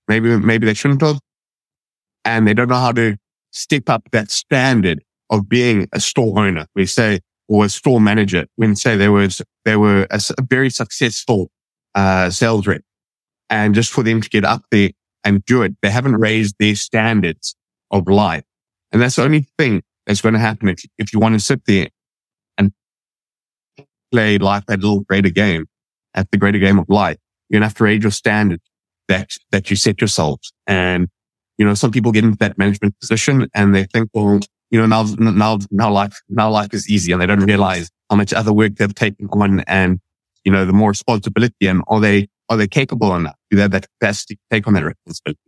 Maybe, 0.08 0.38
maybe 0.38 0.66
they 0.66 0.74
shouldn't 0.74 1.02
have. 1.02 1.20
And 2.26 2.48
they 2.48 2.54
don't 2.54 2.70
know 2.70 2.76
how 2.76 2.92
to 2.94 3.18
step 3.52 3.90
up 3.90 4.04
that 4.12 4.30
standard 4.30 5.04
of 5.30 5.50
being 5.50 5.88
a 5.94 6.00
store 6.00 6.40
owner. 6.40 6.68
We 6.76 6.86
say, 6.86 7.22
or 7.48 7.66
a 7.66 7.70
store 7.70 8.00
manager 8.00 8.46
when 8.56 8.76
say 8.76 8.96
there 8.96 9.12
was, 9.12 9.42
they 9.66 9.76
were 9.76 10.08
a, 10.10 10.22
a 10.38 10.42
very 10.42 10.70
successful, 10.70 11.50
uh, 11.96 12.30
sales 12.30 12.68
rep. 12.68 12.82
And 13.50 13.76
just 13.76 13.92
for 13.92 14.04
them 14.04 14.22
to 14.22 14.30
get 14.30 14.46
up 14.46 14.64
there 14.72 14.92
and 15.24 15.44
do 15.46 15.62
it, 15.62 15.76
they 15.82 15.90
haven't 15.90 16.16
raised 16.16 16.56
their 16.60 16.76
standards 16.76 17.56
of 17.92 18.08
life. 18.08 18.44
And 18.92 19.02
that's 19.02 19.18
the 19.18 19.24
only 19.24 19.48
thing 19.58 19.84
that's 20.06 20.22
going 20.22 20.34
to 20.34 20.40
happen 20.40 20.70
if, 20.70 20.84
if 20.98 21.14
you 21.14 21.20
want 21.20 21.36
to 21.36 21.40
sit 21.40 21.66
there 21.66 21.88
and 22.58 22.72
play 24.12 24.38
life 24.38 24.66
that 24.68 24.80
little 24.80 25.02
greater 25.02 25.30
game, 25.30 25.66
at 26.14 26.30
the 26.32 26.38
greater 26.38 26.60
game 26.60 26.80
of 26.80 26.86
life. 26.90 27.18
You're 27.50 27.60
going 27.60 27.64
to 27.64 27.68
have 27.68 27.78
to 27.78 27.84
raise 27.84 28.02
your 28.02 28.12
standards 28.12 28.64
that, 29.08 29.38
that 29.52 29.70
you 29.70 29.76
set 29.76 30.02
yourselves. 30.02 30.54
And, 30.68 31.08
you 31.58 31.66
know, 31.66 31.74
some 31.74 31.92
people 31.92 32.12
get 32.12 32.24
into 32.24 32.38
that 32.38 32.58
management 32.58 33.00
position 33.00 33.50
and 33.54 33.76
they 33.76 33.84
think, 33.86 34.10
well, 34.14 34.40
you 34.70 34.80
know, 34.80 34.86
now, 34.86 35.04
now, 35.20 35.60
now 35.70 35.92
life, 35.92 36.22
now 36.30 36.50
life 36.50 36.74
is 36.74 36.90
easy 36.90 37.12
and 37.12 37.22
they 37.22 37.26
don't 37.26 37.42
realize 37.42 37.90
how 38.10 38.16
much 38.16 38.34
other 38.34 38.54
work 38.54 38.76
they've 38.76 38.96
taken 38.96 39.28
on 39.32 39.60
and, 39.62 40.00
you 40.46 40.52
know, 40.52 40.66
the 40.66 40.74
more 40.74 40.90
responsibility 40.90 41.68
and 41.68 41.84
are 41.88 42.00
they, 42.00 42.28
are 42.50 42.58
they 42.58 42.68
capable 42.68 43.14
enough? 43.16 43.36
Do 43.50 43.58
they 43.58 43.64
have 43.64 43.72
that 43.72 43.88
capacity 44.00 44.36
to 44.36 44.42
take 44.50 44.68
on 44.68 44.74
that 44.74 44.86
responsibility? 44.86 45.40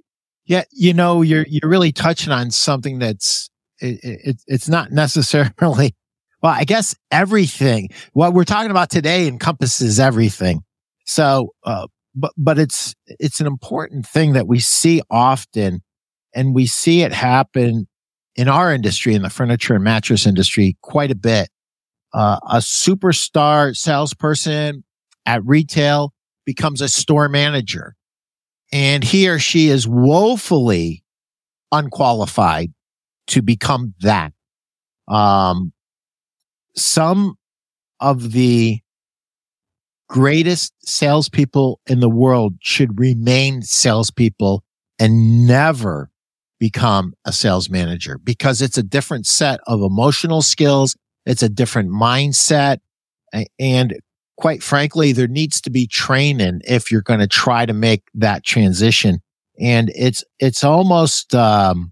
Yeah. 0.46 0.64
You 0.72 0.94
know, 0.94 1.22
you're, 1.22 1.46
you're 1.48 1.70
really 1.70 1.94
touching 1.94 2.34
on 2.34 2.52
something 2.52 3.00
that's, 3.00 3.50
it, 3.80 4.00
it, 4.04 4.42
it's 4.46 4.68
not 4.68 4.92
necessarily, 4.92 5.96
well, 6.44 6.52
I 6.52 6.66
guess 6.66 6.94
everything, 7.10 7.90
what 8.12 8.34
we're 8.34 8.44
talking 8.44 8.70
about 8.70 8.90
today 8.90 9.28
encompasses 9.28 9.98
everything. 9.98 10.62
So, 11.06 11.54
uh, 11.64 11.88
but, 12.14 12.34
but 12.38 12.60
it's, 12.60 12.94
it's 13.08 13.40
an 13.40 13.48
important 13.48 14.06
thing 14.06 14.34
that 14.34 14.46
we 14.46 14.60
see 14.60 15.02
often 15.10 15.82
and 16.36 16.54
we 16.54 16.68
see 16.68 17.02
it 17.02 17.14
happen 17.14 17.88
in 18.36 18.50
our 18.50 18.74
industry, 18.74 19.16
in 19.16 19.22
the 19.22 19.30
furniture 19.30 19.76
and 19.76 19.86
mattress 19.86 20.28
industry, 20.28 20.76
quite 20.82 21.12
a 21.12 21.16
bit. 21.16 21.50
Uh, 22.14 22.40
a 22.50 22.58
superstar 22.58 23.76
salesperson 23.76 24.84
at 25.26 25.44
retail 25.46 26.14
becomes 26.46 26.82
a 26.82 26.90
store 26.90 27.30
manager 27.30 27.96
and 28.74 29.04
he 29.04 29.30
or 29.30 29.40
she 29.40 29.70
is 29.70 29.88
woefully 29.88 31.04
unqualified 31.72 32.74
to 33.28 33.42
become 33.42 33.94
that. 34.02 34.34
Um, 35.08 35.72
some 36.76 37.36
of 38.00 38.32
the 38.32 38.80
greatest 40.10 40.74
salespeople 40.88 41.80
in 41.88 42.00
the 42.00 42.10
world 42.10 42.56
should 42.62 43.00
remain 43.00 43.62
salespeople 43.62 44.64
and 45.00 45.48
never 45.48 46.12
become 46.60 47.14
a 47.26 47.32
sales 47.34 47.70
manager 47.70 48.18
because 48.18 48.62
it's 48.62 48.78
a 48.78 48.84
different 48.84 49.26
set 49.26 49.60
of 49.66 49.82
emotional 49.82 50.42
skills. 50.42 50.96
It's 51.26 51.44
a 51.44 51.50
different 51.50 51.90
mindset. 51.90 52.78
And 53.60 53.96
quite 54.38 54.62
frankly, 54.62 55.12
there 55.14 55.28
needs 55.28 55.60
to 55.62 55.70
be 55.70 55.88
training 55.88 56.62
if 56.66 56.92
you're 56.92 57.02
going 57.02 57.20
to 57.20 57.28
try 57.28 57.66
to 57.66 57.74
make 57.74 58.04
that 58.14 58.44
transition. 58.44 59.20
And 59.60 59.92
it's, 59.96 60.24
it's 60.40 60.64
almost, 60.64 61.34
um, 61.34 61.92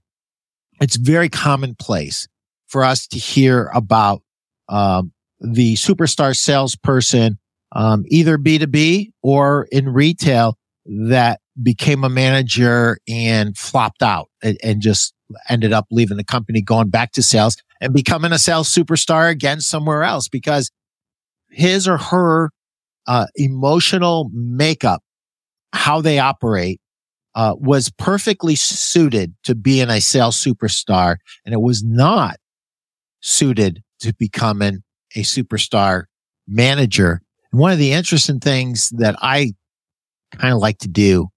it's 0.80 0.96
very 0.96 1.30
commonplace 1.30 2.28
for 2.67 2.84
us 2.84 3.08
to 3.08 3.17
hear 3.17 3.72
about, 3.74 4.22
um, 4.69 5.12
the 5.39 5.76
superstar 5.76 6.36
salesperson, 6.36 7.38
um, 7.74 8.04
either 8.08 8.38
B2B 8.38 9.12
or 9.21 9.67
in 9.71 9.89
retail 9.89 10.58
that 10.86 11.39
became 11.62 12.04
a 12.04 12.10
manager 12.10 12.97
and 13.08 13.58
flopped 13.58 14.02
out 14.02 14.30
and, 14.41 14.58
and, 14.63 14.82
just 14.82 15.13
ended 15.50 15.74
up 15.74 15.86
leaving 15.91 16.17
the 16.17 16.24
company, 16.24 16.62
going 16.62 16.89
back 16.89 17.12
to 17.13 17.24
sales 17.24 17.56
and 17.80 17.93
becoming 17.93 18.32
a 18.32 18.39
sales 18.39 18.67
superstar 18.67 19.30
again 19.30 19.62
somewhere 19.62 20.04
else 20.04 20.28
because 20.28 20.71
his 21.50 21.88
or 21.88 21.97
her 21.97 22.50
uh, 23.08 23.28
emotional 23.36 24.30
makeup, 24.34 25.02
how 25.74 26.02
they 26.02 26.19
operate, 26.19 26.80
uh, 27.36 27.56
was 27.58 27.89
perfectly 27.97 28.56
suited 28.56 29.34
to 29.43 29.56
being 29.56 29.89
a 29.89 30.02
sales 30.02 30.36
superstar, 30.36 31.17
and 31.45 31.54
it 31.54 31.62
was 31.62 31.84
not 31.84 32.38
suited 33.21 33.82
to 34.02 34.14
becoming 34.14 34.84
a 35.16 35.22
superstar 35.22 36.04
manager. 36.48 37.22
And 37.52 37.60
one 37.60 37.72
of 37.72 37.78
the 37.78 37.94
interesting 37.94 38.40
things 38.40 38.90
that 38.98 39.16
I 39.22 39.54
kind 40.38 40.54
of 40.54 40.60
like 40.60 40.80
to 40.80 40.88
do 40.88 41.30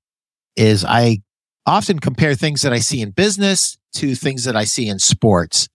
is 0.57 0.85
I 0.85 1.19
often 1.67 1.99
compare 1.99 2.35
things 2.35 2.63
that 2.63 2.73
I 2.73 2.79
see 2.79 3.01
in 3.01 3.11
business 3.11 3.77
to 3.95 4.15
things 4.15 4.45
that 4.45 4.57
I 4.57 4.65
see 4.65 4.89
in 4.89 4.99
sports. 4.99 5.69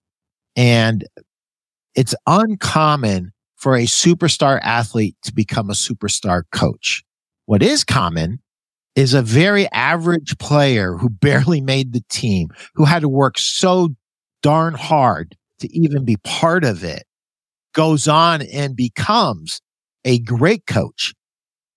And 0.56 1.04
it's 1.94 2.14
uncommon 2.26 3.32
for 3.56 3.76
a 3.76 3.84
superstar 3.84 4.60
athlete 4.62 5.16
to 5.22 5.34
become 5.34 5.68
a 5.68 5.74
superstar 5.74 6.42
coach. 6.52 7.02
What 7.46 7.62
is 7.62 7.84
common 7.84 8.40
is 8.96 9.14
a 9.14 9.22
very 9.22 9.70
average 9.72 10.38
player 10.38 10.96
who 10.96 11.08
barely 11.20 11.60
made 11.60 11.92
the 11.92 12.02
team, 12.08 12.48
who 12.74 12.84
had 12.84 13.02
to 13.02 13.08
work 13.08 13.38
so 13.38 13.90
darn 14.42 14.74
hard 14.74 15.36
to 15.60 15.72
even 15.76 16.04
be 16.04 16.16
part 16.24 16.64
of 16.64 16.84
it, 16.84 17.04
goes 17.74 18.08
on 18.08 18.42
and 18.42 18.76
becomes 18.76 19.60
a 20.04 20.18
great 20.20 20.66
coach. 20.66 21.14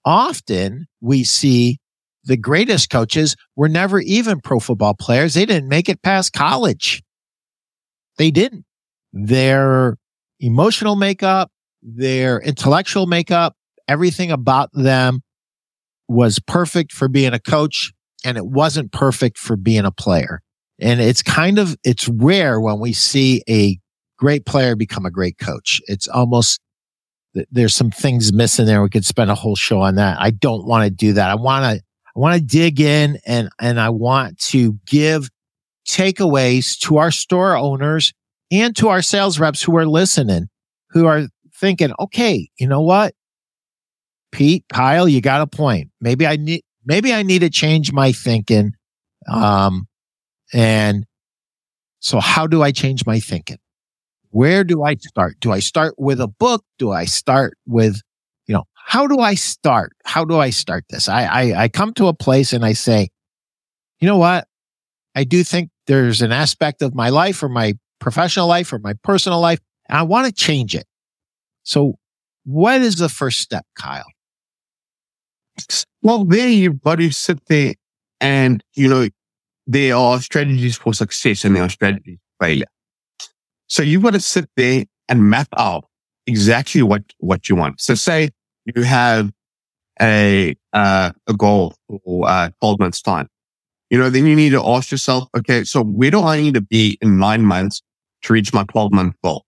Often 0.05 0.87
we 1.01 1.23
see 1.23 1.77
the 2.25 2.37
greatest 2.37 2.89
coaches 2.89 3.35
were 3.55 3.69
never 3.69 3.99
even 3.99 4.39
pro 4.39 4.59
football 4.59 4.93
players. 4.93 5.33
They 5.33 5.45
didn't 5.45 5.69
make 5.69 5.89
it 5.89 6.01
past 6.01 6.33
college. 6.33 7.03
They 8.17 8.31
didn't. 8.31 8.65
Their 9.11 9.97
emotional 10.39 10.95
makeup, 10.95 11.51
their 11.81 12.39
intellectual 12.39 13.07
makeup, 13.07 13.55
everything 13.87 14.31
about 14.31 14.69
them 14.73 15.21
was 16.07 16.39
perfect 16.39 16.91
for 16.91 17.07
being 17.07 17.33
a 17.33 17.39
coach 17.39 17.91
and 18.25 18.37
it 18.37 18.45
wasn't 18.45 18.91
perfect 18.91 19.37
for 19.37 19.55
being 19.55 19.85
a 19.85 19.91
player. 19.91 20.41
And 20.79 20.99
it's 20.99 21.21
kind 21.21 21.59
of, 21.59 21.77
it's 21.83 22.07
rare 22.07 22.59
when 22.59 22.79
we 22.79 22.93
see 22.93 23.43
a 23.47 23.79
great 24.17 24.45
player 24.45 24.75
become 24.75 25.05
a 25.05 25.12
great 25.12 25.38
coach. 25.38 25.81
It's 25.88 26.07
almost, 26.07 26.59
there's 27.51 27.75
some 27.75 27.91
things 27.91 28.33
missing 28.33 28.65
there. 28.65 28.81
We 28.81 28.89
could 28.89 29.05
spend 29.05 29.31
a 29.31 29.36
whole 29.36 29.55
show 29.55 29.81
on 29.81 29.95
that. 29.95 30.17
I 30.19 30.31
don't 30.31 30.65
want 30.65 30.86
to 30.86 30.89
do 30.89 31.13
that. 31.13 31.29
I 31.29 31.36
want 31.36 31.63
to, 31.63 31.83
I 32.15 32.19
want 32.19 32.36
to 32.36 32.41
dig 32.41 32.79
in 32.79 33.19
and, 33.25 33.49
and 33.59 33.79
I 33.79 33.89
want 33.89 34.38
to 34.39 34.79
give 34.86 35.29
takeaways 35.88 36.77
to 36.79 36.97
our 36.97 37.12
store 37.12 37.55
owners 37.57 38.13
and 38.51 38.75
to 38.77 38.89
our 38.89 39.01
sales 39.01 39.39
reps 39.39 39.63
who 39.63 39.75
are 39.77 39.88
listening, 39.88 40.47
who 40.91 41.05
are 41.07 41.27
thinking, 41.55 41.91
okay, 41.99 42.49
you 42.59 42.67
know 42.67 42.81
what? 42.81 43.15
Pete, 44.31 44.65
Kyle, 44.71 45.07
you 45.07 45.21
got 45.21 45.41
a 45.41 45.47
point. 45.47 45.89
Maybe 46.01 46.25
I 46.25 46.36
need, 46.36 46.63
maybe 46.86 47.13
I 47.13 47.23
need 47.23 47.39
to 47.39 47.49
change 47.49 47.91
my 47.91 48.12
thinking. 48.12 48.73
Um, 49.27 49.88
and 50.53 51.05
so 51.99 52.19
how 52.19 52.47
do 52.47 52.61
I 52.61 52.71
change 52.71 53.05
my 53.05 53.19
thinking? 53.19 53.57
Where 54.29 54.63
do 54.63 54.83
I 54.83 54.95
start? 54.95 55.39
Do 55.39 55.51
I 55.51 55.59
start 55.59 55.95
with 55.97 56.19
a 56.19 56.27
book? 56.27 56.65
Do 56.77 56.91
I 56.91 57.05
start 57.05 57.57
with, 57.65 58.01
you 58.47 58.53
know, 58.53 58.63
how 58.73 59.07
do 59.07 59.19
I 59.19 59.35
start? 59.35 59.93
How 60.05 60.25
do 60.25 60.37
I 60.37 60.49
start 60.49 60.85
this? 60.89 61.07
I, 61.07 61.23
I, 61.25 61.63
I 61.63 61.69
come 61.69 61.93
to 61.93 62.07
a 62.07 62.13
place 62.13 62.51
and 62.51 62.65
I 62.65 62.73
say, 62.73 63.09
you 63.99 64.07
know 64.07 64.17
what? 64.17 64.47
I 65.15 65.23
do 65.23 65.43
think 65.43 65.69
there's 65.87 66.21
an 66.21 66.31
aspect 66.31 66.81
of 66.81 66.95
my 66.95 67.09
life 67.09 67.43
or 67.43 67.49
my 67.49 67.75
professional 67.99 68.47
life 68.47 68.73
or 68.73 68.79
my 68.79 68.93
personal 69.03 69.39
life, 69.39 69.59
and 69.87 69.97
I 69.97 70.01
want 70.01 70.25
to 70.27 70.33
change 70.33 70.75
it. 70.75 70.85
So 71.63 71.95
what 72.43 72.81
is 72.81 72.97
the 72.97 73.09
first 73.09 73.39
step, 73.39 73.65
Kyle? 73.75 74.03
Well, 76.01 76.25
there 76.25 76.69
got 76.71 76.95
to 76.95 77.11
sit 77.11 77.45
there 77.47 77.75
and, 78.19 78.63
you 78.73 78.89
know, 78.89 79.07
there 79.65 79.95
are 79.95 80.19
strategies 80.21 80.78
for 80.78 80.93
success 80.93 81.45
and 81.45 81.56
there 81.56 81.63
are 81.63 81.69
strategies 81.69 82.19
for 82.38 82.45
failure. 82.45 82.65
So 83.67 83.82
you've 83.82 84.04
got 84.04 84.13
to 84.13 84.19
sit 84.19 84.49
there 84.56 84.86
and 85.10 85.30
map 85.30 85.47
out 85.58 85.86
exactly 86.28 86.82
what, 86.82 87.04
what 87.19 87.49
you 87.49 87.56
want. 87.56 87.82
So 87.82 87.95
say 87.95 88.30
you 88.65 88.84
have 88.84 89.32
a, 90.02 90.56
uh, 90.73 91.12
a 91.28 91.34
goal 91.34 91.76
for 91.88 92.28
uh, 92.28 92.49
12 92.62 92.80
months 92.80 93.02
time. 93.02 93.28
You 93.89 93.99
know, 93.99 94.10
then 94.10 94.26
you 94.26 94.36
need 94.36 94.52
to 94.52 94.65
ask 94.65 94.91
yourself, 94.91 95.28
okay, 95.38 95.63
so 95.63 95.84
where 95.84 96.12
do 96.12 96.21
I 96.21 96.41
need 96.41 96.56
to 96.56 96.62
be 96.62 96.97
in 97.02 97.19
nine 97.19 97.43
months 97.43 97.82
to 98.23 98.34
reach 98.34 98.54
my 98.54 98.63
12 98.63 98.91
month 98.91 99.15
goal? 99.23 99.45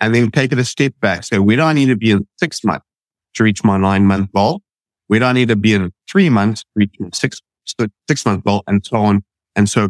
And 0.00 0.14
then 0.14 0.30
take 0.30 0.52
it 0.52 0.58
a 0.58 0.64
step 0.64 0.94
back. 1.00 1.24
So 1.24 1.42
where 1.42 1.56
do 1.56 1.62
I 1.62 1.72
need 1.72 1.86
to 1.86 1.96
be 1.96 2.12
in 2.12 2.26
six 2.38 2.64
months 2.64 2.86
to 3.34 3.44
reach 3.44 3.64
my 3.64 3.76
nine 3.76 4.06
month 4.06 4.32
goal? 4.32 4.62
Where 5.08 5.20
do 5.20 5.26
I 5.26 5.32
need 5.32 5.48
to 5.48 5.56
be 5.56 5.74
in 5.74 5.92
three 6.10 6.30
months 6.30 6.62
to 6.62 6.68
reach 6.76 6.94
my 6.98 7.08
six, 7.12 7.40
six 8.08 8.24
month 8.24 8.44
goal 8.44 8.62
and 8.66 8.84
so 8.84 8.96
on? 8.96 9.24
And 9.58 9.68
so, 9.68 9.88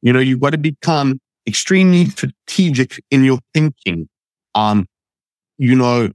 you 0.00 0.12
know, 0.12 0.20
you've 0.20 0.38
got 0.40 0.50
to 0.50 0.58
become 0.58 1.18
extremely 1.44 2.04
strategic 2.06 3.02
in 3.10 3.24
your 3.24 3.40
thinking. 3.52 4.08
Um, 4.54 4.86
you 5.58 5.74
know, 5.74 6.10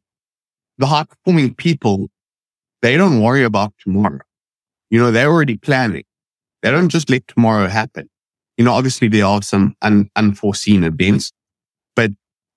the 0.77 0.85
high 0.85 1.03
performing 1.03 1.53
people, 1.53 2.07
they 2.81 2.95
don't 2.95 3.21
worry 3.21 3.43
about 3.43 3.73
tomorrow. 3.77 4.21
You 4.89 5.01
know, 5.01 5.11
they're 5.11 5.27
already 5.27 5.57
planning. 5.57 6.05
They 6.61 6.71
don't 6.71 6.87
just 6.87 7.09
let 7.09 7.27
tomorrow 7.27 7.67
happen. 7.67 8.09
You 8.55 8.63
know, 8.63 8.71
obviously 8.71 9.09
there 9.09 9.25
are 9.25 9.41
some 9.41 9.75
un- 9.81 10.09
unforeseen 10.15 10.85
events, 10.85 11.33
but 11.93 12.11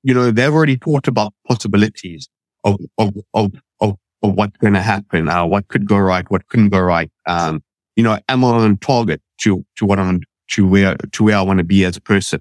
you 0.05 0.15
know, 0.15 0.31
they've 0.31 0.55
already 0.55 0.77
thought 0.77 1.09
about 1.09 1.35
possibilities 1.49 2.29
of, 2.63 2.79
of, 2.99 3.15
of, 3.35 3.53
of, 3.81 3.97
of 4.23 4.35
what's 4.35 4.57
going 4.59 4.75
to 4.75 4.83
happen, 4.83 5.29
uh, 5.29 5.45
what 5.45 5.67
could 5.67 5.89
go 5.89 5.99
right, 5.99 6.31
what 6.31 6.47
couldn't 6.47 6.69
go 6.69 6.79
right. 6.79 7.11
Um, 7.27 7.65
you 7.97 8.05
know, 8.05 8.17
am 8.29 8.45
I 8.45 8.49
on 8.49 8.77
target 8.77 9.21
to, 9.41 9.65
to 9.77 9.85
what 9.85 9.99
I'm, 9.99 10.21
to 10.53 10.67
where, 10.67 10.97
to 10.97 11.25
where 11.25 11.37
I 11.37 11.43
want 11.43 11.59
to 11.59 11.65
be 11.65 11.85
as 11.85 11.97
a 11.97 12.01
person? 12.01 12.41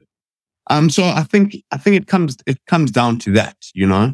Um, 0.69 0.89
so 0.89 1.03
I 1.03 1.23
think, 1.23 1.55
I 1.71 1.77
think 1.77 1.95
it 1.95 2.07
comes, 2.07 2.37
it 2.45 2.59
comes 2.67 2.91
down 2.91 3.19
to 3.19 3.31
that, 3.33 3.57
you 3.73 3.87
know, 3.87 4.13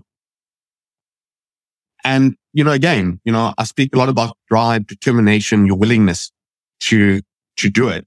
and, 2.06 2.36
you 2.54 2.64
know, 2.64 2.72
again, 2.72 3.20
you 3.26 3.32
know, 3.32 3.54
I 3.58 3.64
speak 3.64 3.94
a 3.96 3.98
lot 3.98 4.10
about 4.10 4.38
drive, 4.48 4.86
determination, 4.86 5.66
your 5.66 5.76
willingness 5.76 6.32
to, 6.82 7.22
to 7.58 7.70
do 7.70 7.90
it. 7.90 8.06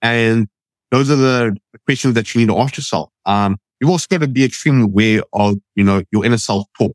And 0.00 0.46
those 0.92 1.10
are 1.10 1.16
the 1.16 1.56
questions 1.84 2.14
that 2.14 2.32
you 2.32 2.40
need 2.40 2.48
to 2.48 2.58
ask 2.58 2.76
yourself. 2.76 3.10
Um, 3.26 3.58
you've 3.80 3.90
also 3.90 4.06
got 4.08 4.20
to 4.20 4.28
be 4.28 4.44
extremely 4.44 4.84
aware 4.84 5.22
of, 5.32 5.56
you 5.74 5.82
know, 5.82 6.02
your 6.12 6.24
inner 6.24 6.38
self 6.38 6.66
talk. 6.78 6.94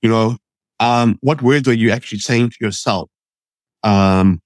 You 0.00 0.10
know, 0.10 0.36
um, 0.78 1.18
what 1.20 1.42
words 1.42 1.68
are 1.68 1.74
you 1.74 1.90
actually 1.90 2.20
saying 2.20 2.50
to 2.50 2.56
yourself, 2.60 3.09
um, 3.82 4.40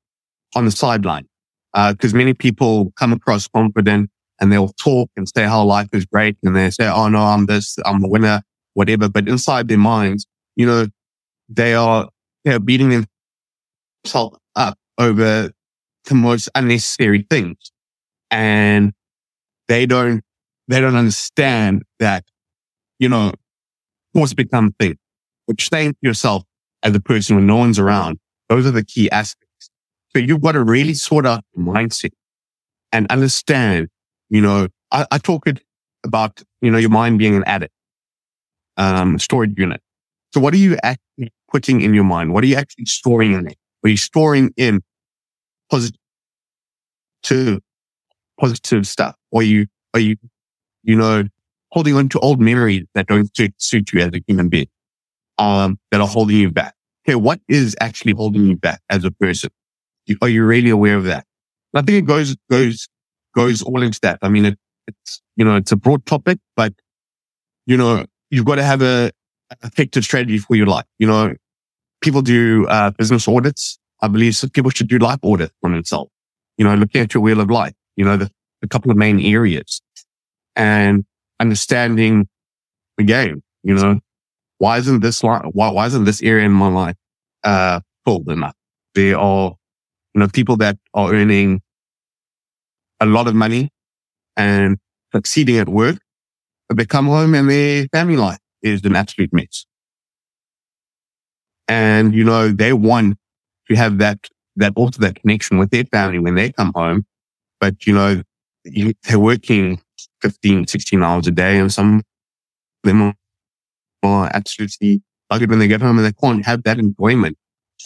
on 0.54 0.64
the 0.64 0.70
sideline? 0.70 1.26
Uh, 1.72 1.94
cause 2.00 2.14
many 2.14 2.34
people 2.34 2.92
come 2.96 3.12
across 3.12 3.48
confident 3.48 4.10
and 4.40 4.52
they'll 4.52 4.68
talk 4.68 5.10
and 5.16 5.28
say 5.28 5.44
how 5.44 5.64
life 5.64 5.88
is 5.92 6.04
great. 6.06 6.36
And 6.42 6.54
they 6.54 6.70
say, 6.70 6.88
Oh 6.88 7.08
no, 7.08 7.20
I'm 7.20 7.46
this, 7.46 7.76
I'm 7.84 8.02
a 8.04 8.08
winner, 8.08 8.42
whatever. 8.74 9.08
But 9.08 9.28
inside 9.28 9.68
their 9.68 9.78
minds, 9.78 10.26
you 10.56 10.66
know, 10.66 10.86
they 11.48 11.74
are, 11.74 12.08
they're 12.44 12.60
beating 12.60 13.06
themselves 14.04 14.38
up 14.56 14.78
over 14.98 15.50
the 16.04 16.14
most 16.14 16.48
unnecessary 16.54 17.26
things. 17.28 17.72
And 18.30 18.92
they 19.68 19.86
don't, 19.86 20.22
they 20.68 20.80
don't 20.80 20.96
understand 20.96 21.82
that, 21.98 22.24
you 22.98 23.08
know, 23.08 23.32
force 24.12 24.34
become 24.34 24.74
thing, 24.78 24.96
which 25.46 25.68
saying 25.68 25.92
to 25.92 25.98
yourself 26.02 26.44
as 26.82 26.94
a 26.94 27.00
person 27.00 27.36
when 27.36 27.46
no 27.46 27.56
one's 27.56 27.78
around, 27.78 28.18
those 28.48 28.66
are 28.66 28.70
the 28.70 28.84
key 28.84 29.10
aspects. 29.10 29.70
So 30.14 30.20
you've 30.20 30.42
got 30.42 30.52
to 30.52 30.62
really 30.62 30.94
sort 30.94 31.26
out 31.26 31.44
the 31.54 31.62
mindset 31.62 32.12
and 32.92 33.06
understand, 33.10 33.88
you 34.30 34.40
know, 34.40 34.68
I, 34.92 35.06
I 35.10 35.18
talk 35.18 35.46
it 35.46 35.60
about, 36.04 36.42
you 36.60 36.70
know, 36.70 36.78
your 36.78 36.90
mind 36.90 37.18
being 37.18 37.34
an 37.34 37.44
addict, 37.44 37.72
um, 38.76 39.18
storage 39.18 39.58
unit. 39.58 39.80
So 40.32 40.40
what 40.40 40.54
are 40.54 40.58
you 40.58 40.76
actually 40.82 41.32
putting 41.50 41.80
in 41.80 41.94
your 41.94 42.04
mind? 42.04 42.32
What 42.32 42.44
are 42.44 42.46
you 42.46 42.56
actually 42.56 42.86
storing 42.86 43.32
in 43.32 43.48
it? 43.48 43.56
Are 43.84 43.90
you 43.90 43.96
storing 43.96 44.52
in 44.56 44.82
positive, 45.70 45.98
to 47.24 47.34
positive 47.34 47.62
positive 48.38 48.86
stuff? 48.86 49.16
Or 49.30 49.42
you, 49.42 49.66
are 49.94 50.00
you, 50.00 50.16
you 50.82 50.96
know, 50.96 51.24
holding 51.70 51.96
on 51.96 52.08
to 52.10 52.20
old 52.20 52.40
memories 52.40 52.84
that 52.94 53.06
don't 53.06 53.34
suit, 53.36 53.54
suit 53.58 53.92
you 53.92 54.00
as 54.00 54.12
a 54.14 54.22
human 54.28 54.48
being, 54.48 54.68
um, 55.38 55.78
that 55.90 56.00
are 56.00 56.06
holding 56.06 56.36
you 56.36 56.50
back? 56.50 56.74
Okay. 57.06 57.14
What 57.14 57.40
is 57.48 57.76
actually 57.80 58.12
holding 58.12 58.46
you 58.46 58.56
back 58.56 58.80
as 58.90 59.04
a 59.04 59.10
person? 59.10 59.50
Are 60.22 60.28
you 60.28 60.44
really 60.44 60.70
aware 60.70 60.96
of 60.96 61.04
that? 61.04 61.26
I 61.74 61.82
think 61.82 61.98
it 61.98 62.06
goes, 62.06 62.36
goes, 62.50 62.88
goes 63.34 63.62
all 63.62 63.82
into 63.82 63.98
that. 64.02 64.18
I 64.22 64.28
mean, 64.28 64.44
it, 64.44 64.58
it's, 64.86 65.22
you 65.36 65.44
know, 65.44 65.56
it's 65.56 65.72
a 65.72 65.76
broad 65.76 66.06
topic, 66.06 66.38
but, 66.56 66.72
you 67.66 67.76
know, 67.76 68.06
you've 68.30 68.44
got 68.44 68.56
to 68.56 68.62
have 68.62 68.80
a 68.82 69.10
effective 69.62 70.04
strategy 70.04 70.38
for 70.38 70.56
your 70.56 70.66
life. 70.66 70.84
You 70.98 71.06
know, 71.06 71.34
people 72.00 72.22
do, 72.22 72.66
uh, 72.68 72.90
business 72.92 73.26
audits. 73.26 73.78
I 74.02 74.08
believe 74.08 74.38
people 74.52 74.70
should 74.70 74.88
do 74.88 74.98
life 74.98 75.18
audit 75.22 75.50
on 75.64 75.72
themselves. 75.72 76.10
You 76.58 76.64
know, 76.64 76.74
looking 76.74 77.00
at 77.00 77.14
your 77.14 77.22
wheel 77.22 77.40
of 77.40 77.50
life, 77.50 77.74
you 77.96 78.04
know, 78.04 78.16
the, 78.16 78.30
the 78.60 78.68
couple 78.68 78.90
of 78.90 78.96
main 78.96 79.18
areas 79.20 79.80
and 80.54 81.04
understanding 81.40 82.28
the 82.98 83.04
game, 83.04 83.42
you 83.62 83.74
know, 83.74 84.00
why 84.58 84.78
isn't 84.78 85.00
this 85.00 85.22
why, 85.22 85.40
why 85.52 85.86
isn't 85.86 86.04
this 86.04 86.22
area 86.22 86.46
in 86.46 86.52
my 86.52 86.68
life, 86.68 86.96
uh, 87.44 87.80
full 88.04 88.28
enough? 88.30 88.54
There 88.94 89.18
are, 89.18 89.54
you 90.14 90.20
know, 90.20 90.28
people 90.28 90.56
that 90.58 90.78
are 90.94 91.12
earning 91.12 91.60
a 93.00 93.06
lot 93.06 93.26
of 93.26 93.34
money 93.34 93.70
and 94.36 94.78
succeeding 95.12 95.58
at 95.58 95.68
work, 95.68 95.98
but 96.68 96.76
they 96.76 96.86
come 96.86 97.06
home 97.06 97.34
and 97.34 97.50
their 97.50 97.86
family 97.92 98.16
life 98.16 98.38
is 98.62 98.84
an 98.84 98.96
absolute 98.96 99.32
mess. 99.32 99.66
And, 101.68 102.14
you 102.14 102.24
know, 102.24 102.48
they 102.48 102.72
want 102.72 103.16
to 103.68 103.76
have 103.76 103.98
that, 103.98 104.28
that 104.56 104.72
also 104.76 105.00
that 105.00 105.20
connection 105.20 105.58
with 105.58 105.70
their 105.70 105.84
family 105.84 106.18
when 106.18 106.34
they 106.34 106.52
come 106.52 106.72
home. 106.74 107.04
But, 107.60 107.86
you 107.86 107.94
know, 107.94 108.22
you, 108.64 108.94
they're 109.04 109.18
working 109.18 109.80
15, 110.22 110.66
16 110.66 111.02
hours 111.02 111.26
a 111.26 111.30
day 111.30 111.58
and 111.58 111.72
some 111.72 111.98
of 111.98 112.02
them 112.82 113.14
are 114.04 114.30
absolutely 114.34 115.02
buggered 115.30 115.50
when 115.50 115.58
they 115.58 115.68
get 115.68 115.80
home 115.80 115.98
and 115.98 116.06
they 116.06 116.12
can't 116.12 116.44
have 116.44 116.62
that 116.64 116.78
enjoyment. 116.78 117.36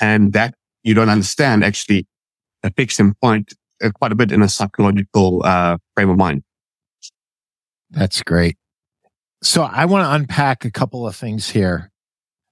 And 0.00 0.32
that 0.32 0.54
you 0.82 0.94
don't 0.94 1.08
understand 1.08 1.64
actually 1.64 2.06
affects 2.62 2.96
them 2.96 3.14
quite, 3.20 3.52
uh, 3.82 3.90
quite 3.90 4.12
a 4.12 4.14
bit 4.14 4.32
in 4.32 4.42
a 4.42 4.48
psychological, 4.48 5.42
uh, 5.44 5.78
frame 5.94 6.10
of 6.10 6.16
mind. 6.16 6.42
That's 7.90 8.22
great. 8.22 8.56
So 9.42 9.62
I 9.62 9.84
want 9.84 10.04
to 10.04 10.12
unpack 10.12 10.64
a 10.64 10.70
couple 10.70 11.06
of 11.06 11.14
things 11.14 11.48
here. 11.48 11.90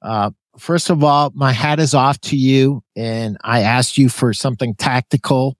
Uh, 0.01 0.31
first 0.59 0.89
of 0.89 1.03
all, 1.03 1.33
my 1.35 1.53
hat 1.53 1.81
is 1.81 1.95
off 1.95 2.21
to 2.23 2.37
you 2.37 2.83
and 2.95 3.37
I 3.43 3.63
asked 3.63 3.99
you 3.99 4.09
for 4.09 4.33
something 4.33 4.75
tactical 4.75 5.57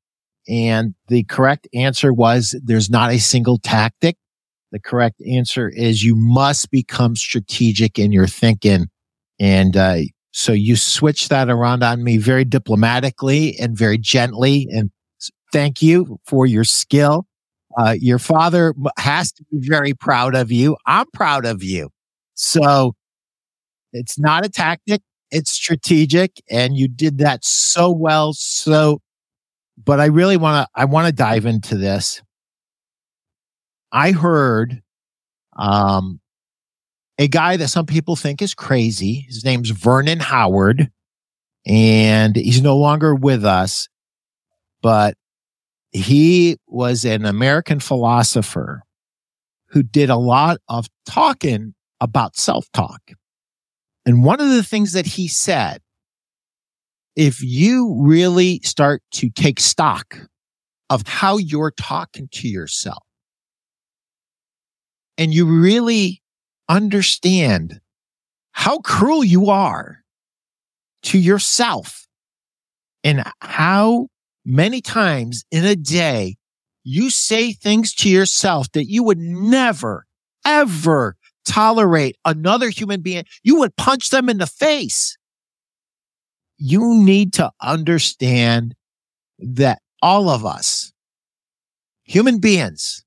and 0.49 0.95
the 1.09 1.25
correct 1.25 1.69
answer 1.75 2.13
was 2.13 2.55
there's 2.63 2.89
not 2.89 3.13
a 3.13 3.19
single 3.19 3.59
tactic. 3.59 4.17
The 4.73 4.81
correct 4.81 5.21
answer 5.31 5.69
is 5.69 6.03
you 6.03 6.17
must 6.17 6.71
become 6.71 7.17
strategic 7.17 7.99
in 7.99 8.13
your 8.13 8.27
thinking. 8.27 8.87
And, 9.39 9.77
uh, 9.77 9.99
so 10.33 10.53
you 10.53 10.77
switch 10.77 11.31
that 11.31 11.49
around 11.49 11.83
on 11.83 12.05
me 12.05 12.19
very 12.19 12.45
diplomatically 12.45 13.57
and 13.59 13.77
very 13.77 13.97
gently. 13.97 14.69
And 14.71 14.91
thank 15.51 15.81
you 15.81 16.19
for 16.27 16.45
your 16.45 16.65
skill. 16.65 17.27
Uh, 17.79 17.95
your 17.99 18.19
father 18.19 18.75
has 18.99 19.33
to 19.33 19.45
be 19.51 19.67
very 19.67 19.95
proud 19.95 20.35
of 20.35 20.53
you. 20.53 20.77
I'm 20.87 21.07
proud 21.13 21.47
of 21.47 21.63
you. 21.63 21.89
So 22.35 22.95
it's 23.95 24.19
not 24.19 24.45
a 24.45 24.51
tactic. 24.51 25.01
It's 25.31 25.51
strategic 25.51 26.33
and 26.51 26.77
you 26.77 26.87
did 26.87 27.19
that 27.19 27.43
so 27.43 27.91
well. 27.91 28.35
So, 28.35 29.01
but 29.83 30.01
I 30.01 30.07
really 30.07 30.37
want 30.37 30.67
to, 30.67 30.81
I 30.81 30.85
want 30.85 31.07
to 31.07 31.13
dive 31.15 31.47
into 31.47 31.77
this. 31.77 32.21
I 33.93 34.13
heard, 34.13 34.83
um, 35.57 36.21
a 37.19 37.29
guy 37.29 37.57
that 37.57 37.69
some 37.69 37.87
people 37.87 38.17
think 38.17 38.43
is 38.43 38.55
crazy. 38.55 39.27
His 39.29 39.45
name's 39.45 39.71
Vernon 39.71 40.21
Howard 40.21 40.91
and 41.67 42.37
he's 42.37 42.63
no 42.63 42.77
longer 42.77 43.15
with 43.15 43.45
us, 43.45 43.89
but 44.83 45.17
he 45.93 46.59
was 46.67 47.05
an 47.05 47.25
American 47.25 47.81
philosopher 47.81 48.83
who 49.71 49.83
did 49.83 50.11
a 50.11 50.17
lot 50.17 50.59
of 50.69 50.87
talking 51.07 51.75
about 52.01 52.37
self 52.37 52.71
talk. 52.73 53.01
And 54.05 54.23
one 54.23 54.41
of 54.41 54.49
the 54.49 54.63
things 54.63 54.93
that 54.93 55.07
he 55.07 55.27
said, 55.27 55.81
if 57.17 57.43
you 57.43 57.97
really 57.99 58.61
start 58.63 59.03
to 59.13 59.31
take 59.31 59.59
stock 59.59 60.19
of 60.91 61.03
how 61.07 61.39
you're 61.39 61.73
talking 61.73 62.29
to 62.31 62.47
yourself 62.47 63.06
and 65.19 65.33
you 65.33 65.47
really 65.47 66.23
understand 66.69 67.81
how 68.53 68.79
cruel 68.79 69.25
you 69.25 69.51
are 69.51 70.03
to 71.03 71.19
yourself 71.19 72.07
and 73.05 73.23
how 73.41 74.09
many 74.45 74.81
times 74.81 75.45
in 75.51 75.65
a 75.65 75.77
day 75.77 76.37
you 76.83 77.11
say 77.11 77.53
things 77.53 77.95
to 77.95 78.09
yourself 78.09 78.71
that 78.73 78.87
you 78.87 79.03
would 79.03 79.19
never, 79.19 80.07
ever 80.45 81.17
tolerate 81.45 82.17
another 82.25 82.69
human 82.69 83.01
being. 83.01 83.25
You 83.43 83.59
would 83.61 83.77
punch 83.77 84.11
them 84.11 84.29
in 84.29 84.39
the 84.39 84.47
face. 84.47 85.17
You 86.59 86.95
need 86.95 87.33
to 87.35 87.51
understand 87.61 88.75
that 89.39 89.81
all 90.03 90.29
of 90.29 90.45
us, 90.45 90.93
human 92.05 92.39
beings, 92.39 93.05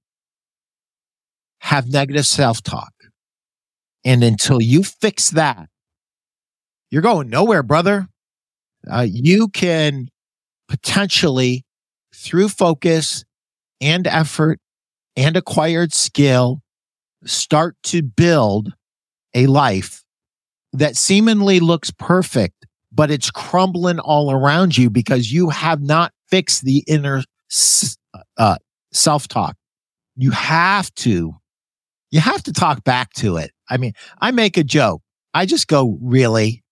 have 1.59 1.87
negative 1.87 2.25
self 2.25 2.61
talk. 2.61 2.93
And 4.05 4.23
until 4.23 4.61
you 4.61 4.83
fix 4.83 5.31
that, 5.31 5.69
you're 6.89 7.01
going 7.01 7.29
nowhere, 7.29 7.63
brother. 7.63 8.07
Uh, 8.89 9.05
you 9.09 9.49
can 9.49 10.07
potentially 10.67 11.65
through 12.15 12.49
focus 12.49 13.25
and 13.81 14.07
effort 14.07 14.59
and 15.15 15.35
acquired 15.35 15.93
skill 15.93 16.61
start 17.25 17.75
to 17.83 18.01
build 18.01 18.73
a 19.33 19.47
life 19.47 20.03
that 20.73 20.95
seemingly 20.95 21.59
looks 21.59 21.91
perfect, 21.91 22.65
but 22.91 23.11
it's 23.11 23.31
crumbling 23.31 23.99
all 23.99 24.31
around 24.31 24.77
you 24.77 24.89
because 24.89 25.31
you 25.31 25.49
have 25.49 25.81
not 25.81 26.13
fixed 26.29 26.63
the 26.63 26.83
inner 26.87 27.23
uh, 28.37 28.57
self 28.93 29.27
talk. 29.27 29.55
You 30.15 30.31
have 30.31 30.93
to, 30.95 31.35
you 32.11 32.19
have 32.19 32.43
to 32.43 32.53
talk 32.53 32.83
back 32.83 33.13
to 33.13 33.37
it. 33.37 33.51
I 33.69 33.77
mean, 33.77 33.93
I 34.19 34.31
make 34.31 34.57
a 34.57 34.63
joke. 34.63 35.01
I 35.33 35.45
just 35.45 35.67
go, 35.67 35.97
really? 36.01 36.63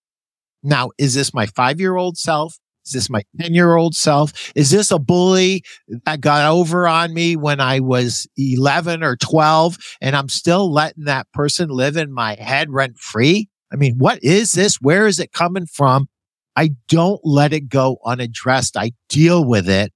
Now, 0.64 0.92
is 0.98 1.14
this 1.14 1.34
my 1.34 1.46
five 1.46 1.80
year 1.80 1.96
old 1.96 2.18
self? 2.18 2.58
Is 2.88 2.94
this 2.94 3.10
my 3.10 3.22
10 3.42 3.54
year 3.54 3.76
old 3.76 3.96
self? 3.96 4.52
Is 4.56 4.72
this 4.72 4.92
a 4.92 5.00
bully 5.00 5.64
that 6.06 6.22
got 6.22 6.50
over 6.50 6.88
on 6.88 7.14
me 7.14 7.36
when 7.36 7.60
I 7.60 7.82
was 7.82 8.28
11 8.38 9.04
or 9.04 9.18
12 9.18 9.78
and 10.00 10.16
I'm 10.16 10.30
still 10.30 10.72
letting 10.72 11.04
that 11.04 11.28
person 11.34 11.70
live 11.70 11.98
in 11.98 12.14
my 12.14 12.36
head 12.36 12.72
rent 12.72 12.98
free? 12.98 13.50
I 13.74 13.76
mean, 13.76 13.96
what 13.98 14.24
is 14.24 14.54
this? 14.54 14.78
Where 14.80 15.06
is 15.06 15.20
it 15.20 15.34
coming 15.34 15.66
from? 15.66 16.08
I 16.56 16.72
don't 16.88 17.20
let 17.24 17.52
it 17.52 17.68
go 17.68 17.98
unaddressed. 18.06 18.78
I 18.78 18.94
deal 19.10 19.44
with 19.44 19.70
it. 19.70 19.92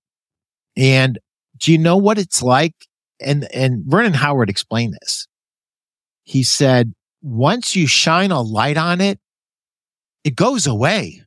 And 0.76 1.18
do 1.58 1.72
you 1.72 1.78
know 1.78 1.98
what 1.98 2.20
it's 2.20 2.42
like? 2.42 2.76
And, 3.22 3.48
and 3.54 3.84
Vernon 3.86 4.14
Howard 4.14 4.50
explained 4.50 4.98
this. 5.02 5.28
He 6.24 6.44
said, 6.44 6.94
once 7.22 7.76
you 7.76 7.88
shine 7.88 8.32
a 8.32 8.42
light 8.42 8.78
on 8.78 9.02
it, 9.02 9.20
it 10.24 10.36
goes 10.36 10.68
away. 10.68 11.24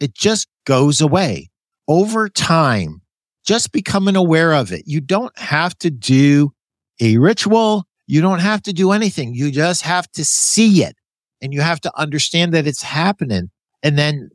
It 0.00 0.14
just 0.14 0.48
goes 0.66 1.00
away 1.00 1.50
over 1.88 2.28
time. 2.28 3.02
Just 3.44 3.72
becoming 3.72 4.16
aware 4.16 4.52
of 4.54 4.72
it. 4.72 4.84
You 4.86 5.00
don't 5.00 5.36
have 5.38 5.76
to 5.78 5.90
do 5.90 6.52
a 7.00 7.18
ritual. 7.18 7.86
You 8.06 8.20
don't 8.20 8.38
have 8.38 8.62
to 8.62 8.72
do 8.72 8.92
anything. 8.92 9.34
You 9.34 9.50
just 9.50 9.82
have 9.82 10.10
to 10.12 10.24
see 10.24 10.82
it 10.82 10.96
and 11.42 11.52
you 11.52 11.60
have 11.60 11.80
to 11.82 11.92
understand 11.98 12.54
that 12.54 12.66
it's 12.66 12.82
happening. 12.82 13.50
And 13.82 13.98
then 13.98 14.30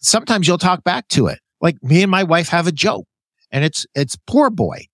sometimes 0.00 0.46
you'll 0.46 0.58
talk 0.58 0.84
back 0.84 1.08
to 1.08 1.26
it. 1.26 1.38
Like 1.60 1.82
me 1.82 2.02
and 2.02 2.10
my 2.10 2.22
wife 2.22 2.48
have 2.48 2.66
a 2.66 2.72
joke 2.72 3.06
and 3.50 3.64
it's, 3.64 3.86
it's 3.94 4.16
poor 4.26 4.50
boy. 4.50 4.86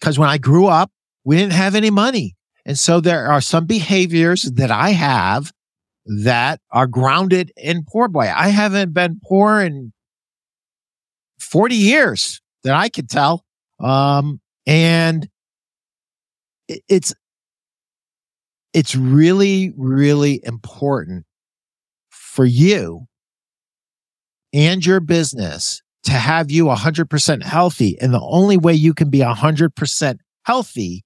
Cause 0.00 0.18
when 0.18 0.28
I 0.28 0.38
grew 0.38 0.66
up, 0.66 0.92
we 1.24 1.36
didn't 1.36 1.52
have 1.52 1.74
any 1.74 1.90
money. 1.90 2.36
And 2.68 2.78
so 2.78 3.00
there 3.00 3.26
are 3.26 3.40
some 3.40 3.64
behaviors 3.64 4.42
that 4.42 4.70
I 4.70 4.90
have 4.90 5.52
that 6.04 6.60
are 6.70 6.86
grounded 6.86 7.50
in 7.56 7.82
poor 7.82 8.08
boy. 8.08 8.30
I 8.34 8.48
haven't 8.48 8.92
been 8.92 9.20
poor 9.24 9.62
in 9.62 9.94
40 11.40 11.74
years 11.74 12.42
that 12.64 12.74
I 12.74 12.90
could 12.90 13.08
tell. 13.08 13.42
Um, 13.80 14.42
and 14.66 15.26
it's, 16.68 17.14
it's 18.74 18.94
really, 18.94 19.72
really 19.74 20.38
important 20.44 21.24
for 22.10 22.44
you 22.44 23.06
and 24.52 24.84
your 24.84 25.00
business 25.00 25.80
to 26.02 26.12
have 26.12 26.50
you 26.50 26.66
100% 26.66 27.42
healthy. 27.42 27.98
And 27.98 28.12
the 28.12 28.20
only 28.20 28.58
way 28.58 28.74
you 28.74 28.92
can 28.92 29.08
be 29.08 29.20
100% 29.20 30.18
healthy 30.44 31.02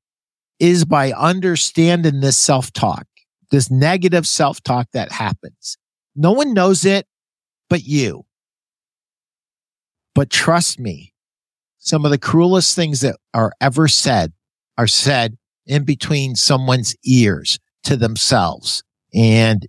is 0.58 0.84
by 0.84 1.12
understanding 1.12 2.20
this 2.20 2.38
self 2.38 2.72
talk, 2.72 3.06
this 3.50 3.70
negative 3.70 4.26
self 4.26 4.62
talk 4.62 4.88
that 4.92 5.12
happens. 5.12 5.76
No 6.14 6.32
one 6.32 6.54
knows 6.54 6.84
it 6.84 7.06
but 7.68 7.84
you. 7.84 8.24
But 10.14 10.28
trust 10.28 10.78
me, 10.78 11.14
some 11.78 12.04
of 12.04 12.10
the 12.10 12.18
cruelest 12.18 12.76
things 12.76 13.00
that 13.00 13.16
are 13.32 13.52
ever 13.60 13.88
said 13.88 14.32
are 14.76 14.86
said 14.86 15.38
in 15.66 15.84
between 15.84 16.34
someone's 16.36 16.94
ears 17.04 17.58
to 17.84 17.96
themselves. 17.96 18.82
And 19.14 19.66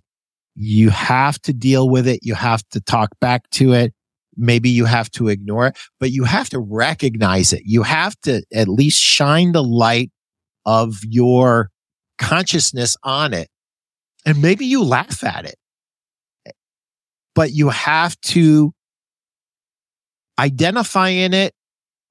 you 0.54 0.90
have 0.90 1.40
to 1.42 1.52
deal 1.52 1.88
with 1.88 2.06
it. 2.06 2.20
You 2.22 2.34
have 2.34 2.62
to 2.72 2.80
talk 2.80 3.10
back 3.20 3.48
to 3.52 3.72
it. 3.72 3.92
Maybe 4.36 4.68
you 4.68 4.84
have 4.84 5.10
to 5.12 5.28
ignore 5.28 5.68
it, 5.68 5.78
but 5.98 6.10
you 6.10 6.24
have 6.24 6.50
to 6.50 6.58
recognize 6.58 7.52
it. 7.52 7.62
You 7.64 7.84
have 7.84 8.20
to 8.22 8.42
at 8.52 8.68
least 8.68 9.00
shine 9.00 9.52
the 9.52 9.62
light 9.62 10.10
of 10.66 10.98
your 11.02 11.70
consciousness 12.18 12.96
on 13.02 13.34
it. 13.34 13.48
And 14.26 14.40
maybe 14.40 14.66
you 14.66 14.82
laugh 14.82 15.22
at 15.22 15.44
it, 15.44 15.56
but 17.34 17.52
you 17.52 17.68
have 17.68 18.18
to 18.22 18.72
identify 20.38 21.08
in 21.08 21.34
it 21.34 21.54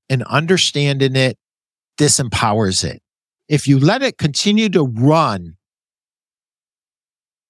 and 0.09 0.23
understanding 0.23 1.15
it 1.15 1.37
disempowers 1.97 2.83
it. 2.83 3.01
If 3.49 3.67
you 3.67 3.79
let 3.79 4.01
it 4.01 4.17
continue 4.17 4.69
to 4.69 4.83
run 4.83 5.57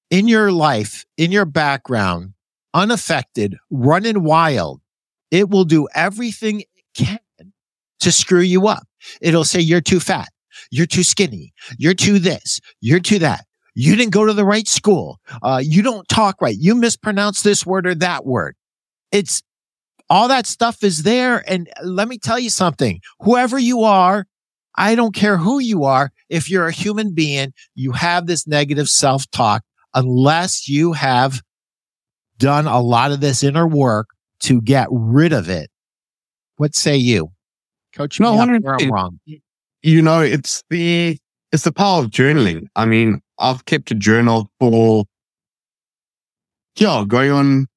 in 0.09 0.27
your 0.27 0.51
life, 0.51 1.05
in 1.17 1.31
your 1.31 1.45
background, 1.45 2.33
unaffected, 2.73 3.57
running 3.69 4.23
wild, 4.23 4.81
it 5.31 5.49
will 5.49 5.65
do 5.65 5.87
everything 5.93 6.61
it 6.61 6.67
can 6.95 7.19
to 7.99 8.11
screw 8.11 8.41
you 8.41 8.67
up. 8.67 8.87
It'll 9.21 9.43
say 9.43 9.59
you're 9.59 9.81
too 9.81 9.99
fat. 9.99 10.29
You're 10.73 10.87
too 10.87 11.03
skinny. 11.03 11.53
You're 11.77 11.93
too 11.93 12.17
this. 12.17 12.59
You're 12.81 12.99
too 12.99 13.19
that. 13.19 13.45
you 13.75 13.95
didn't 13.95 14.11
go 14.11 14.25
to 14.25 14.33
the 14.33 14.43
right 14.43 14.67
school. 14.67 15.19
Uh, 15.43 15.61
you 15.63 15.83
don't 15.83 16.07
talk 16.07 16.41
right. 16.41 16.55
You 16.57 16.73
mispronounce 16.73 17.43
this 17.43 17.63
word 17.63 17.85
or 17.85 17.93
that 17.93 18.25
word. 18.25 18.55
It's 19.11 19.43
all 20.09 20.27
that 20.29 20.47
stuff 20.47 20.83
is 20.83 21.03
there. 21.03 21.43
And 21.47 21.69
let 21.83 22.07
me 22.07 22.17
tell 22.17 22.39
you 22.39 22.49
something, 22.49 23.01
whoever 23.19 23.59
you 23.59 23.83
are, 23.83 24.25
I 24.75 24.95
don't 24.95 25.13
care 25.13 25.37
who 25.37 25.59
you 25.59 25.83
are. 25.83 26.11
If 26.27 26.49
you're 26.49 26.67
a 26.67 26.71
human 26.71 27.13
being, 27.13 27.53
you 27.75 27.91
have 27.91 28.25
this 28.25 28.47
negative 28.47 28.87
self 28.89 29.29
talk 29.29 29.61
unless 29.93 30.67
you 30.67 30.93
have 30.93 31.43
done 32.39 32.65
a 32.65 32.81
lot 32.81 33.11
of 33.11 33.21
this 33.21 33.43
inner 33.43 33.67
work 33.67 34.07
to 34.39 34.59
get 34.59 34.87
rid 34.89 35.33
of 35.33 35.49
it. 35.49 35.69
What 36.57 36.73
say 36.73 36.97
you? 36.97 37.31
Coach 37.95 38.19
no, 38.19 38.35
me 38.45 38.89
wrong. 38.89 39.19
You 39.83 40.01
know, 40.01 40.21
it's 40.21 40.63
the 40.69 41.17
it's 41.51 41.65
the 41.65 41.71
power 41.71 42.01
of 42.01 42.09
journaling. 42.09 42.67
I 42.75 42.85
mean, 42.85 43.21
I've 43.37 43.65
kept 43.65 43.91
a 43.91 43.95
journal 43.95 44.49
for 44.59 45.05
yeah, 46.77 47.03
going 47.07 47.31
on 47.31 47.67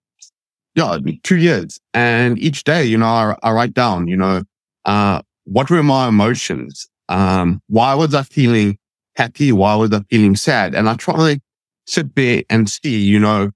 yeah, 0.77 0.99
two 1.23 1.37
years. 1.37 1.81
And 1.95 2.39
each 2.39 2.65
day, 2.65 2.85
you 2.85 2.99
know, 2.99 3.07
I, 3.07 3.37
I 3.43 3.51
write 3.53 3.75
down, 3.75 4.09
you 4.09 4.17
know, 4.17 4.43
uh, 4.85 5.23
what 5.45 5.71
were 5.71 5.83
my 5.83 6.09
emotions? 6.09 6.87
Um, 7.09 7.61
why 7.69 7.95
was 7.95 8.15
I 8.15 8.23
feeling 8.23 8.79
happy? 9.17 9.53
Why 9.53 9.75
was 9.75 9.93
I 9.93 10.01
feeling 10.11 10.37
sad? 10.37 10.75
And 10.75 10.89
I 10.89 10.95
try 10.95 11.35
to 11.35 11.41
sit 11.87 12.15
there 12.15 12.43
and 12.51 12.69
see, 12.69 12.99
you 12.99 13.19
know, 13.19 13.51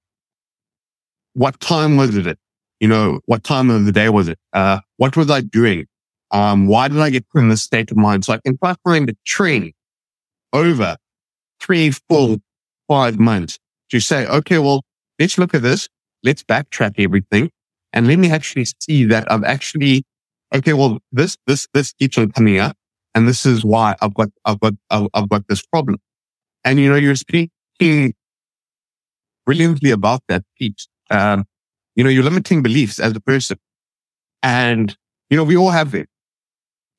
what 1.35 1.61
time 1.61 1.97
was 1.97 2.17
it? 2.17 2.39
You 2.81 2.89
know, 2.89 3.21
what 3.27 3.45
time 3.45 3.71
of 3.71 3.85
the 3.85 3.93
day 3.93 4.09
was 4.09 4.29
it? 4.29 4.39
Uh, 4.53 4.81
what 4.97 5.17
was 5.17 5.31
I 5.31 5.43
doing? 5.43 5.87
Um, 6.33 6.66
why 6.66 6.89
did 6.89 6.99
I 6.99 7.11
get 7.11 7.28
put 7.31 7.41
in 7.41 7.49
this 7.49 7.62
state 7.62 7.91
of 7.91 7.97
mind? 7.97 8.24
So 8.24 8.33
I 8.33 8.39
can 8.39 8.57
try 8.59 8.74
find 8.85 9.11
a 9.11 9.14
trend 9.26 9.72
over 10.53 10.97
three, 11.61 11.91
four, 11.91 12.37
five 12.89 13.18
months 13.18 13.59
to 13.91 14.01
say, 14.01 14.26
okay, 14.26 14.59
well, 14.59 14.83
let's 15.18 15.39
look 15.39 15.55
at 15.55 15.62
this 15.62 15.89
let's 16.22 16.43
backtrack 16.43 16.95
everything 16.99 17.51
and 17.93 18.07
let 18.07 18.18
me 18.18 18.31
actually 18.31 18.66
see 18.81 19.05
that 19.07 19.31
I've 19.31 19.45
actually, 19.45 20.05
okay, 20.55 20.72
well, 20.72 20.99
this, 21.12 21.37
this, 21.47 21.66
this 21.74 21.93
keeps 21.93 22.18
on 22.18 22.33
coming 22.33 22.59
up 22.59 22.76
and 23.14 23.26
this 23.26 23.45
is 23.47 23.64
why 23.64 23.97
I've 24.01 24.14
got, 24.14 24.28
I've 24.45 24.61
got, 24.61 24.74
I've, 24.91 25.09
I've 25.14 25.28
got 25.28 25.49
this 25.49 25.62
problem. 25.62 25.99
And, 26.64 26.78
you 26.78 26.89
know, 26.91 26.97
you're 26.97 27.16
speaking 27.16 28.14
brilliantly 29.47 29.91
about 29.91 30.22
that 30.28 30.45
piece. 30.59 30.89
Um, 31.11 31.47
you 31.97 32.05
know, 32.05 32.11
you're 32.11 32.22
limiting 32.22 32.62
beliefs 32.62 33.01
as 33.01 33.16
a 33.16 33.20
person 33.20 33.59
and, 34.43 34.97
you 35.28 35.37
know, 35.37 35.45
we 35.45 35.57
all 35.57 35.70
have 35.70 35.95
it 35.95 36.09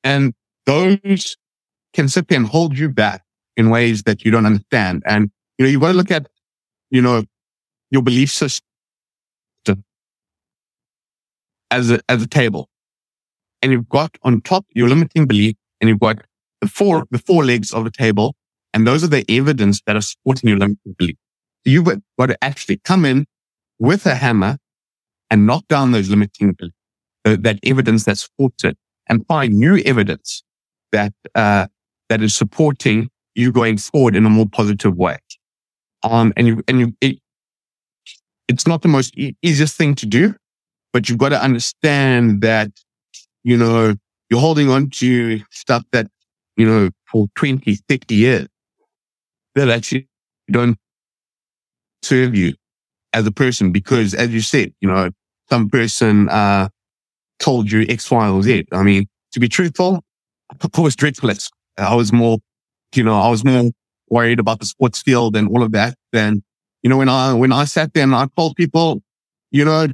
and 0.04 0.34
those 0.66 1.36
can 1.92 2.08
sit 2.08 2.28
there 2.28 2.38
and 2.38 2.46
hold 2.46 2.78
you 2.78 2.88
back 2.88 3.22
in 3.56 3.70
ways 3.70 4.04
that 4.04 4.24
you 4.24 4.30
don't 4.30 4.46
understand. 4.46 5.02
And, 5.06 5.30
you 5.58 5.64
know, 5.64 5.70
you've 5.70 5.80
got 5.80 5.88
to 5.88 5.96
look 5.96 6.10
at, 6.10 6.28
you 6.90 7.02
know, 7.02 7.24
your 7.90 8.02
belief 8.02 8.30
system 8.30 8.64
as 11.70 11.90
a, 11.90 12.00
as 12.08 12.22
a 12.22 12.26
table. 12.26 12.68
And 13.62 13.72
you've 13.72 13.88
got 13.88 14.16
on 14.22 14.40
top 14.40 14.66
your 14.74 14.88
limiting 14.88 15.26
belief 15.26 15.56
and 15.80 15.88
you've 15.88 16.00
got 16.00 16.22
the 16.60 16.68
four, 16.68 17.06
the 17.10 17.18
four 17.18 17.44
legs 17.44 17.72
of 17.72 17.84
the 17.84 17.90
table. 17.90 18.34
And 18.74 18.86
those 18.86 19.04
are 19.04 19.08
the 19.08 19.24
evidence 19.28 19.82
that 19.86 19.96
are 19.96 20.02
supporting 20.02 20.48
your 20.48 20.58
limiting 20.58 20.94
belief. 20.98 21.16
You've 21.64 21.84
got 21.84 22.26
to 22.26 22.36
actually 22.42 22.78
come 22.78 23.04
in 23.04 23.26
with 23.78 24.06
a 24.06 24.14
hammer 24.14 24.58
and 25.30 25.46
knock 25.46 25.68
down 25.68 25.92
those 25.92 26.08
limiting 26.08 26.52
beliefs, 26.52 26.76
that 27.24 27.58
evidence 27.62 28.04
that 28.04 28.18
supports 28.18 28.64
it 28.64 28.76
and 29.08 29.26
find 29.26 29.54
new 29.54 29.78
evidence 29.84 30.42
that, 30.92 31.12
uh, 31.34 31.66
that 32.08 32.22
is 32.22 32.34
supporting 32.34 33.10
you 33.34 33.52
going 33.52 33.78
forward 33.78 34.14
in 34.14 34.26
a 34.26 34.30
more 34.30 34.46
positive 34.46 34.96
way. 34.96 35.18
Um, 36.02 36.32
and 36.36 36.46
you, 36.46 36.62
and 36.68 36.80
you, 36.80 36.92
it, 37.00 37.18
it's 38.48 38.66
not 38.66 38.82
the 38.82 38.88
most 38.88 39.16
e- 39.16 39.36
easiest 39.42 39.76
thing 39.76 39.94
to 39.96 40.06
do, 40.06 40.34
but 40.92 41.08
you've 41.08 41.18
got 41.18 41.30
to 41.30 41.42
understand 41.42 42.42
that, 42.42 42.70
you 43.44 43.56
know, 43.56 43.94
you're 44.30 44.40
holding 44.40 44.68
on 44.68 44.90
to 44.90 45.40
stuff 45.50 45.84
that, 45.92 46.08
you 46.56 46.66
know, 46.66 46.90
for 47.10 47.26
20, 47.36 47.74
30 47.88 48.14
years 48.14 48.48
that 49.54 49.68
actually 49.68 50.08
don't 50.50 50.76
serve 52.02 52.34
you 52.34 52.54
as 53.12 53.26
a 53.26 53.32
person 53.32 53.72
because 53.72 54.14
as 54.14 54.30
you 54.30 54.40
said, 54.40 54.72
you 54.80 54.88
know, 54.88 55.10
some 55.48 55.68
person, 55.68 56.28
uh, 56.28 56.68
told 57.42 57.70
you 57.70 57.84
X, 57.88 58.10
Y, 58.10 58.28
or 58.28 58.42
Z. 58.42 58.64
I 58.72 58.82
mean, 58.82 59.06
to 59.32 59.40
be 59.40 59.48
truthful, 59.48 60.02
I 60.50 60.80
was 60.80 60.96
dreadful. 60.96 61.30
I 61.76 61.94
was 61.94 62.12
more, 62.12 62.38
you 62.94 63.02
know, 63.02 63.20
I 63.20 63.28
was 63.28 63.44
more 63.44 63.70
worried 64.08 64.38
about 64.38 64.60
the 64.60 64.66
sports 64.66 65.02
field 65.02 65.36
and 65.36 65.48
all 65.48 65.62
of 65.62 65.72
that 65.72 65.96
than, 66.12 66.42
you 66.82 66.90
know, 66.90 66.96
when 66.96 67.08
I, 67.08 67.32
when 67.34 67.52
I 67.52 67.64
sat 67.64 67.92
there 67.94 68.04
and 68.04 68.14
I 68.14 68.26
told 68.36 68.56
people, 68.56 69.02
you 69.50 69.64
know, 69.64 69.88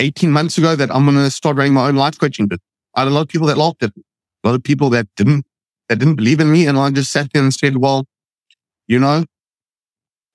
18 0.00 0.30
months 0.30 0.58
ago 0.58 0.76
that 0.76 0.94
I'm 0.94 1.04
going 1.04 1.16
to 1.16 1.30
start 1.30 1.56
running 1.56 1.74
my 1.74 1.88
own 1.88 1.96
life 1.96 2.18
coaching 2.18 2.48
business. 2.48 2.64
I 2.94 3.00
had 3.00 3.08
a 3.08 3.10
lot 3.10 3.22
of 3.22 3.28
people 3.28 3.46
that 3.46 3.58
laughed 3.58 3.82
at 3.82 3.96
me, 3.96 4.02
a 4.44 4.48
lot 4.48 4.54
of 4.54 4.62
people 4.62 4.90
that 4.90 5.06
didn't, 5.16 5.46
that 5.88 5.96
didn't 5.98 6.16
believe 6.16 6.40
in 6.40 6.50
me. 6.50 6.66
And 6.66 6.78
I 6.78 6.90
just 6.90 7.12
sat 7.12 7.32
there 7.32 7.42
and 7.42 7.52
said, 7.52 7.76
well, 7.76 8.06
you 8.88 8.98
know, 8.98 9.24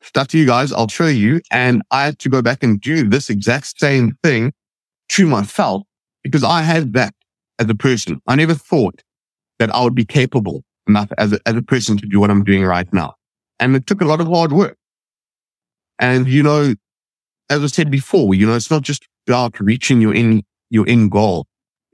stuff 0.01 0.27
to 0.29 0.37
you 0.37 0.45
guys. 0.45 0.71
I'll 0.71 0.87
show 0.87 1.07
you. 1.07 1.41
And 1.51 1.81
I 1.91 2.05
had 2.05 2.19
to 2.19 2.29
go 2.29 2.41
back 2.41 2.63
and 2.63 2.79
do 2.79 3.07
this 3.07 3.29
exact 3.29 3.79
same 3.79 4.17
thing 4.23 4.53
to 5.09 5.27
myself 5.27 5.83
because 6.23 6.43
I 6.43 6.61
had 6.61 6.93
that 6.93 7.13
as 7.59 7.69
a 7.69 7.75
person. 7.75 8.21
I 8.27 8.35
never 8.35 8.53
thought 8.53 9.03
that 9.59 9.73
I 9.73 9.83
would 9.83 9.95
be 9.95 10.05
capable 10.05 10.63
enough 10.87 11.11
as 11.17 11.33
a, 11.33 11.39
as 11.45 11.55
a 11.55 11.61
person 11.61 11.97
to 11.97 12.07
do 12.07 12.19
what 12.19 12.31
I'm 12.31 12.43
doing 12.43 12.65
right 12.65 12.91
now. 12.93 13.15
And 13.59 13.75
it 13.75 13.85
took 13.85 14.01
a 14.01 14.05
lot 14.05 14.21
of 14.21 14.27
hard 14.27 14.51
work. 14.51 14.77
And, 15.99 16.27
you 16.27 16.41
know, 16.41 16.73
as 17.49 17.63
I 17.63 17.67
said 17.67 17.91
before, 17.91 18.33
you 18.33 18.47
know, 18.47 18.55
it's 18.55 18.71
not 18.71 18.81
just 18.81 19.07
about 19.27 19.59
reaching 19.59 20.01
your 20.01 20.15
in 20.15 20.43
your 20.69 20.87
end 20.87 21.11
goal. 21.11 21.45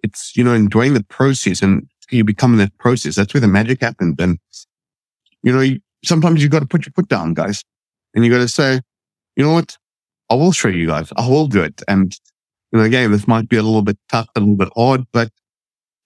It's 0.03 0.37
you 0.37 0.43
know 0.43 0.53
enjoying 0.53 0.93
the 0.93 1.03
process 1.03 1.61
and 1.61 1.89
you 2.09 2.23
become 2.23 2.57
that 2.57 2.77
process. 2.77 3.15
That's 3.15 3.33
where 3.33 3.41
the 3.41 3.47
magic 3.47 3.81
happens. 3.81 4.15
And 4.19 4.39
you 5.43 5.51
know, 5.51 5.77
sometimes 6.05 6.41
you've 6.41 6.51
got 6.51 6.59
to 6.59 6.67
put 6.67 6.85
your 6.85 6.93
foot 6.93 7.09
down, 7.09 7.33
guys, 7.33 7.63
and 8.13 8.25
you 8.25 8.31
got 8.31 8.39
to 8.39 8.47
say, 8.47 8.81
you 9.35 9.43
know 9.43 9.53
what, 9.53 9.77
I 10.29 10.35
will 10.35 10.51
show 10.51 10.67
you 10.67 10.87
guys. 10.87 11.11
I 11.15 11.27
will 11.27 11.47
do 11.47 11.61
it. 11.61 11.81
And 11.87 12.15
you 12.71 12.79
know, 12.79 12.85
again, 12.85 13.11
this 13.11 13.27
might 13.27 13.47
be 13.47 13.57
a 13.57 13.63
little 13.63 13.81
bit 13.81 13.97
tough, 14.09 14.27
a 14.35 14.39
little 14.39 14.55
bit 14.55 14.69
hard, 14.75 15.05
but 15.13 15.29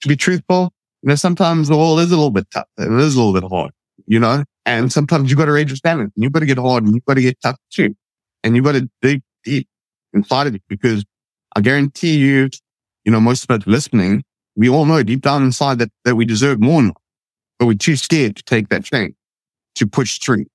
to 0.02 0.08
be 0.08 0.16
truthful, 0.16 0.74
you 1.02 1.10
know, 1.10 1.16
sometimes 1.16 1.68
the 1.68 1.78
world 1.78 1.99
is 1.99 2.12
a 2.12 2.16
little 2.16 2.32
bit 2.32 2.47
tough 2.52 2.68
it 2.78 2.91
is 2.91 3.16
a 3.16 3.22
little 3.22 3.39
bit 3.39 3.49
hard, 3.49 3.72
you 4.06 4.20
know, 4.20 4.43
and 4.66 4.91
sometimes 4.91 5.32
you 5.32 5.38
got 5.38 5.45
to 5.45 5.52
raise 5.52 5.68
your 5.68 5.76
standards 5.76 6.12
and 6.16 6.24
you 6.24 6.30
got 6.30 6.39
to 6.39 6.45
get 6.45 6.58
hard 6.58 6.84
and 6.84 6.93
you 6.93 7.02
got 7.08 7.16
to 7.16 7.22
get 7.22 7.41
tough 7.41 7.58
too. 7.72 7.95
And 8.43 8.56
you 8.56 8.62
got 8.62 8.74
to 8.74 8.89
dig 9.02 9.22
deep 9.43 9.68
inside 10.14 10.47
of 10.47 10.56
it 10.56 10.64
because 10.68 11.04
I 11.56 11.62
guarantee 11.62 12.18
you, 12.18 12.49
you 13.06 13.12
know, 13.12 13.20
most 13.20 13.43
of 13.43 13.52
us 13.52 13.68
listening, 13.68 14.24
we 14.56 14.70
all 14.70 14.86
know 14.86 15.02
deep 15.04 15.22
down 15.22 15.43
inside 15.43 15.80
that, 15.80 15.89
that 16.06 16.16
we 16.16 16.26
deserve 16.26 16.60
more, 16.60 16.91
but 17.58 17.66
we're 17.66 17.74
too 17.74 17.95
scared 17.95 18.36
to 18.36 18.43
take 18.43 18.70
that 18.70 18.84
change, 18.84 19.16
to 19.76 19.88
push 19.88 20.20
through. 20.20 20.45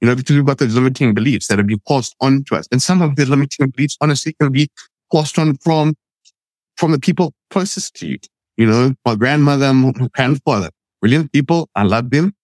You 0.00 0.08
know, 0.08 0.14
because 0.14 0.36
we've 0.36 0.46
got 0.46 0.58
those 0.58 0.74
limiting 0.74 1.12
beliefs 1.12 1.48
that 1.48 1.58
have 1.58 1.66
been 1.66 1.80
passed 1.88 2.14
on 2.20 2.44
to 2.44 2.56
us. 2.56 2.68
And 2.70 2.80
some 2.80 3.02
of 3.02 3.16
the 3.16 3.26
limiting 3.26 3.70
beliefs, 3.70 3.96
honestly, 4.00 4.34
can 4.40 4.52
be 4.52 4.68
passed 5.12 5.38
on 5.38 5.56
from, 5.56 5.96
from 6.76 6.92
the 6.92 7.00
people 7.00 7.32
closest 7.50 7.94
to 7.96 8.06
you. 8.06 8.18
You 8.56 8.66
know, 8.66 8.94
my 9.04 9.14
grandmother, 9.16 9.72
my 9.74 9.92
grandfather, 10.14 10.70
brilliant 11.00 11.32
people. 11.32 11.68
I 11.74 11.82
love 11.82 12.10
them. 12.10 12.34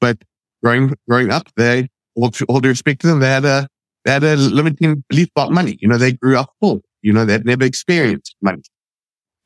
But 0.00 0.18
growing, 0.62 0.94
growing 1.08 1.30
up, 1.30 1.48
they, 1.56 1.88
all, 2.16 2.30
all 2.48 2.60
due 2.60 2.68
respect 2.68 3.00
to 3.02 3.06
them, 3.06 3.20
they 3.20 3.28
had 3.28 3.44
a, 3.44 3.68
they 4.04 4.12
had 4.12 4.24
a 4.24 4.36
limiting 4.36 5.04
belief 5.08 5.28
about 5.36 5.52
money. 5.52 5.78
You 5.80 5.88
know, 5.88 5.98
they 5.98 6.12
grew 6.12 6.36
up 6.36 6.52
full. 6.60 6.80
You 7.02 7.12
know, 7.12 7.24
they'd 7.24 7.44
never 7.44 7.64
experienced 7.64 8.36
money. 8.42 8.62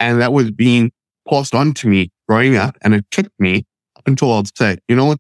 And 0.01 0.21
that 0.21 0.33
was 0.33 0.51
being 0.51 0.93
passed 1.29 1.55
on 1.55 1.75
to 1.75 1.89
me 1.89 2.11
growing 2.29 2.57
up. 2.57 2.77
And 2.83 2.95
it 2.95 3.05
took 3.11 3.27
me 3.39 3.65
up 3.97 4.07
until 4.07 4.33
I'd 4.33 4.57
say, 4.57 4.79
you 4.89 4.97
know 4.97 5.07
what? 5.07 5.19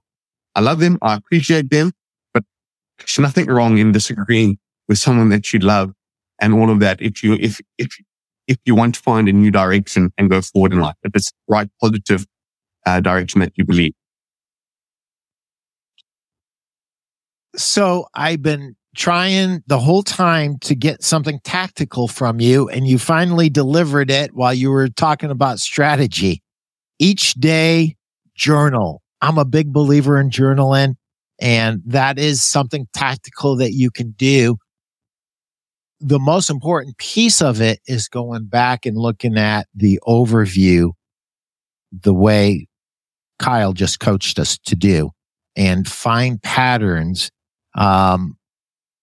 I 0.55 0.61
love 0.61 0.81
them. 0.81 0.99
I 1.03 1.15
appreciate 1.15 1.71
them, 1.71 1.93
there's 3.03 3.19
nothing 3.19 3.47
wrong 3.47 3.79
in 3.79 3.93
disagreeing 3.93 4.59
with 4.89 4.99
someone 4.99 5.29
that 5.31 5.53
you 5.53 5.59
love 5.59 5.93
and 6.41 6.55
all 6.55 6.71
of 6.71 6.81
that. 6.81 7.01
If 7.01 7.23
you, 7.23 7.35
if, 7.35 7.61
if, 7.79 7.97
if 8.49 8.59
you 8.65 8.75
want 8.75 8.95
to 8.97 9.01
find 9.01 9.29
a 9.29 9.33
new 9.33 9.51
direction 9.51 10.13
and 10.19 10.31
go 10.31 10.41
forward 10.41 10.73
in 10.73 10.81
life, 10.81 10.97
if 11.03 11.13
it's 11.15 11.33
right, 11.49 11.69
positive 11.81 12.27
uh, 12.87 13.01
direction 13.01 13.41
that 13.41 13.53
you 13.57 13.65
believe. 13.65 13.93
So 17.57 18.07
I've 18.15 18.43
been 18.43 18.77
trying 18.97 19.63
the 19.67 19.79
whole 19.79 20.03
time 20.03 20.59
to 20.61 20.75
get 20.75 21.03
something 21.03 21.41
tactical 21.45 22.09
from 22.09 22.41
you 22.41 22.69
and 22.69 22.87
you 22.87 22.99
finally 22.99 23.49
delivered 23.49 24.11
it 24.11 24.35
while 24.35 24.53
you 24.53 24.71
were 24.71 24.89
talking 24.89 25.31
about 25.31 25.59
strategy. 25.59 26.43
Each 26.99 27.35
day 27.35 27.97
journal. 28.35 29.03
I'm 29.21 29.39
a 29.39 29.45
big 29.45 29.73
believer 29.73 30.19
in 30.19 30.31
journaling 30.31 30.97
and 31.43 31.83
that 31.87 32.19
is 32.19 32.43
something 32.43 32.87
tactical 32.95 33.57
that 33.57 33.73
you 33.73 33.91
can 33.91 34.13
do. 34.13 34.57
The 36.01 36.19
most 36.21 36.51
important 36.51 36.97
piece 36.99 37.43
of 37.43 37.61
it 37.61 37.81
is 37.87 38.09
going 38.09 38.47
back 38.47 38.87
and 38.87 38.97
looking 38.97 39.37
at 39.37 39.67
the 39.75 40.01
overview 40.09 40.93
the 41.93 42.15
way 42.15 42.69
Kyle 43.39 43.73
just 43.75 44.01
coached 44.01 44.39
us 44.39 44.59
to 44.67 44.77
do. 44.77 45.11
and 45.57 45.87
find 45.87 46.43
patterns. 46.43 47.31
Um, 47.75 48.39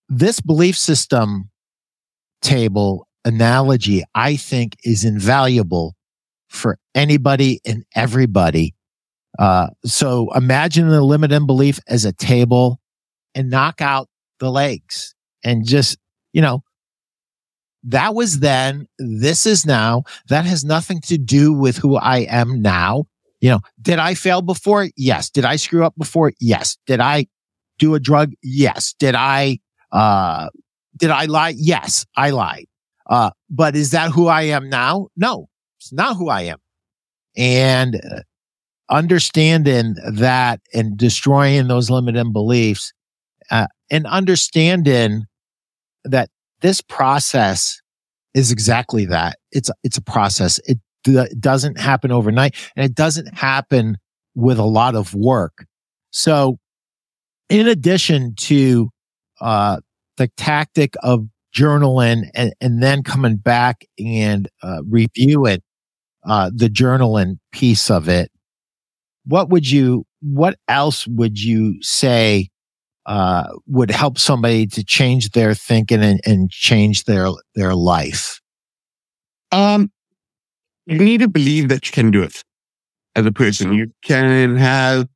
this 0.08 0.42
belief 0.42 0.78
system 0.78 1.50
table 2.42 3.08
analogy, 3.26 4.04
I 4.16 4.36
think, 4.36 4.76
is 4.84 5.06
invaluable 5.06 5.96
for 6.48 6.80
anybody 6.96 7.60
and 7.66 7.84
everybody. 7.96 8.74
Uh, 9.38 9.68
so 9.86 10.30
imagine 10.36 10.90
the 10.90 11.02
limit 11.02 11.32
and 11.32 11.48
belief 11.48 11.80
as 11.88 12.06
a 12.06 12.14
table 12.14 12.80
and 13.36 13.50
knock 13.50 13.82
out 13.82 14.08
the 14.40 14.50
legs 14.50 15.14
and 15.44 15.66
just, 15.66 15.98
you 16.34 16.42
know, 16.42 16.64
that 17.84 18.16
was 18.16 18.40
then. 18.40 18.88
This 18.98 19.46
is 19.46 19.66
now. 19.66 20.04
That 20.28 20.46
has 20.46 20.66
nothing 20.66 21.00
to 21.02 21.18
do 21.18 21.54
with 21.54 21.78
who 21.78 21.96
I 21.96 22.20
am 22.30 22.62
now. 22.62 23.06
You 23.40 23.52
know, 23.52 23.60
did 23.82 24.00
I 24.00 24.16
fail 24.16 24.42
before? 24.42 24.90
Yes. 24.98 25.30
Did 25.30 25.46
I 25.46 25.56
screw 25.56 25.86
up 25.86 25.94
before? 25.98 26.34
Yes. 26.42 26.78
Did 26.86 27.00
I 27.00 27.28
do 27.78 27.96
a 27.96 28.00
drug? 28.00 28.34
Yes. 28.44 28.94
Did 29.00 29.16
I, 29.16 29.60
uh, 29.94 30.50
did 30.98 31.10
I 31.10 31.26
lie? 31.26 31.54
Yes, 31.56 32.06
I 32.18 32.32
lied. 32.32 32.66
Uh, 33.10 33.32
but 33.50 33.76
is 33.76 33.92
that 33.92 34.12
who 34.12 34.28
I 34.28 34.44
am 34.44 34.70
now? 34.70 35.08
No, 35.16 35.50
it's 35.80 35.94
not 35.94 36.18
who 36.18 36.30
I 36.30 36.42
am. 36.44 36.58
And 37.36 37.96
uh, 37.96 38.22
understanding 38.90 39.96
that 40.14 40.62
and 40.74 40.98
destroying 40.98 41.68
those 41.68 41.90
limiting 41.90 42.34
beliefs, 42.34 42.94
uh, 43.52 43.68
and 43.92 44.06
understanding 44.08 45.24
that 46.04 46.30
this 46.62 46.82
process 46.82 47.82
is 48.34 48.52
exactly 48.52 49.06
that. 49.06 49.38
It's 49.52 49.72
it's 49.84 49.98
a 49.98 50.02
process. 50.02 50.60
It 50.66 50.80
it 51.06 51.40
doesn't 51.40 51.80
happen 51.80 52.12
overnight 52.12 52.56
and 52.76 52.86
it 52.86 52.94
doesn't 52.94 53.38
happen 53.38 53.98
with 54.36 54.60
a 54.60 54.66
lot 54.66 54.96
of 54.96 55.16
work. 55.16 55.66
So 56.12 56.58
in 57.50 57.68
addition 57.68 58.36
to, 58.36 58.90
uh, 59.42 59.80
the 60.18 60.28
tactic 60.38 60.96
of 61.02 61.28
journaling 61.56 62.30
and, 62.36 62.54
and 62.62 62.84
then 62.84 63.04
coming 63.04 63.38
back 63.38 63.86
and, 63.98 64.50
uh, 64.62 64.82
review 64.88 65.46
it, 65.46 65.64
uh, 66.26 66.52
the 66.54 66.68
journaling 66.68 67.40
piece 67.52 67.90
of 67.90 68.10
it, 68.10 68.30
what 69.26 69.50
would 69.50 69.70
you, 69.70 70.06
what 70.22 70.58
else 70.68 71.08
would 71.08 71.40
you 71.40 71.82
say, 71.82 72.50
uh, 73.06 73.48
would 73.68 73.92
help 73.92 74.18
somebody 74.18 74.68
to 74.68 74.84
change 74.84 75.32
their 75.32 75.54
thinking 75.54 76.04
and, 76.04 76.20
and 76.26 76.50
change 76.50 77.06
their, 77.06 77.28
their 77.56 77.76
life? 77.76 78.40
Um, 79.52 79.92
you 80.86 81.00
need 81.00 81.20
to 81.20 81.28
believe 81.28 81.70
that 81.70 81.88
you 81.88 81.92
can 81.92 82.12
do 82.12 82.24
it 82.24 82.44
as 83.16 83.26
a 83.26 83.32
person. 83.32 83.74
You 83.74 83.92
can 84.04 84.56
have, 84.58 85.08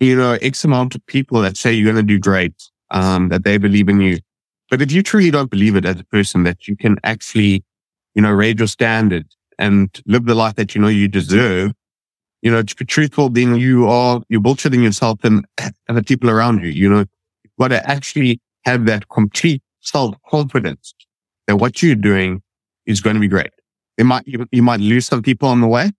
you 0.00 0.16
know, 0.16 0.38
X 0.40 0.64
amount 0.64 0.94
of 0.94 1.04
people 1.06 1.40
that 1.42 1.56
say 1.56 1.72
you're 1.72 1.90
going 1.90 2.06
to 2.06 2.12
do 2.12 2.18
great, 2.18 2.54
um, 2.90 3.28
that 3.28 3.44
they 3.44 3.58
believe 3.58 3.88
in 3.88 4.00
you. 4.00 4.18
But 4.70 4.80
if 4.82 4.92
you 4.92 5.02
truly 5.02 5.30
don't 5.30 5.50
believe 5.50 5.76
it 5.76 5.84
as 5.84 6.00
a 6.00 6.04
person, 6.04 6.44
that 6.44 6.66
you 6.66 6.76
can 6.76 6.96
actually, 7.04 7.64
you 8.14 8.22
know, 8.22 8.32
raise 8.32 8.56
your 8.58 8.68
standard 8.68 9.26
and 9.58 9.90
live 10.06 10.24
the 10.24 10.34
life 10.34 10.56
that 10.56 10.74
you 10.74 10.80
know 10.80 10.88
you 10.88 11.06
deserve, 11.06 11.72
you 12.44 12.50
know, 12.50 12.62
to 12.62 12.76
be 12.76 12.84
truthful, 12.84 13.30
then 13.30 13.56
you 13.56 13.88
are, 13.88 14.20
you're 14.28 14.40
bullshitting 14.40 14.82
yourself 14.82 15.18
and, 15.24 15.46
and 15.88 15.96
the 15.96 16.02
people 16.02 16.28
around 16.28 16.62
you. 16.62 16.68
You 16.68 16.90
know, 16.90 16.98
you've 16.98 17.56
got 17.58 17.68
to 17.68 17.90
actually 17.90 18.38
have 18.66 18.84
that 18.84 19.08
complete 19.08 19.62
self 19.80 20.14
confidence 20.28 20.94
that 21.46 21.56
what 21.56 21.82
you're 21.82 21.96
doing 21.96 22.42
is 22.84 23.00
going 23.00 23.14
to 23.14 23.20
be 23.20 23.28
great. 23.28 23.50
It 23.96 24.04
might, 24.04 24.28
you, 24.28 24.46
you 24.52 24.62
might 24.62 24.80
lose 24.80 25.06
some 25.06 25.22
people 25.22 25.48
on 25.48 25.62
the 25.62 25.66
way, 25.66 25.90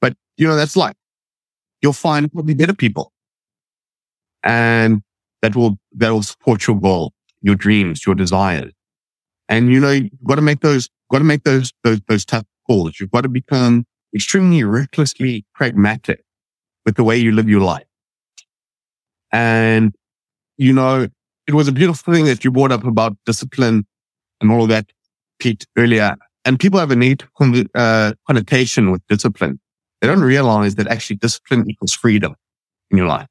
but 0.00 0.16
you 0.38 0.48
know, 0.48 0.56
that's 0.56 0.76
life. 0.76 0.96
You'll 1.82 1.92
find 1.92 2.32
probably 2.32 2.54
better 2.54 2.74
people 2.74 3.12
and 4.42 5.02
that 5.42 5.54
will, 5.54 5.76
that 5.92 6.08
will 6.08 6.22
support 6.22 6.66
your 6.66 6.80
goal, 6.80 7.12
your 7.42 7.54
dreams, 7.54 8.06
your 8.06 8.14
desires. 8.14 8.72
And 9.50 9.70
you 9.70 9.78
know, 9.78 9.90
you've 9.90 10.24
got 10.24 10.36
to 10.36 10.42
make 10.42 10.60
those, 10.60 10.88
got 11.10 11.18
to 11.18 11.24
make 11.24 11.44
those, 11.44 11.70
those, 11.84 12.00
those 12.08 12.24
tough 12.24 12.46
calls. 12.66 12.98
You've 12.98 13.10
got 13.10 13.22
to 13.22 13.28
become 13.28 13.84
extremely 14.14 14.62
recklessly 14.64 15.44
pragmatic 15.54 16.22
with 16.84 16.96
the 16.96 17.04
way 17.04 17.16
you 17.16 17.32
live 17.32 17.48
your 17.48 17.60
life. 17.60 17.86
And, 19.32 19.94
you 20.58 20.72
know, 20.72 21.08
it 21.46 21.54
was 21.54 21.68
a 21.68 21.72
beautiful 21.72 22.12
thing 22.12 22.26
that 22.26 22.44
you 22.44 22.50
brought 22.50 22.72
up 22.72 22.84
about 22.84 23.16
discipline 23.26 23.86
and 24.40 24.50
all 24.50 24.64
of 24.64 24.68
that, 24.68 24.86
Pete, 25.38 25.66
earlier 25.76 26.16
and 26.44 26.58
people 26.58 26.80
have 26.80 26.90
a 26.90 26.96
neat 26.96 27.24
uh, 27.74 28.12
connotation 28.26 28.90
with 28.90 29.06
discipline. 29.08 29.60
They 30.00 30.08
don't 30.08 30.22
realize 30.22 30.74
that 30.74 30.88
actually 30.88 31.16
discipline 31.16 31.70
equals 31.70 31.92
freedom 31.92 32.34
in 32.90 32.98
your 32.98 33.06
life. 33.06 33.28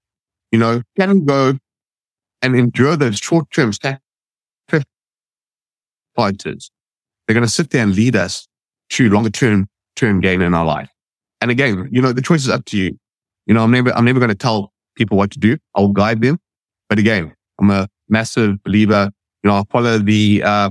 You 0.52 0.60
know, 0.60 0.82
can 0.98 1.26
go 1.26 1.58
and 2.42 2.56
endure 2.56 2.96
those 2.96 3.18
short-term 3.20 3.72
fighters. 6.16 6.72
They're 7.28 7.34
going 7.34 7.46
to 7.46 7.52
sit 7.52 7.70
there 7.70 7.84
and 7.84 7.96
lead 7.96 8.16
us 8.16 8.48
to 8.92 9.10
longer-term 9.10 9.68
term 9.96 10.22
gain 10.22 10.42
in 10.42 10.54
our 10.54 10.66
life. 10.66 10.90
And 11.42 11.50
again, 11.52 11.90
you 11.92 12.02
know, 12.02 12.14
the 12.14 12.22
choice 12.22 12.42
is 12.42 12.50
up 12.50 12.66
to 12.66 12.78
you. 12.78 12.98
You 13.46 13.54
know, 13.54 13.64
I'm 13.64 13.72
never, 13.72 13.92
I'm 13.94 14.06
never 14.06 14.20
going 14.20 14.30
to 14.30 14.36
tell 14.36 14.72
people 14.96 15.18
what 15.18 15.32
to 15.32 15.40
do. 15.40 15.58
I'll 15.76 15.90
guide 15.90 16.22
them. 16.22 16.40
But 16.90 17.00
again, 17.00 17.34
I'm 17.60 17.70
a 17.70 17.88
massive 18.10 18.64
believer. 18.64 19.12
You 19.44 19.50
know, 19.50 19.56
I'll 19.56 19.68
follow 19.70 19.98
the, 19.98 20.44
uh, 20.44 20.70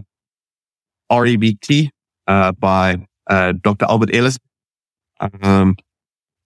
REBT, 1.10 1.88
uh, 2.28 2.52
by 2.52 3.04
uh, 3.28 3.52
Dr. 3.60 3.86
Albert 3.86 4.14
Ellis. 4.14 4.38
Um, 5.20 5.76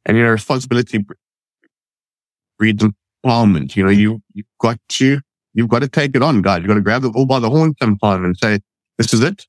and, 0.07 0.17
you 0.17 0.23
know, 0.23 0.31
responsibility 0.31 1.05
breeds 2.59 2.83
empowerment. 3.25 3.77
You 3.77 3.85
know, 3.85 3.91
you, 3.91 4.23
you've 4.33 4.47
got 4.59 4.79
to, 4.89 5.21
you've 5.53 5.69
got 5.69 5.81
to 5.81 5.89
take 5.89 6.17
it 6.17 6.23
on, 6.23 6.41
guys. 6.41 6.61
You've 6.61 6.69
got 6.69 6.75
to 6.75 6.81
grab 6.81 7.03
the 7.03 7.11
bull 7.11 7.27
by 7.27 7.41
the 7.41 7.51
horn 7.51 7.75
sometime 7.81 8.25
and 8.25 8.37
say, 8.37 8.61
this 8.97 9.13
is 9.13 9.21
it. 9.21 9.47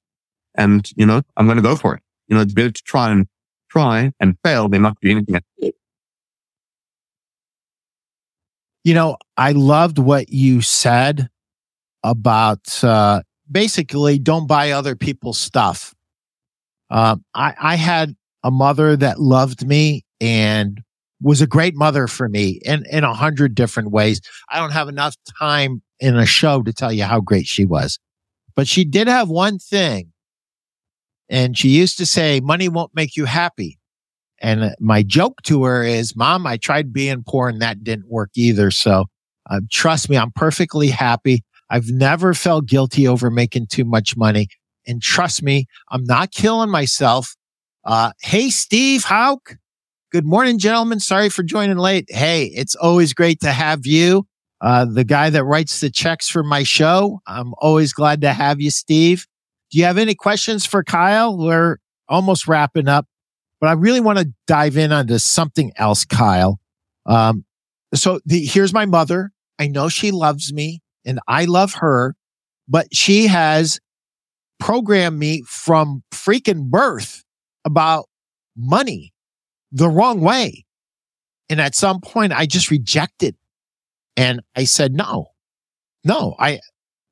And, 0.55 0.89
you 0.95 1.05
know, 1.05 1.21
I'm 1.37 1.45
going 1.45 1.57
to 1.57 1.63
go 1.63 1.75
for 1.75 1.95
it. 1.95 2.03
You 2.27 2.35
know, 2.35 2.41
it's 2.41 2.53
better 2.53 2.71
to 2.71 2.83
try 2.83 3.11
and 3.11 3.27
try 3.69 4.11
and 4.19 4.37
fail 4.43 4.69
than 4.69 4.81
not 4.83 4.97
do 5.01 5.11
anything. 5.11 5.41
You 8.83 8.93
know, 8.93 9.17
I 9.35 9.51
loved 9.51 9.97
what 9.97 10.29
you 10.29 10.61
said 10.61 11.27
about, 12.03 12.83
uh, 12.83 13.23
basically 13.51 14.19
don't 14.19 14.47
buy 14.47 14.71
other 14.71 14.95
people's 14.95 15.39
stuff. 15.39 15.93
Um, 16.89 17.23
I, 17.33 17.53
I 17.59 17.75
had 17.75 18.15
a 18.43 18.51
mother 18.51 18.95
that 18.95 19.19
loved 19.19 19.65
me 19.67 20.05
and 20.21 20.81
was 21.21 21.41
a 21.41 21.47
great 21.47 21.75
mother 21.75 22.07
for 22.07 22.29
me 22.29 22.59
in, 22.63 22.83
in 22.91 23.03
a 23.03 23.13
hundred 23.13 23.55
different 23.55 23.89
ways. 23.89 24.21
I 24.49 24.59
don't 24.59 24.71
have 24.71 24.87
enough 24.87 25.15
time 25.39 25.81
in 25.99 26.15
a 26.15 26.25
show 26.25 26.61
to 26.61 26.71
tell 26.71 26.91
you 26.93 27.03
how 27.05 27.21
great 27.21 27.47
she 27.47 27.65
was, 27.65 27.97
but 28.55 28.67
she 28.67 28.85
did 28.85 29.07
have 29.07 29.29
one 29.29 29.57
thing. 29.57 30.11
And 31.29 31.57
she 31.57 31.69
used 31.69 31.97
to 31.97 32.05
say, 32.05 32.39
money 32.39 32.69
won't 32.69 32.95
make 32.95 33.15
you 33.15 33.25
happy. 33.25 33.79
And 34.39 34.75
my 34.79 35.01
joke 35.01 35.41
to 35.43 35.63
her 35.63 35.83
is, 35.83 36.15
mom, 36.15 36.45
I 36.45 36.57
tried 36.57 36.93
being 36.93 37.23
poor 37.25 37.49
and 37.49 37.61
that 37.61 37.83
didn't 37.83 38.09
work 38.09 38.31
either. 38.35 38.69
So 38.69 39.05
uh, 39.49 39.61
trust 39.71 40.09
me, 40.09 40.17
I'm 40.17 40.31
perfectly 40.31 40.89
happy. 40.89 41.43
I've 41.69 41.89
never 41.89 42.33
felt 42.33 42.67
guilty 42.67 43.07
over 43.07 43.31
making 43.31 43.67
too 43.67 43.85
much 43.85 44.15
money. 44.15 44.49
And 44.85 45.01
trust 45.01 45.41
me, 45.41 45.65
I'm 45.89 46.03
not 46.03 46.31
killing 46.31 46.69
myself. 46.69 47.35
Uh, 47.83 48.11
hey, 48.21 48.49
Steve 48.49 49.03
Hauk. 49.05 49.57
Good 50.11 50.25
morning, 50.25 50.59
gentlemen. 50.59 50.99
Sorry 50.99 51.29
for 51.29 51.43
joining 51.43 51.77
late. 51.77 52.05
Hey, 52.09 52.45
it's 52.45 52.75
always 52.75 53.13
great 53.13 53.39
to 53.41 53.51
have 53.51 53.85
you. 53.85 54.27
Uh, 54.61 54.85
the 54.85 55.03
guy 55.03 55.29
that 55.29 55.43
writes 55.43 55.79
the 55.79 55.89
checks 55.89 56.29
for 56.29 56.43
my 56.43 56.63
show. 56.63 57.19
I'm 57.27 57.53
always 57.57 57.93
glad 57.93 58.21
to 58.21 58.31
have 58.31 58.61
you, 58.61 58.71
Steve. 58.71 59.25
Do 59.71 59.79
you 59.79 59.85
have 59.85 59.97
any 59.97 60.15
questions 60.15 60.65
for 60.65 60.83
Kyle? 60.83 61.37
We're 61.37 61.77
almost 62.07 62.47
wrapping 62.47 62.87
up, 62.87 63.07
but 63.59 63.67
I 63.67 63.73
really 63.73 63.99
want 63.99 64.19
to 64.19 64.31
dive 64.47 64.77
in 64.77 64.91
onto 64.91 65.17
something 65.17 65.71
else, 65.75 66.05
Kyle. 66.05 66.59
Um, 67.05 67.45
so 67.93 68.19
the, 68.25 68.45
here's 68.45 68.73
my 68.73 68.85
mother. 68.85 69.31
I 69.59 69.67
know 69.67 69.89
she 69.89 70.11
loves 70.11 70.53
me 70.53 70.81
and 71.05 71.19
I 71.27 71.45
love 71.45 71.75
her, 71.75 72.15
but 72.67 72.93
she 72.93 73.27
has 73.27 73.79
programmed 74.59 75.19
me 75.19 75.43
from 75.47 76.03
freaking 76.11 76.69
birth 76.69 77.23
about 77.63 78.05
money 78.55 79.13
the 79.71 79.89
wrong 79.89 80.21
way. 80.21 80.65
And 81.49 81.61
at 81.61 81.75
some 81.75 82.01
point 82.01 82.33
I 82.33 82.45
just 82.45 82.71
rejected 82.71 83.35
and 84.17 84.41
I 84.55 84.63
said, 84.63 84.93
no, 84.93 85.27
no, 86.03 86.35
I, 86.39 86.59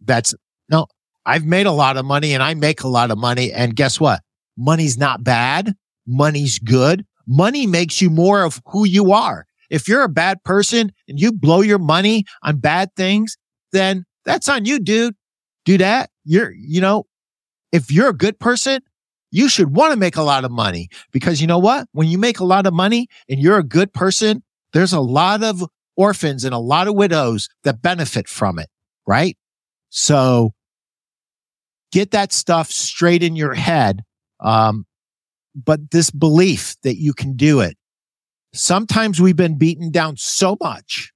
that's 0.02 0.34
no, 0.70 0.88
I've 1.26 1.46
made 1.46 1.66
a 1.66 1.72
lot 1.72 1.98
of 1.98 2.06
money 2.06 2.34
and 2.34 2.44
I 2.44 2.54
make 2.54 2.84
a 2.84 2.88
lot 2.88 3.12
of 3.12 3.18
money. 3.18 3.52
And 3.52 3.76
guess 3.76 4.00
what? 4.00 4.22
Money's 4.58 4.98
not 4.98 5.24
bad. 5.24 5.74
Money's 6.06 6.60
good. 6.60 7.06
Money 7.28 7.66
makes 7.66 8.02
you 8.02 8.10
more 8.10 8.44
of 8.44 8.62
who 8.68 8.86
you 8.86 9.12
are. 9.12 9.46
If 9.70 9.88
you're 9.88 10.04
a 10.04 10.10
bad 10.10 10.44
person 10.44 10.92
and 11.08 11.20
you 11.20 11.32
blow 11.32 11.62
your 11.62 11.80
money 11.80 12.26
on 12.44 12.58
bad 12.58 12.90
things, 12.96 13.38
then 13.72 14.06
that's 14.26 14.50
on 14.50 14.66
you, 14.66 14.80
dude. 14.80 15.16
Do 15.66 15.78
that. 15.78 16.10
You're, 16.26 16.52
you 16.52 16.82
know, 16.82 17.06
if 17.72 17.90
you're 17.90 18.10
a 18.10 18.14
good 18.14 18.40
person, 18.40 18.82
you 19.32 19.50
should 19.50 19.76
want 19.76 19.94
to 19.94 20.00
make 20.00 20.18
a 20.18 20.22
lot 20.22 20.44
of 20.44 20.52
money 20.52 20.90
because 21.12 21.42
you 21.42 21.48
know 21.48 21.58
what? 21.58 21.88
When 21.94 22.08
you 22.08 22.18
make 22.18 22.40
a 22.40 22.46
lot 22.46 22.68
of 22.68 22.74
money 22.74 23.08
and 23.28 23.40
you're 23.40 23.58
a 23.58 23.64
good 23.64 23.94
person 23.94 24.44
there's 24.74 24.94
a 24.94 25.00
lot 25.00 25.44
of 25.44 25.64
orphans 25.96 26.44
and 26.44 26.54
a 26.54 26.60
lot 26.60 26.88
of 26.88 26.96
widows 26.96 27.48
that 27.64 27.82
benefit 27.82 28.28
from 28.28 28.60
it, 28.60 28.68
right? 29.08 29.38
So 29.90 30.54
get 31.94 32.12
that 32.12 32.34
stuff 32.34 32.72
straight 32.72 33.22
in 33.22 33.36
your 33.36 33.54
head. 33.54 34.04
Um, 34.40 34.86
but 35.56 35.92
this 35.92 36.10
belief 36.10 36.76
that 36.82 36.98
you 36.98 37.14
can 37.14 37.36
do 37.36 37.60
it. 37.60 37.78
Sometimes 38.54 39.22
we've 39.22 39.36
been 39.36 39.58
beaten 39.58 39.92
down 39.92 40.18
so 40.18 40.58
much 40.60 41.14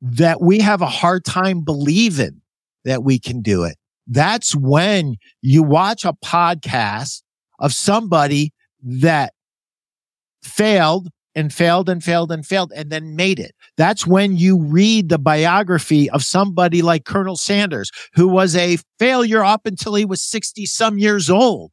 that 0.00 0.40
we 0.40 0.58
have 0.58 0.82
a 0.82 0.86
hard 0.86 1.24
time 1.24 1.62
believing 1.62 2.40
that 2.84 3.04
we 3.04 3.20
can 3.20 3.40
do 3.40 3.62
it. 3.62 3.76
That's 4.08 4.54
when 4.54 5.14
you 5.40 5.62
watch 5.62 6.04
a 6.04 6.12
podcast 6.12 7.22
of 7.60 7.72
somebody 7.72 8.52
that 8.82 9.32
failed 10.42 11.08
and 11.34 11.52
failed 11.52 11.88
and 11.88 12.02
failed 12.02 12.30
and 12.30 12.46
failed 12.46 12.72
and 12.74 12.90
then 12.90 13.16
made 13.16 13.38
it. 13.38 13.52
That's 13.76 14.06
when 14.06 14.36
you 14.36 14.62
read 14.62 15.08
the 15.08 15.18
biography 15.18 16.10
of 16.10 16.22
somebody 16.22 16.82
like 16.82 17.04
Colonel 17.04 17.36
Sanders, 17.36 17.90
who 18.14 18.28
was 18.28 18.54
a 18.56 18.78
failure 18.98 19.44
up 19.44 19.66
until 19.66 19.94
he 19.94 20.04
was 20.04 20.22
60 20.22 20.66
some 20.66 20.98
years 20.98 21.30
old. 21.30 21.72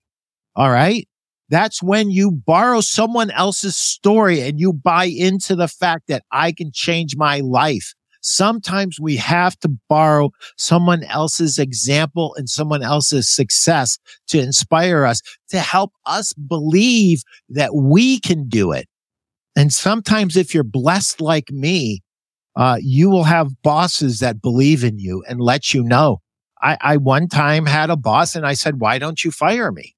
All 0.56 0.70
right. 0.70 1.08
That's 1.50 1.82
when 1.82 2.12
you 2.12 2.32
borrow 2.32 2.80
someone 2.82 3.32
else's 3.32 3.76
story 3.76 4.42
and 4.42 4.60
you 4.60 4.72
buy 4.72 5.06
into 5.06 5.56
the 5.56 5.68
fact 5.68 6.04
that 6.08 6.24
I 6.32 6.52
can 6.52 6.72
change 6.72 7.16
my 7.18 7.40
life. 7.40 7.94
Sometimes 8.22 9.00
we 9.00 9.16
have 9.16 9.58
to 9.60 9.70
borrow 9.88 10.32
someone 10.58 11.04
else's 11.06 11.58
example 11.58 12.36
and 12.38 12.50
someone 12.50 12.84
else's 12.84 13.30
success 13.30 13.98
to 14.28 14.40
inspire 14.40 15.06
us, 15.06 15.22
to 15.50 15.60
help 15.60 15.94
us 16.06 16.34
believe 16.34 17.24
that 17.50 17.74
we 17.74 18.20
can 18.20 18.48
do 18.48 18.72
it. 18.72 18.88
And 19.56 19.74
sometimes 19.74 20.38
if 20.38 20.54
you're 20.54 20.64
blessed 20.64 21.22
like 21.22 21.52
me, 21.52 22.02
uh, 22.56 22.78
you 22.82 23.10
will 23.10 23.24
have 23.26 23.62
bosses 23.62 24.20
that 24.20 24.42
believe 24.42 24.84
in 24.84 25.00
you 25.00 25.24
and 25.28 25.40
let 25.40 25.74
you 25.74 25.84
know. 25.84 26.22
I, 26.62 26.78
I 26.82 26.98
one 26.98 27.28
time 27.28 27.66
had 27.66 27.90
a 27.90 27.96
boss 27.96 28.36
and 28.36 28.46
I 28.46 28.54
said, 28.54 28.80
why 28.80 29.00
don't 29.00 29.24
you 29.24 29.32
fire 29.32 29.72
me? 29.72 29.96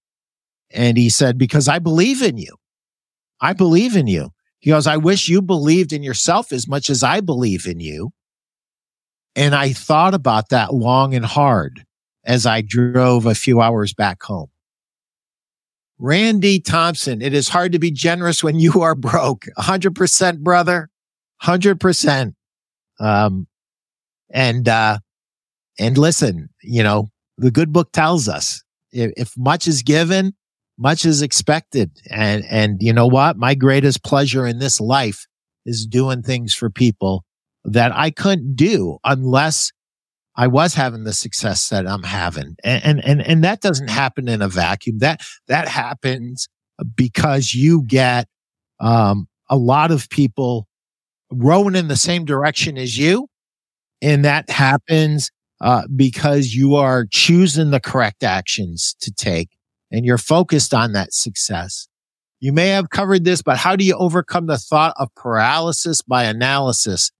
And 0.69 0.97
he 0.97 1.09
said, 1.09 1.37
because 1.37 1.67
I 1.67 1.79
believe 1.79 2.21
in 2.21 2.37
you. 2.37 2.55
I 3.39 3.53
believe 3.53 3.95
in 3.95 4.07
you. 4.07 4.31
He 4.59 4.69
goes, 4.69 4.85
I 4.85 4.97
wish 4.97 5.27
you 5.27 5.41
believed 5.41 5.91
in 5.91 6.03
yourself 6.03 6.51
as 6.51 6.67
much 6.67 6.89
as 6.89 7.01
I 7.01 7.19
believe 7.19 7.65
in 7.65 7.79
you. 7.79 8.11
And 9.35 9.55
I 9.55 9.73
thought 9.73 10.13
about 10.13 10.49
that 10.49 10.73
long 10.73 11.15
and 11.15 11.25
hard 11.25 11.85
as 12.23 12.45
I 12.45 12.61
drove 12.61 13.25
a 13.25 13.33
few 13.33 13.59
hours 13.59 13.93
back 13.93 14.21
home. 14.21 14.49
Randy 16.03 16.59
Thompson, 16.59 17.21
it 17.21 17.31
is 17.31 17.47
hard 17.47 17.73
to 17.73 17.79
be 17.79 17.91
generous 17.91 18.43
when 18.43 18.59
you 18.59 18.81
are 18.81 18.95
broke. 18.95 19.45
100% 19.59 20.39
brother. 20.39 20.89
100%. 21.43 22.33
Um, 22.99 23.47
and, 24.31 24.67
uh, 24.67 24.97
and 25.79 25.97
listen, 25.99 26.49
you 26.63 26.81
know, 26.81 27.09
the 27.37 27.51
good 27.51 27.71
book 27.71 27.91
tells 27.91 28.27
us 28.27 28.63
if, 28.91 29.11
if 29.15 29.33
much 29.37 29.67
is 29.67 29.83
given, 29.83 30.33
much 30.75 31.05
is 31.05 31.21
expected. 31.21 31.91
And, 32.09 32.43
and 32.49 32.81
you 32.81 32.93
know 32.93 33.07
what? 33.07 33.37
My 33.37 33.53
greatest 33.53 34.03
pleasure 34.03 34.47
in 34.47 34.57
this 34.57 34.81
life 34.81 35.27
is 35.67 35.85
doing 35.85 36.23
things 36.23 36.55
for 36.55 36.71
people 36.71 37.25
that 37.63 37.95
I 37.95 38.09
couldn't 38.09 38.55
do 38.55 38.97
unless 39.03 39.71
I 40.35 40.47
was 40.47 40.73
having 40.73 41.03
the 41.03 41.13
success 41.13 41.69
that 41.69 41.85
I'm 41.85 42.03
having. 42.03 42.55
And, 42.63 42.83
and, 42.83 43.05
and, 43.05 43.21
and 43.21 43.43
that 43.43 43.61
doesn't 43.61 43.89
happen 43.89 44.27
in 44.27 44.41
a 44.41 44.47
vacuum. 44.47 44.99
That, 44.99 45.21
that 45.47 45.67
happens 45.67 46.47
because 46.95 47.53
you 47.53 47.83
get, 47.85 48.27
um, 48.79 49.27
a 49.49 49.57
lot 49.57 49.91
of 49.91 50.09
people 50.09 50.67
rowing 51.31 51.75
in 51.75 51.89
the 51.89 51.97
same 51.97 52.23
direction 52.23 52.77
as 52.77 52.97
you. 52.97 53.27
And 54.01 54.23
that 54.25 54.49
happens, 54.49 55.29
uh, 55.59 55.83
because 55.95 56.55
you 56.55 56.75
are 56.75 57.05
choosing 57.11 57.71
the 57.71 57.79
correct 57.81 58.23
actions 58.23 58.95
to 59.01 59.11
take 59.11 59.49
and 59.91 60.05
you're 60.05 60.17
focused 60.17 60.73
on 60.73 60.93
that 60.93 61.13
success. 61.13 61.87
You 62.39 62.53
may 62.53 62.69
have 62.69 62.89
covered 62.89 63.23
this, 63.23 63.43
but 63.43 63.57
how 63.57 63.75
do 63.75 63.83
you 63.83 63.95
overcome 63.95 64.47
the 64.47 64.57
thought 64.57 64.95
of 64.97 65.13
paralysis 65.15 66.01
by 66.01 66.23
analysis? 66.23 67.11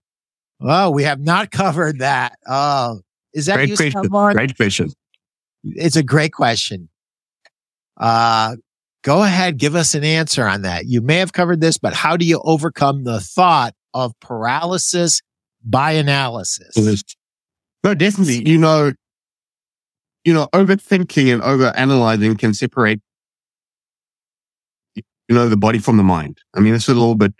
Oh, 0.64 0.90
we 0.90 1.02
have 1.04 1.20
not 1.20 1.50
covered 1.50 1.98
that. 1.98 2.38
Oh, 2.46 3.00
is 3.32 3.46
that 3.46 3.56
great 3.56 3.70
you, 3.70 3.76
question? 3.76 4.04
someone? 4.04 4.34
Great 4.34 4.56
question. 4.56 4.90
It's 5.64 5.96
a 5.96 6.02
great 6.02 6.32
question. 6.32 6.88
Uh, 7.96 8.56
go 9.02 9.22
ahead, 9.22 9.58
give 9.58 9.74
us 9.74 9.94
an 9.94 10.04
answer 10.04 10.46
on 10.46 10.62
that. 10.62 10.86
You 10.86 11.00
may 11.00 11.16
have 11.16 11.32
covered 11.32 11.60
this, 11.60 11.78
but 11.78 11.92
how 11.92 12.16
do 12.16 12.24
you 12.24 12.40
overcome 12.44 13.04
the 13.04 13.20
thought 13.20 13.74
of 13.94 14.18
paralysis 14.20 15.20
by 15.64 15.92
analysis? 15.92 16.76
No, 17.84 17.94
definitely. 17.94 18.48
You 18.48 18.58
know, 18.58 18.92
you 20.24 20.32
know, 20.32 20.48
overthinking 20.52 21.32
and 21.32 21.42
overanalyzing 21.42 22.38
can 22.38 22.54
separate, 22.54 23.00
you 24.94 25.02
know, 25.30 25.48
the 25.48 25.56
body 25.56 25.78
from 25.78 25.96
the 25.96 26.04
mind. 26.04 26.38
I 26.54 26.60
mean, 26.60 26.74
it's 26.74 26.88
a 26.88 26.94
little 26.94 27.16
bit, 27.16 27.34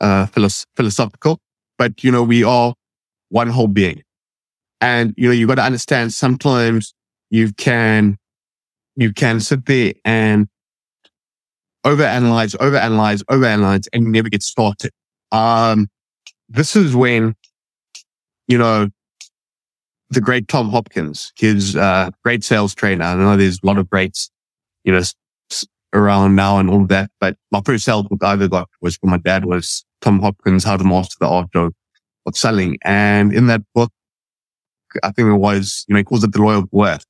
uh, 0.00 0.26
philosophical, 0.26 1.40
but, 1.78 2.04
you 2.04 2.10
know, 2.10 2.22
we 2.22 2.44
are 2.44 2.74
one 3.28 3.48
whole 3.48 3.68
being. 3.68 4.02
And, 4.80 5.14
you 5.16 5.28
know, 5.28 5.32
you 5.32 5.46
got 5.46 5.56
to 5.56 5.62
understand 5.62 6.12
sometimes 6.12 6.94
you 7.30 7.52
can, 7.52 8.18
you 8.96 9.12
can 9.12 9.40
sit 9.40 9.66
there 9.66 9.94
and 10.04 10.46
overanalyze, 11.84 12.56
overanalyze, 12.56 13.22
overanalyze, 13.24 13.88
and 13.92 14.04
you 14.04 14.10
never 14.10 14.28
get 14.28 14.42
started. 14.42 14.90
Um, 15.32 15.88
this 16.48 16.76
is 16.76 16.94
when, 16.94 17.34
you 18.46 18.58
know, 18.58 18.88
the 20.10 20.20
great 20.20 20.48
Tom 20.48 20.70
Hopkins, 20.70 21.32
his 21.36 21.76
uh, 21.76 22.10
great 22.22 22.44
sales 22.44 22.74
trainer. 22.74 23.04
I 23.04 23.14
know 23.14 23.36
there's 23.36 23.58
a 23.62 23.66
lot 23.66 23.78
of 23.78 23.88
greats, 23.90 24.30
you 24.84 24.92
know, 24.92 25.02
around 25.92 26.34
now 26.34 26.58
and 26.58 26.68
all 26.68 26.86
that. 26.86 27.10
But 27.20 27.36
my 27.50 27.60
first 27.64 27.84
sales 27.84 28.06
book 28.06 28.22
I 28.22 28.34
ever 28.34 28.48
got 28.48 28.68
was 28.80 28.96
from 28.96 29.10
my 29.10 29.18
dad 29.18 29.44
was 29.44 29.84
Tom 30.04 30.20
Hopkins, 30.20 30.64
How 30.64 30.76
to 30.76 30.84
Master 30.84 31.16
the 31.18 31.26
Art 31.26 31.48
of, 31.54 31.72
of 32.26 32.36
Selling. 32.36 32.76
And 32.84 33.32
in 33.32 33.46
that 33.46 33.62
book, 33.74 33.90
I 35.02 35.10
think 35.10 35.28
it 35.28 35.34
was, 35.34 35.84
you 35.88 35.94
know, 35.94 35.98
he 35.98 36.04
calls 36.04 36.22
it 36.22 36.32
the 36.32 36.40
loyal 36.40 36.66
worth. 36.70 37.04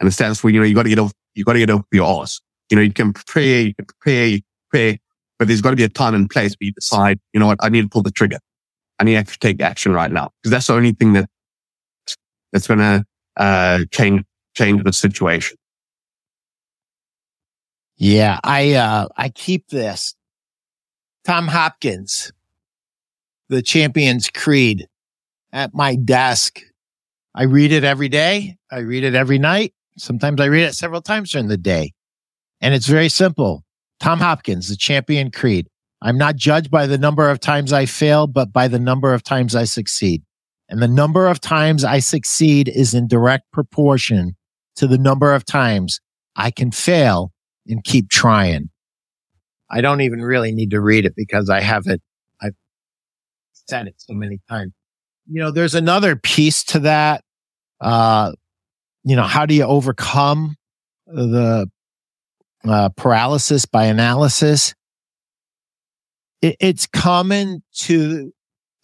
And 0.00 0.08
it 0.08 0.12
stands 0.12 0.40
for, 0.40 0.50
you 0.50 0.58
know, 0.58 0.66
you 0.66 0.74
got 0.74 0.84
to 0.84 0.88
get 0.88 0.98
off, 0.98 1.12
you 1.34 1.44
got 1.44 1.52
to 1.52 1.58
get 1.58 1.70
off 1.70 1.82
your 1.92 2.22
ass. 2.22 2.40
You 2.70 2.76
know, 2.76 2.82
you 2.82 2.92
can 2.92 3.12
pray, 3.12 3.62
you 3.62 3.74
can 3.74 3.86
you 4.06 4.40
prepare, 4.70 4.98
but 5.38 5.46
there's 5.46 5.60
got 5.60 5.70
to 5.70 5.76
be 5.76 5.84
a 5.84 5.88
time 5.88 6.14
and 6.14 6.28
place 6.28 6.56
where 6.58 6.66
you 6.66 6.72
decide, 6.72 7.20
you 7.32 7.38
know 7.38 7.46
what, 7.46 7.58
I 7.60 7.68
need 7.68 7.82
to 7.82 7.88
pull 7.88 8.02
the 8.02 8.10
trigger. 8.10 8.38
I 8.98 9.04
need 9.04 9.24
to 9.26 9.38
take 9.38 9.60
action 9.60 9.92
right 9.92 10.10
now 10.10 10.30
because 10.42 10.50
that's 10.50 10.66
the 10.66 10.72
only 10.72 10.92
thing 10.92 11.12
that 11.12 11.28
that's 12.52 12.66
going 12.66 12.80
to 12.80 13.04
uh, 13.36 13.80
change 13.92 14.24
change 14.54 14.82
the 14.82 14.92
situation. 14.92 15.58
Yeah, 17.98 18.40
I 18.42 18.72
uh, 18.72 19.08
I 19.16 19.28
keep 19.28 19.68
this. 19.68 20.14
Tom 21.26 21.48
Hopkins, 21.48 22.30
the 23.48 23.60
Champions 23.60 24.30
Creed, 24.30 24.86
at 25.52 25.74
my 25.74 25.96
desk. 25.96 26.60
I 27.34 27.42
read 27.42 27.72
it 27.72 27.82
every 27.82 28.08
day. 28.08 28.56
I 28.70 28.78
read 28.78 29.02
it 29.02 29.16
every 29.16 29.40
night. 29.40 29.74
Sometimes 29.98 30.40
I 30.40 30.44
read 30.44 30.62
it 30.62 30.74
several 30.74 31.02
times 31.02 31.32
during 31.32 31.48
the 31.48 31.56
day. 31.56 31.94
And 32.60 32.74
it's 32.74 32.86
very 32.86 33.08
simple. 33.08 33.64
Tom 33.98 34.20
Hopkins, 34.20 34.68
the 34.68 34.76
Champion 34.76 35.32
Creed. 35.32 35.66
I'm 36.00 36.16
not 36.16 36.36
judged 36.36 36.70
by 36.70 36.86
the 36.86 36.96
number 36.96 37.28
of 37.28 37.40
times 37.40 37.72
I 37.72 37.86
fail, 37.86 38.28
but 38.28 38.52
by 38.52 38.68
the 38.68 38.78
number 38.78 39.12
of 39.12 39.24
times 39.24 39.56
I 39.56 39.64
succeed. 39.64 40.22
And 40.68 40.80
the 40.80 40.86
number 40.86 41.26
of 41.26 41.40
times 41.40 41.82
I 41.82 41.98
succeed 41.98 42.68
is 42.68 42.94
in 42.94 43.08
direct 43.08 43.50
proportion 43.50 44.36
to 44.76 44.86
the 44.86 44.98
number 44.98 45.34
of 45.34 45.44
times 45.44 46.00
I 46.36 46.52
can 46.52 46.70
fail 46.70 47.32
and 47.66 47.82
keep 47.82 48.10
trying. 48.10 48.70
I 49.70 49.80
don't 49.80 50.00
even 50.00 50.20
really 50.20 50.52
need 50.52 50.70
to 50.70 50.80
read 50.80 51.06
it 51.06 51.14
because 51.16 51.50
I 51.50 51.60
have 51.60 51.86
it. 51.86 52.00
I've 52.40 52.54
said 53.52 53.88
it 53.88 53.94
so 53.98 54.14
many 54.14 54.40
times. 54.48 54.72
You 55.28 55.40
know, 55.40 55.50
there's 55.50 55.74
another 55.74 56.14
piece 56.16 56.62
to 56.64 56.80
that. 56.80 57.24
Uh, 57.80 58.32
you 59.04 59.16
know, 59.16 59.24
how 59.24 59.46
do 59.46 59.54
you 59.54 59.64
overcome 59.64 60.56
the 61.06 61.68
uh, 62.66 62.88
paralysis 62.96 63.66
by 63.66 63.84
analysis? 63.84 64.74
It, 66.42 66.56
it's 66.60 66.86
common 66.86 67.62
to 67.78 68.32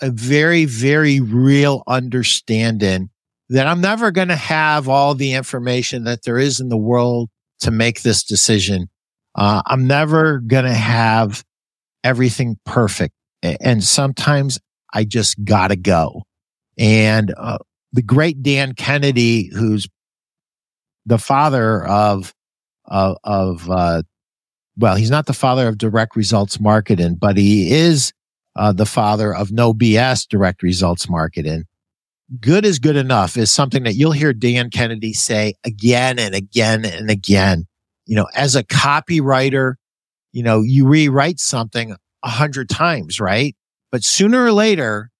a 0.01 0.11
very, 0.11 0.65
very 0.65 1.21
real 1.21 1.85
understanding 1.87 3.11
that 3.49 3.67
I'm 3.67 3.81
never 3.81 4.11
going 4.11 4.29
to 4.29 4.37
have 4.37 4.89
all 4.89 5.15
the 5.15 5.35
information 5.35 6.05
that 6.05 6.25
there 6.25 6.39
is 6.39 6.59
in 6.59 6.71
the 6.71 6.77
world 6.77 7.31
to 7.61 7.71
make 7.71 8.03
this 8.03 8.25
decision. 8.25 8.89
Uh, 9.35 9.63
I'm 9.67 9.87
never 9.87 10.39
going 10.39 10.65
to 10.65 10.75
have 10.75 11.45
everything 12.05 12.59
perfect. 12.65 13.15
And 13.43 13.83
sometimes 13.83 14.59
I 14.93 15.05
just 15.05 15.43
gotta 15.45 15.77
go. 15.77 16.23
And, 16.79 17.35
uh, 17.37 17.59
the 17.93 18.03
great 18.03 18.43
Dan 18.43 18.75
Kennedy, 18.75 19.51
who's 19.53 19.89
the 21.05 21.19
father 21.19 21.85
of, 21.85 22.33
of, 22.87 23.17
of, 23.25 23.71
uh, 23.71 24.03
well, 24.79 24.97
he's 24.97 25.11
not 25.11 25.27
the 25.27 25.33
father 25.35 25.69
of 25.69 25.77
direct 25.77 26.17
results 26.17 26.59
marketing, 26.59 27.17
but 27.17 27.37
he 27.37 27.71
is 27.73 28.13
uh, 28.57 28.73
the 28.73 28.87
father 28.87 29.35
of 29.35 29.53
no 29.53 29.75
BS 29.75 30.27
direct 30.29 30.63
results 30.63 31.09
marketing. 31.09 31.65
Good 32.41 32.65
is 32.65 32.79
good 32.79 32.97
enough 32.97 33.37
is 33.37 33.51
something 33.51 33.83
that 33.83 33.95
you'll 33.95 34.13
hear 34.13 34.33
Dan 34.33 34.71
Kennedy 34.71 35.13
say 35.13 35.55
again 35.65 36.19
and 36.19 36.35
again 36.35 36.85
and 36.85 37.11
again. 37.11 37.67
You 38.07 38.17
know, 38.17 38.27
as 38.35 38.57
a 38.57 38.65
copywriter, 38.65 39.75
you 40.33 40.43
know, 40.43 40.61
you 40.63 40.87
rewrite 40.87 41.41
something 41.41 41.97
a 42.23 42.29
hundred 42.29 42.69
times, 42.69 43.21
right? 43.21 43.55
But 43.91 44.03
sooner 44.05 44.45
or 44.45 44.53
later, 44.53 45.11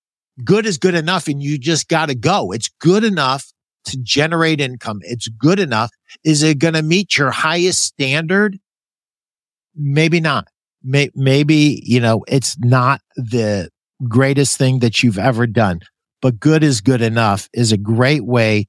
good 0.45 0.67
is 0.67 0.79
good 0.79 0.95
enough 0.95 1.29
and 1.29 1.43
you 1.43 1.59
just 1.59 1.89
got 1.89 2.07
to 2.07 2.15
go. 2.15 2.53
It's 2.53 2.71
good 2.81 3.05
enough 3.05 3.53
to 3.85 3.99
generate 3.99 4.61
income. 4.61 5.01
It's 5.03 5.29
good 5.29 5.59
enough. 5.59 5.91
Is 6.25 6.43
it 6.43 6.59
going 6.59 6.75
to 6.75 6.83
meet 6.83 7.19
your 7.19 7.31
highest 7.31 7.83
standard? 7.83 8.59
Maybe 9.75 10.21
not. 10.21 10.47
maybe, 10.83 11.83
you 11.85 12.01
know, 12.01 12.25
it's 12.29 12.59
not 12.59 13.01
the 13.17 13.69
greatest 14.09 14.57
thing 14.59 14.81
that 14.81 15.03
you've 15.03 15.19
ever 15.19 15.47
done, 15.47 15.81
but 16.21 16.41
good 16.41 16.63
is 16.63 16.81
good 16.81 17.03
enough 17.03 17.49
is 17.53 17.73
a 17.73 17.77
great 17.77 18.25
way 18.25 18.67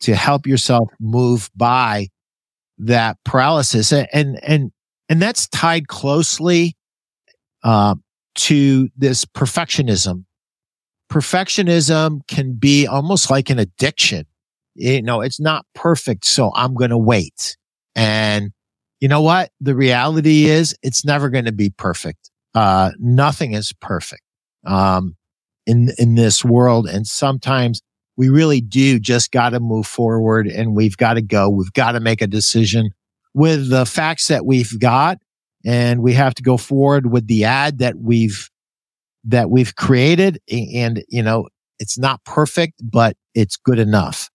to 0.00 0.14
help 0.14 0.46
yourself 0.46 0.88
move 1.00 1.50
by 1.56 2.08
that 2.78 3.16
paralysis. 3.24 3.92
And, 3.92 4.38
and, 4.42 4.72
and 5.08 5.22
that's 5.22 5.48
tied 5.48 5.88
closely, 5.88 6.76
uh, 7.62 7.94
to 8.36 8.88
this 8.96 9.24
perfectionism. 9.24 10.24
Perfectionism 11.10 12.26
can 12.26 12.54
be 12.54 12.86
almost 12.86 13.30
like 13.30 13.50
an 13.50 13.58
addiction 13.58 14.26
you 14.74 15.02
know, 15.02 15.20
it's 15.20 15.40
not 15.40 15.66
perfect. 15.74 16.24
So 16.24 16.52
I'm 16.54 16.74
going 16.74 16.90
to 16.90 16.98
wait. 16.98 17.56
And 17.94 18.50
you 19.00 19.08
know 19.08 19.22
what? 19.22 19.50
The 19.60 19.74
reality 19.74 20.46
is 20.46 20.76
it's 20.82 21.04
never 21.04 21.28
going 21.30 21.44
to 21.44 21.52
be 21.52 21.70
perfect. 21.70 22.30
Uh, 22.54 22.92
nothing 22.98 23.54
is 23.54 23.72
perfect, 23.80 24.22
um, 24.66 25.16
in, 25.66 25.90
in 25.98 26.14
this 26.14 26.44
world. 26.44 26.88
And 26.88 27.06
sometimes 27.06 27.82
we 28.16 28.28
really 28.28 28.60
do 28.60 28.98
just 28.98 29.32
got 29.32 29.50
to 29.50 29.60
move 29.60 29.86
forward 29.86 30.46
and 30.46 30.76
we've 30.76 30.96
got 30.96 31.14
to 31.14 31.22
go. 31.22 31.48
We've 31.48 31.72
got 31.72 31.92
to 31.92 32.00
make 32.00 32.22
a 32.22 32.26
decision 32.26 32.90
with 33.34 33.68
the 33.70 33.84
facts 33.84 34.28
that 34.28 34.46
we've 34.46 34.78
got. 34.78 35.18
And 35.64 36.02
we 36.02 36.12
have 36.12 36.34
to 36.34 36.42
go 36.42 36.56
forward 36.56 37.10
with 37.10 37.26
the 37.26 37.44
ad 37.44 37.78
that 37.78 37.96
we've, 37.98 38.50
that 39.24 39.50
we've 39.50 39.74
created. 39.74 40.38
And, 40.50 41.02
you 41.08 41.22
know, 41.22 41.48
it's 41.78 41.98
not 41.98 42.22
perfect, 42.24 42.74
but 42.82 43.16
it's 43.34 43.56
good 43.56 43.78
enough. 43.78 44.30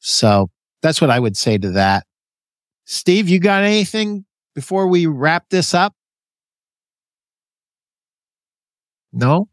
So 0.00 0.50
that's 0.82 1.00
what 1.00 1.10
I 1.10 1.18
would 1.18 1.36
say 1.36 1.58
to 1.58 1.70
that. 1.72 2.06
Steve, 2.84 3.28
you 3.28 3.40
got 3.40 3.62
anything 3.62 4.26
before 4.54 4.86
we 4.86 5.06
wrap 5.06 5.48
this 5.48 5.72
up? 5.74 5.94
No? 9.12 9.48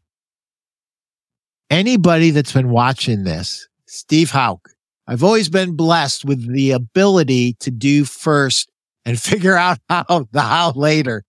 Anybody 1.70 2.30
that's 2.30 2.52
been 2.52 2.68
watching 2.68 3.24
this, 3.24 3.66
Steve 3.92 4.30
Hauk, 4.30 4.70
I've 5.06 5.22
always 5.22 5.48
been 5.48 5.76
blessed 5.76 6.24
with 6.24 6.50
the 6.50 6.70
ability 6.72 7.54
to 7.60 7.70
do 7.70 8.04
first 8.04 8.70
and 9.04 9.20
figure 9.20 9.56
out 9.56 9.78
how 9.88 10.26
the 10.32 10.40
how 10.40 10.72
later. 10.74 11.24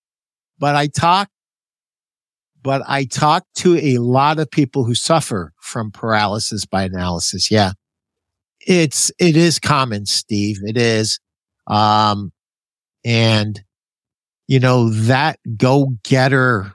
But 0.60 0.76
I 0.76 0.88
talk, 0.88 1.30
but 2.62 2.82
I 2.88 3.06
talk 3.06 3.46
to 3.56 3.78
a 3.78 3.98
lot 3.98 4.40
of 4.40 4.50
people 4.50 4.86
who 4.86 4.96
suffer 4.96 5.52
from 5.60 5.92
paralysis 5.92 6.66
by 6.66 6.84
analysis. 6.84 7.52
Yeah 7.52 7.74
it's 8.66 9.12
it 9.20 9.36
is 9.36 9.60
common, 9.60 10.06
Steve. 10.06 10.60
It 10.64 10.78
is, 10.78 11.20
um, 11.68 12.32
and 13.04 13.62
you 14.48 14.60
know 14.60 14.90
that 14.90 15.40
go 15.58 15.96
getter 16.04 16.74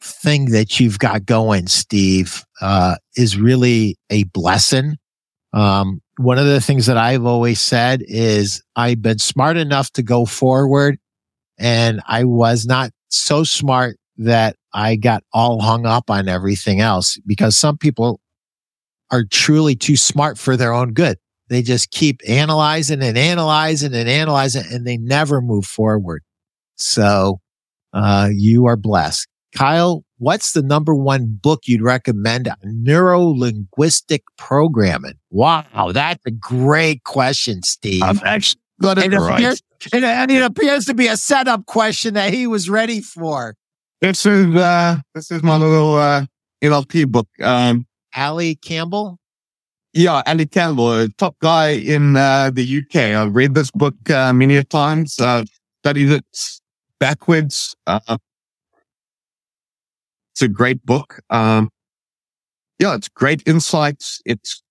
thing 0.00 0.46
that 0.46 0.78
you've 0.78 0.98
got 0.98 1.26
going, 1.26 1.66
Steve, 1.66 2.44
uh, 2.60 2.96
is 3.16 3.36
really 3.36 3.98
a 4.10 4.24
blessing. 4.24 4.96
Um, 5.56 6.02
one 6.18 6.36
of 6.36 6.44
the 6.44 6.60
things 6.60 6.84
that 6.84 6.98
I've 6.98 7.24
always 7.24 7.62
said 7.62 8.02
is 8.06 8.62
I've 8.76 9.00
been 9.00 9.18
smart 9.18 9.56
enough 9.56 9.90
to 9.92 10.02
go 10.02 10.26
forward 10.26 10.98
and 11.58 12.02
I 12.06 12.24
was 12.24 12.66
not 12.66 12.90
so 13.08 13.42
smart 13.42 13.96
that 14.18 14.56
I 14.74 14.96
got 14.96 15.24
all 15.32 15.62
hung 15.62 15.86
up 15.86 16.10
on 16.10 16.28
everything 16.28 16.80
else 16.80 17.18
because 17.26 17.56
some 17.56 17.78
people 17.78 18.20
are 19.10 19.24
truly 19.24 19.74
too 19.74 19.96
smart 19.96 20.36
for 20.36 20.58
their 20.58 20.74
own 20.74 20.92
good. 20.92 21.16
They 21.48 21.62
just 21.62 21.90
keep 21.90 22.20
analyzing 22.28 23.02
and 23.02 23.16
analyzing 23.16 23.94
and 23.94 24.10
analyzing 24.10 24.64
and 24.70 24.86
they 24.86 24.98
never 24.98 25.40
move 25.40 25.64
forward. 25.64 26.22
So, 26.74 27.40
uh, 27.94 28.28
you 28.30 28.66
are 28.66 28.76
blessed. 28.76 29.26
Kyle, 29.54 30.04
what's 30.18 30.52
the 30.52 30.62
number 30.62 30.94
one 30.94 31.38
book 31.40 31.62
you'd 31.66 31.82
recommend 31.82 32.48
on 32.48 32.56
neuro-linguistic 32.62 34.22
programming? 34.36 35.14
Wow, 35.30 35.92
that's 35.92 36.22
a 36.26 36.30
great 36.30 37.04
question, 37.04 37.62
Steve. 37.62 38.02
I've 38.02 38.22
actually 38.22 38.60
got 38.80 38.98
it, 38.98 39.12
right. 39.12 39.34
Appears, 39.34 39.62
and, 39.92 40.04
and, 40.04 40.30
it 40.30 40.42
appears 40.42 40.84
to 40.86 40.94
be 40.94 41.06
a 41.06 41.16
setup 41.16 41.66
question 41.66 42.14
that 42.14 42.32
he 42.32 42.46
was 42.46 42.68
ready 42.68 43.00
for. 43.00 43.54
This 44.00 44.26
is 44.26 44.54
uh, 44.54 44.98
this 45.14 45.30
is 45.30 45.42
my 45.42 45.56
little 45.56 45.94
uh, 45.94 46.26
NLP 46.62 47.08
book. 47.08 47.28
Um, 47.40 47.86
Ali 48.14 48.56
Campbell. 48.56 49.18
Yeah, 49.92 50.22
Ali 50.26 50.46
Campbell, 50.46 51.08
top 51.16 51.36
guy 51.40 51.70
in 51.70 52.16
uh, 52.16 52.50
the 52.52 52.78
UK. 52.78 52.96
I've 53.16 53.34
read 53.34 53.54
this 53.54 53.70
book 53.70 53.94
uh, 54.10 54.32
many 54.34 54.62
times. 54.64 55.18
I've 55.18 55.48
studied 55.80 56.10
it 56.10 56.24
backwards. 57.00 57.74
Uh, 57.86 58.18
it's 60.36 60.42
a 60.42 60.48
great 60.48 60.84
book. 60.84 61.22
Um, 61.30 61.70
yeah, 62.78 62.94
it's 62.94 63.08
great 63.08 63.42
insights. 63.46 64.20
It's 64.26 64.62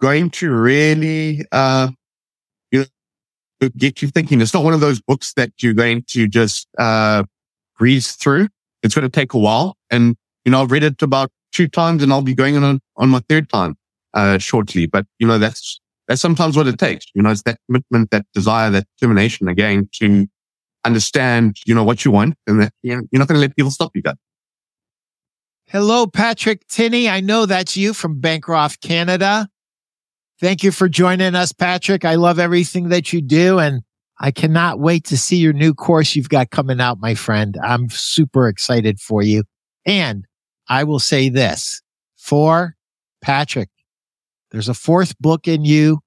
going 0.00 0.30
to 0.30 0.52
really 0.52 1.44
uh, 1.50 1.88
you 2.70 2.86
know, 3.60 3.68
get 3.76 4.00
you 4.00 4.06
thinking. 4.06 4.40
It's 4.40 4.54
not 4.54 4.62
one 4.62 4.74
of 4.74 4.80
those 4.80 5.00
books 5.00 5.32
that 5.34 5.50
you're 5.60 5.74
going 5.74 6.04
to 6.10 6.28
just 6.28 6.68
uh, 6.78 7.24
breeze 7.76 8.12
through. 8.12 8.46
It's 8.84 8.94
going 8.94 9.02
to 9.02 9.08
take 9.08 9.34
a 9.34 9.38
while. 9.40 9.76
And, 9.90 10.14
you 10.44 10.52
know, 10.52 10.62
I've 10.62 10.70
read 10.70 10.84
it 10.84 11.02
about 11.02 11.30
two 11.50 11.66
times 11.66 12.04
and 12.04 12.12
I'll 12.12 12.22
be 12.22 12.32
going 12.34 12.56
on 12.56 12.78
on 12.96 13.08
my 13.08 13.20
third 13.28 13.50
time 13.50 13.74
uh, 14.14 14.38
shortly. 14.38 14.86
But, 14.86 15.04
you 15.18 15.26
know, 15.26 15.38
that's, 15.38 15.80
that's 16.06 16.20
sometimes 16.20 16.56
what 16.56 16.68
it 16.68 16.78
takes. 16.78 17.06
You 17.12 17.22
know, 17.22 17.30
it's 17.30 17.42
that 17.42 17.58
commitment, 17.66 18.12
that 18.12 18.24
desire, 18.34 18.70
that 18.70 18.86
determination 18.96 19.48
again 19.48 19.88
to 19.94 20.28
understand, 20.84 21.56
you 21.66 21.74
know, 21.74 21.82
what 21.82 22.04
you 22.04 22.12
want 22.12 22.36
and 22.46 22.62
that 22.62 22.72
you 22.84 22.94
know, 22.94 23.02
you're 23.10 23.18
not 23.18 23.26
going 23.26 23.34
to 23.34 23.40
let 23.40 23.56
people 23.56 23.72
stop 23.72 23.90
you 23.96 24.02
guys. 24.02 24.14
Hello, 25.70 26.06
Patrick 26.06 26.66
Tinney. 26.66 27.10
I 27.10 27.20
know 27.20 27.44
that's 27.44 27.76
you 27.76 27.92
from 27.92 28.20
Bancroft, 28.20 28.80
Canada. 28.80 29.50
Thank 30.40 30.62
you 30.62 30.72
for 30.72 30.88
joining 30.88 31.34
us, 31.34 31.52
Patrick. 31.52 32.06
I 32.06 32.14
love 32.14 32.38
everything 32.38 32.88
that 32.88 33.12
you 33.12 33.20
do 33.20 33.58
and 33.58 33.82
I 34.18 34.30
cannot 34.30 34.80
wait 34.80 35.04
to 35.04 35.18
see 35.18 35.36
your 35.36 35.52
new 35.52 35.74
course 35.74 36.16
you've 36.16 36.30
got 36.30 36.48
coming 36.48 36.80
out, 36.80 37.00
my 37.00 37.14
friend. 37.14 37.54
I'm 37.62 37.90
super 37.90 38.48
excited 38.48 38.98
for 38.98 39.20
you. 39.22 39.42
And 39.84 40.24
I 40.70 40.84
will 40.84 41.00
say 41.00 41.28
this 41.28 41.82
for 42.16 42.74
Patrick, 43.20 43.68
there's 44.50 44.70
a 44.70 44.74
fourth 44.74 45.18
book 45.18 45.46
in 45.46 45.66
you. 45.66 45.98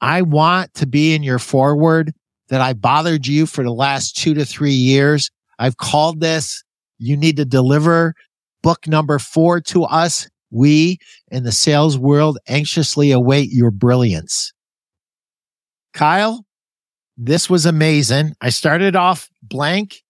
I 0.00 0.22
want 0.22 0.74
to 0.74 0.86
be 0.86 1.14
in 1.14 1.22
your 1.22 1.38
forward 1.38 2.12
that 2.48 2.60
I 2.60 2.72
bothered 2.72 3.28
you 3.28 3.46
for 3.46 3.62
the 3.62 3.72
last 3.72 4.16
two 4.16 4.34
to 4.34 4.44
three 4.44 4.72
years. 4.72 5.30
I've 5.60 5.76
called 5.76 6.18
this, 6.18 6.64
you 6.98 7.16
need 7.16 7.36
to 7.36 7.44
deliver 7.44 8.14
book 8.64 8.88
number 8.88 9.18
four 9.18 9.60
to 9.60 9.84
us. 9.84 10.26
We 10.50 10.98
in 11.30 11.44
the 11.44 11.52
sales 11.52 11.98
world 11.98 12.38
anxiously 12.48 13.12
await 13.12 13.50
your 13.52 13.70
brilliance. 13.70 14.52
Kyle, 15.92 16.46
this 17.18 17.50
was 17.50 17.66
amazing. 17.66 18.32
I 18.40 18.48
started 18.48 18.96
off 18.96 19.28
blank 19.42 20.02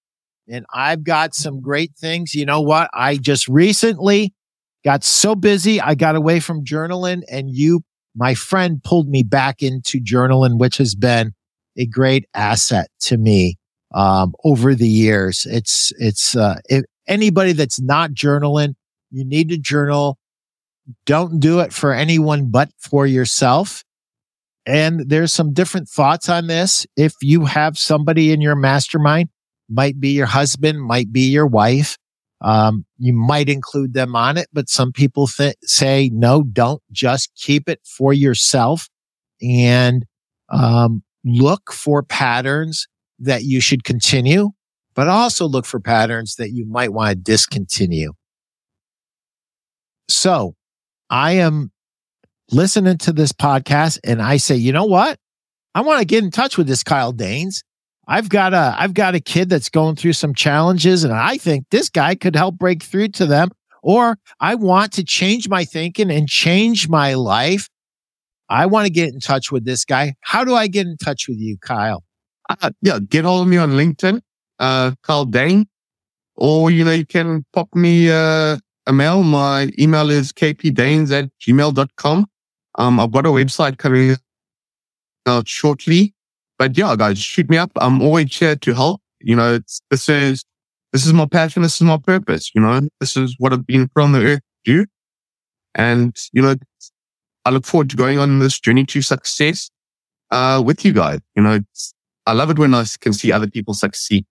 and 0.48 0.64
I've 0.72 1.02
got 1.02 1.34
some 1.34 1.60
great 1.60 1.96
things. 1.98 2.32
You 2.34 2.46
know 2.46 2.60
what? 2.60 2.88
I 2.94 3.16
just 3.16 3.48
recently 3.48 4.32
got 4.84 5.02
so 5.02 5.34
busy. 5.34 5.80
I 5.80 5.96
got 5.96 6.14
away 6.14 6.38
from 6.38 6.64
journaling 6.64 7.22
and 7.28 7.50
you, 7.50 7.82
my 8.14 8.34
friend, 8.34 8.80
pulled 8.84 9.08
me 9.08 9.24
back 9.24 9.62
into 9.62 9.98
journaling, 9.98 10.58
which 10.58 10.76
has 10.76 10.94
been 10.94 11.32
a 11.76 11.86
great 11.86 12.26
asset 12.34 12.86
to 13.00 13.16
me, 13.16 13.56
um, 13.94 14.32
over 14.44 14.76
the 14.76 14.88
years. 14.88 15.44
It's, 15.50 15.92
it's, 15.98 16.36
uh, 16.36 16.60
if 16.68 16.84
anybody 17.06 17.52
that's 17.52 17.80
not 17.80 18.12
journaling, 18.12 18.74
you 19.10 19.24
need 19.24 19.48
to 19.50 19.58
journal. 19.58 20.18
Don't 21.06 21.40
do 21.40 21.60
it 21.60 21.72
for 21.72 21.92
anyone 21.92 22.50
but 22.50 22.70
for 22.78 23.06
yourself. 23.06 23.84
And 24.66 25.08
there's 25.08 25.32
some 25.32 25.52
different 25.52 25.88
thoughts 25.88 26.28
on 26.28 26.46
this. 26.46 26.86
If 26.96 27.14
you 27.20 27.44
have 27.44 27.78
somebody 27.78 28.32
in 28.32 28.40
your 28.40 28.56
mastermind, 28.56 29.28
might 29.68 30.00
be 30.00 30.10
your 30.10 30.26
husband, 30.26 30.82
might 30.82 31.12
be 31.12 31.22
your 31.22 31.46
wife, 31.46 31.96
um, 32.40 32.84
you 32.98 33.14
might 33.14 33.48
include 33.48 33.94
them 33.94 34.14
on 34.14 34.36
it, 34.36 34.48
but 34.52 34.68
some 34.68 34.92
people 34.92 35.26
th- 35.26 35.56
say, 35.62 36.10
no, 36.12 36.42
don't 36.42 36.82
just 36.92 37.30
keep 37.36 37.68
it 37.68 37.80
for 37.84 38.12
yourself 38.12 38.88
and, 39.40 40.04
um, 40.50 41.02
look 41.24 41.72
for 41.72 42.02
patterns 42.02 42.86
that 43.18 43.44
you 43.44 43.60
should 43.60 43.84
continue, 43.84 44.50
but 44.94 45.08
also 45.08 45.46
look 45.46 45.66
for 45.66 45.80
patterns 45.80 46.36
that 46.36 46.50
you 46.50 46.66
might 46.66 46.92
want 46.92 47.10
to 47.10 47.14
discontinue. 47.16 48.12
So 50.08 50.54
I 51.10 51.32
am 51.32 51.72
listening 52.50 52.98
to 52.98 53.12
this 53.12 53.32
podcast 53.32 53.98
and 54.04 54.20
I 54.20 54.36
say, 54.36 54.56
you 54.56 54.72
know 54.72 54.84
what? 54.84 55.18
I 55.74 55.80
want 55.80 56.00
to 56.00 56.04
get 56.04 56.22
in 56.22 56.30
touch 56.30 56.56
with 56.56 56.66
this 56.66 56.82
Kyle 56.82 57.12
Daines. 57.12 57.62
I've 58.06 58.28
got 58.28 58.52
a 58.52 58.76
I've 58.78 58.94
got 58.94 59.14
a 59.14 59.20
kid 59.20 59.48
that's 59.48 59.70
going 59.70 59.96
through 59.96 60.12
some 60.12 60.34
challenges 60.34 61.04
and 61.04 61.12
I 61.12 61.38
think 61.38 61.64
this 61.70 61.88
guy 61.88 62.14
could 62.14 62.36
help 62.36 62.56
break 62.56 62.82
through 62.82 63.08
to 63.08 63.26
them 63.26 63.50
or 63.82 64.18
I 64.40 64.56
want 64.56 64.92
to 64.94 65.04
change 65.04 65.48
my 65.48 65.64
thinking 65.64 66.10
and 66.10 66.28
change 66.28 66.88
my 66.88 67.14
life. 67.14 67.68
I 68.48 68.66
want 68.66 68.86
to 68.86 68.92
get 68.92 69.12
in 69.12 69.20
touch 69.20 69.50
with 69.50 69.64
this 69.64 69.84
guy. 69.84 70.14
How 70.20 70.44
do 70.44 70.54
I 70.54 70.66
get 70.66 70.86
in 70.86 70.96
touch 70.98 71.28
with 71.28 71.38
you, 71.38 71.56
Kyle? 71.58 72.04
Uh, 72.48 72.70
yeah, 72.82 72.98
get 72.98 73.24
hold 73.24 73.42
of 73.42 73.48
me 73.48 73.56
on 73.56 73.72
LinkedIn, 73.72 74.20
uh, 74.58 74.92
Kyle 75.02 75.24
Dane, 75.24 75.66
or, 76.36 76.70
you 76.70 76.84
know, 76.84 76.92
you 76.92 77.06
can 77.06 77.44
pop 77.52 77.68
me, 77.74 78.10
uh, 78.10 78.56
a 78.86 78.92
mail. 78.92 79.22
My 79.22 79.70
email 79.78 80.10
is 80.10 80.32
kpdanes 80.32 81.10
at 81.10 81.30
gmail.com. 81.40 82.26
Um, 82.76 83.00
I've 83.00 83.12
got 83.12 83.26
a 83.26 83.30
website 83.30 83.78
coming 83.78 84.16
out 85.26 85.48
shortly, 85.48 86.14
but 86.58 86.76
yeah, 86.76 86.94
guys, 86.96 87.18
shoot 87.18 87.48
me 87.48 87.56
up. 87.56 87.70
I'm 87.76 88.02
always 88.02 88.36
here 88.36 88.56
to 88.56 88.74
help. 88.74 89.00
You 89.20 89.36
know, 89.36 89.60
this 89.90 90.08
is, 90.08 90.44
this 90.92 91.06
is 91.06 91.12
my 91.12 91.26
passion. 91.26 91.62
This 91.62 91.76
is 91.76 91.82
my 91.82 91.98
purpose. 91.98 92.50
You 92.54 92.60
know, 92.60 92.80
this 93.00 93.16
is 93.16 93.36
what 93.38 93.52
I've 93.52 93.66
been 93.66 93.88
on 93.96 94.12
the 94.12 94.24
earth 94.24 94.40
to 94.66 94.72
do. 94.84 94.86
And, 95.74 96.16
you 96.32 96.42
know, 96.42 96.56
I 97.44 97.50
look 97.50 97.64
forward 97.64 97.90
to 97.90 97.96
going 97.96 98.18
on 98.18 98.38
this 98.38 98.58
journey 98.60 98.84
to 98.86 99.02
success, 99.02 99.70
uh, 100.30 100.62
with 100.64 100.84
you 100.84 100.92
guys. 100.92 101.20
You 101.36 101.42
know, 101.42 101.60
I 102.26 102.32
love 102.32 102.50
it 102.50 102.58
when 102.58 102.74
I 102.74 102.84
can 103.00 103.12
see 103.12 103.32
other 103.32 103.48
people 103.48 103.74
succeed 103.74 104.26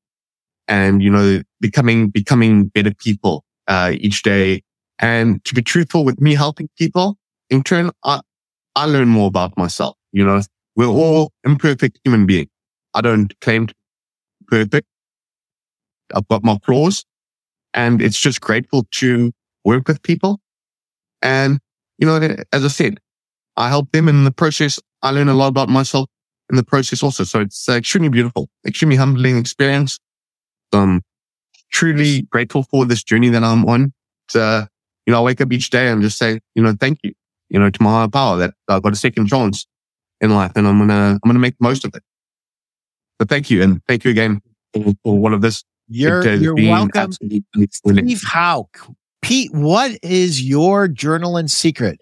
and, 0.67 1.01
you 1.01 1.09
know, 1.09 1.41
becoming, 1.59 2.09
becoming 2.09 2.65
better 2.65 2.93
people, 2.93 3.43
uh, 3.67 3.93
each 3.95 4.23
day. 4.23 4.61
And 4.99 5.43
to 5.45 5.53
be 5.53 5.61
truthful 5.61 6.05
with 6.05 6.21
me 6.21 6.35
helping 6.35 6.69
people, 6.77 7.17
in 7.49 7.63
turn, 7.63 7.91
I, 8.03 8.21
I 8.75 8.85
learn 8.85 9.09
more 9.09 9.27
about 9.27 9.57
myself. 9.57 9.95
You 10.11 10.25
know, 10.25 10.41
we're 10.75 10.87
all 10.87 11.31
imperfect 11.43 11.99
human 12.03 12.25
beings. 12.25 12.49
I 12.93 13.01
don't 13.01 13.37
claim 13.41 13.67
to 13.67 13.73
be 13.73 14.57
perfect. 14.57 14.87
I've 16.13 16.27
got 16.27 16.43
my 16.43 16.57
flaws 16.63 17.05
and 17.73 18.01
it's 18.01 18.19
just 18.19 18.41
grateful 18.41 18.85
to 18.91 19.31
work 19.65 19.87
with 19.87 20.01
people. 20.03 20.39
And, 21.21 21.59
you 21.97 22.05
know, 22.05 22.17
as 22.51 22.65
I 22.65 22.67
said, 22.67 22.99
I 23.57 23.69
help 23.69 23.91
them 23.91 24.07
in 24.07 24.23
the 24.23 24.31
process. 24.31 24.79
I 25.01 25.11
learn 25.11 25.29
a 25.29 25.33
lot 25.33 25.47
about 25.47 25.69
myself 25.69 26.07
in 26.49 26.55
the 26.55 26.63
process 26.63 27.01
also. 27.01 27.23
So 27.23 27.39
it's 27.41 27.67
extremely 27.69 28.09
beautiful, 28.09 28.49
extremely 28.65 28.95
humbling 28.95 29.37
experience. 29.37 29.99
Um, 30.73 31.01
truly 31.71 32.21
grateful 32.23 32.63
for 32.63 32.85
this 32.85 33.03
journey 33.03 33.29
that 33.29 33.43
I'm 33.43 33.65
on. 33.65 33.93
To, 34.29 34.69
you 35.05 35.11
know, 35.11 35.19
I 35.19 35.23
wake 35.23 35.41
up 35.41 35.51
each 35.51 35.69
day 35.69 35.89
and 35.89 36.01
just 36.01 36.17
say, 36.17 36.39
you 36.55 36.63
know, 36.63 36.73
thank 36.79 36.99
you, 37.03 37.13
you 37.49 37.59
know, 37.59 37.69
to 37.69 37.83
my 37.83 37.89
higher 37.89 38.07
power 38.07 38.37
that 38.37 38.53
I 38.67 38.79
got 38.79 38.93
a 38.93 38.95
second 38.95 39.27
chance 39.27 39.67
in 40.21 40.31
life 40.31 40.53
and 40.55 40.67
I'm 40.67 40.77
going 40.77 40.89
to, 40.89 40.95
I'm 40.95 41.19
going 41.25 41.33
to 41.33 41.39
make 41.39 41.55
most 41.59 41.83
of 41.83 41.93
it. 41.93 42.03
But 43.19 43.27
thank 43.29 43.49
you. 43.49 43.61
And 43.61 43.81
thank 43.87 44.05
you 44.05 44.11
again 44.11 44.41
for, 44.73 44.93
for 45.03 45.19
all 45.19 45.33
of 45.33 45.41
this. 45.41 45.63
You're, 45.89 46.23
you're 46.35 46.55
welcome. 46.55 47.11
Steve 47.11 48.23
Hauk. 48.25 48.79
Pete, 49.21 49.53
what 49.53 49.97
is 50.01 50.41
your 50.41 50.87
journaling 50.87 51.49
secret? 51.49 51.99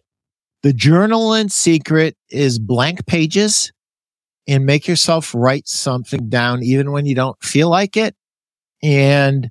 The 0.63 0.71
journaling 0.71 1.51
secret 1.51 2.15
is 2.29 2.59
blank 2.59 3.07
pages 3.07 3.71
and 4.47 4.65
make 4.65 4.87
yourself 4.87 5.33
write 5.33 5.67
something 5.67 6.29
down, 6.29 6.61
even 6.63 6.91
when 6.91 7.05
you 7.05 7.15
don't 7.15 7.41
feel 7.41 7.69
like 7.69 7.97
it. 7.97 8.15
And 8.83 9.49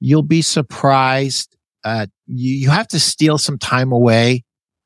you'll 0.00 0.22
be 0.22 0.42
surprised. 0.42 1.56
Uh, 1.84 2.06
you, 2.26 2.54
you 2.54 2.70
have 2.70 2.88
to 2.88 3.00
steal 3.00 3.38
some 3.38 3.58
time 3.58 3.92
away. 3.92 4.44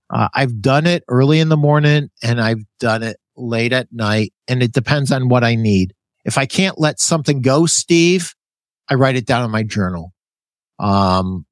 Uh, 0.08 0.28
I've 0.34 0.60
done 0.60 0.86
it 0.86 1.02
early 1.08 1.40
in 1.40 1.48
the 1.48 1.56
morning 1.56 2.10
and 2.22 2.40
I've 2.40 2.62
done 2.78 3.02
it 3.02 3.16
late 3.36 3.72
at 3.72 3.88
night 3.92 4.32
and 4.46 4.62
it 4.62 4.72
depends 4.72 5.10
on 5.10 5.28
what 5.28 5.44
I 5.44 5.56
need. 5.56 5.94
If 6.24 6.38
I 6.38 6.46
can't 6.46 6.78
let 6.78 7.00
something 7.00 7.40
go, 7.40 7.66
Steve, 7.66 8.34
I 8.88 8.94
write 8.94 9.16
it 9.16 9.26
down 9.26 9.44
in 9.44 9.50
my 9.50 9.62
journal. 9.62 10.12
Um, 10.78 11.46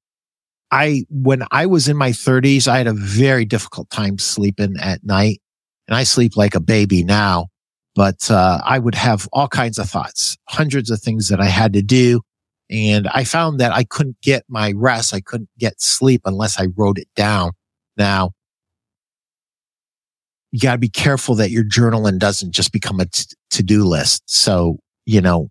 I, 0.70 1.04
when 1.08 1.44
I 1.50 1.66
was 1.66 1.88
in 1.88 1.96
my 1.96 2.12
thirties, 2.12 2.68
I 2.68 2.78
had 2.78 2.86
a 2.86 2.92
very 2.92 3.44
difficult 3.44 3.90
time 3.90 4.18
sleeping 4.18 4.76
at 4.80 5.04
night 5.04 5.40
and 5.88 5.96
I 5.96 6.04
sleep 6.04 6.36
like 6.36 6.54
a 6.54 6.60
baby 6.60 7.04
now 7.04 7.48
but 7.94 8.30
uh, 8.30 8.60
I 8.64 8.78
would 8.78 8.94
have 8.94 9.28
all 9.32 9.48
kinds 9.48 9.78
of 9.78 9.88
thoughts, 9.88 10.36
hundreds 10.48 10.90
of 10.90 11.00
things 11.00 11.28
that 11.28 11.40
I 11.40 11.46
had 11.46 11.72
to 11.74 11.82
do. 11.82 12.22
And 12.70 13.08
I 13.08 13.24
found 13.24 13.60
that 13.60 13.72
I 13.72 13.84
couldn't 13.84 14.20
get 14.22 14.44
my 14.48 14.72
rest. 14.74 15.12
I 15.12 15.20
couldn't 15.20 15.50
get 15.58 15.80
sleep 15.80 16.22
unless 16.24 16.58
I 16.58 16.68
wrote 16.76 16.98
it 16.98 17.08
down. 17.14 17.52
Now, 17.96 18.32
you 20.50 20.60
got 20.60 20.72
to 20.72 20.78
be 20.78 20.88
careful 20.88 21.34
that 21.36 21.50
your 21.50 21.64
journaling 21.64 22.18
doesn't 22.18 22.52
just 22.52 22.72
become 22.72 23.00
a 23.00 23.06
t- 23.06 23.24
to-do 23.50 23.84
list. 23.84 24.22
So, 24.26 24.78
you 25.04 25.20
know, 25.20 25.50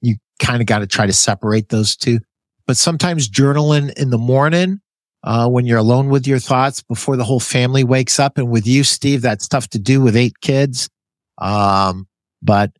you 0.00 0.16
kind 0.38 0.60
of 0.60 0.66
got 0.66 0.78
to 0.78 0.86
try 0.86 1.06
to 1.06 1.12
separate 1.12 1.68
those 1.68 1.96
two. 1.96 2.20
But 2.66 2.76
sometimes 2.76 3.28
journaling 3.28 3.92
in 3.98 4.10
the 4.10 4.18
morning, 4.18 4.80
uh, 5.24 5.48
when 5.48 5.66
you're 5.66 5.78
alone 5.78 6.08
with 6.08 6.26
your 6.26 6.38
thoughts 6.38 6.82
before 6.82 7.16
the 7.16 7.24
whole 7.24 7.40
family 7.40 7.84
wakes 7.84 8.18
up. 8.18 8.38
And 8.38 8.50
with 8.50 8.66
you, 8.66 8.84
Steve, 8.84 9.22
that's 9.22 9.48
tough 9.48 9.68
to 9.70 9.78
do 9.78 10.00
with 10.00 10.16
eight 10.16 10.40
kids. 10.40 10.88
Um, 11.38 12.06
but 12.42 12.70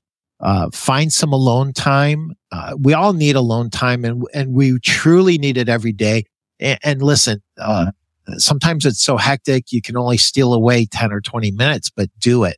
uh, 0.41 0.71
find 0.73 1.13
some 1.13 1.33
alone 1.33 1.73
time. 1.73 2.33
Uh, 2.53 2.75
we 2.79 2.95
all 2.95 3.13
need 3.13 3.37
alone 3.37 3.71
time, 3.71 4.05
and 4.05 4.25
and 4.35 4.55
we 4.55 4.79
truly 4.81 5.39
need 5.39 5.57
it 5.57 5.69
every 5.69 5.93
day. 5.93 6.25
And, 6.61 6.79
and 6.83 7.03
listen, 7.03 7.43
uh, 7.59 7.91
sometimes 8.37 8.87
it's 8.87 9.03
so 9.03 9.17
hectic 9.17 9.73
you 9.73 9.83
can 9.83 9.97
only 9.97 10.17
steal 10.17 10.55
away 10.55 10.87
ten 10.87 11.13
or 11.13 11.21
twenty 11.21 11.51
minutes, 11.51 11.91
but 11.91 12.09
do 12.19 12.45
it. 12.45 12.57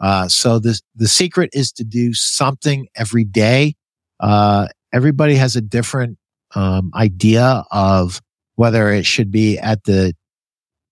Uh, 0.00 0.28
so 0.28 0.58
the 0.58 0.80
the 0.94 1.08
secret 1.08 1.50
is 1.52 1.72
to 1.72 1.84
do 1.84 2.14
something 2.14 2.86
every 2.96 3.24
day. 3.24 3.74
Uh, 4.20 4.68
everybody 4.92 5.34
has 5.34 5.56
a 5.56 5.60
different 5.60 6.18
um, 6.54 6.90
idea 6.94 7.64
of 7.70 8.20
whether 8.56 8.90
it 8.90 9.06
should 9.06 9.30
be 9.30 9.58
at 9.58 9.84
the 9.84 10.14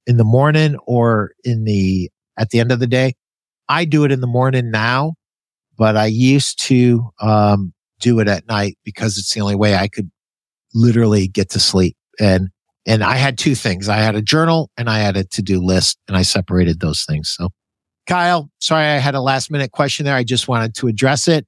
in 0.07 0.17
the 0.17 0.25
morning 0.25 0.77
or 0.87 1.33
in 1.45 1.65
the 1.65 2.11
at 2.39 2.51
the 2.51 2.61
end 2.61 2.73
of 2.73 2.81
the 2.81 2.87
day. 2.87 3.15
I 3.69 3.85
do 3.85 4.05
it 4.05 4.13
in 4.13 4.21
the 4.21 4.27
morning 4.29 4.71
now, 4.71 5.15
but 5.77 5.97
I 5.97 6.07
used 6.07 6.61
to 6.65 7.11
um, 7.21 7.73
do 8.01 8.21
it 8.21 8.29
at 8.29 8.47
night 8.47 8.79
because 8.85 9.19
it's 9.19 9.33
the 9.35 9.41
only 9.41 9.55
way 9.55 9.75
I 9.75 9.89
could 9.89 10.11
literally 10.75 11.29
get 11.29 11.51
to 11.51 11.61
sleep. 11.61 11.97
And 12.21 12.49
and 12.89 13.03
I 13.03 13.17
had 13.17 13.37
two 13.37 13.57
things. 13.57 13.89
I 13.89 13.97
had 13.97 14.15
a 14.15 14.23
journal 14.23 14.71
and 14.77 14.89
I 14.89 14.99
had 14.99 15.17
a 15.17 15.25
to-do 15.25 15.61
list 15.61 15.99
and 16.07 16.17
I 16.17 16.23
separated 16.23 16.79
those 16.79 17.05
things. 17.05 17.35
So 17.37 17.49
Kyle, 18.07 18.49
sorry 18.61 18.85
I 18.85 18.99
had 18.99 19.17
a 19.17 19.21
last 19.21 19.51
minute 19.51 19.73
question 19.73 20.07
there. 20.07 20.15
I 20.15 20.23
just 20.23 20.47
wanted 20.47 20.75
to 20.77 20.87
address 20.87 21.27
it. 21.27 21.47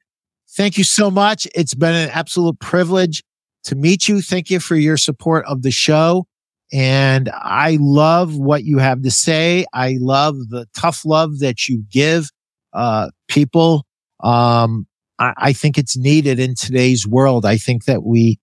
Thank 0.57 0.79
you 0.79 0.85
so 0.85 1.11
much. 1.11 1.47
It's 1.55 1.75
been 1.75 1.95
an 1.95 2.11
absolute 2.11 2.59
privilege 2.59 3.23
to 3.65 3.77
meet 3.77 4.09
you. 4.09 4.21
Thank 4.21 4.51
you 4.51 4.59
for 4.59 4.75
your 4.75 4.97
support 4.97 5.45
of 5.47 5.63
the 5.63 5.71
show. 5.71 6.27
And 6.73 7.31
I 7.33 7.79
love 7.81 8.37
what 8.37 8.65
you 8.65 8.79
have 8.79 9.03
to 9.03 9.11
say. 9.11 9.65
I 9.73 9.97
love 10.01 10.37
the 10.49 10.67
tough 10.77 11.05
love 11.05 11.39
that 11.39 11.69
you 11.69 11.85
give, 11.91 12.29
uh, 12.73 13.11
people. 13.29 13.85
Um, 14.23 14.87
I, 15.19 15.33
I 15.37 15.53
think 15.53 15.79
it's 15.79 15.97
needed 15.97 16.39
in 16.39 16.55
today's 16.55 17.07
world. 17.07 17.45
I 17.45 17.57
think 17.57 17.85
that 17.85 18.03
we, 18.05 18.39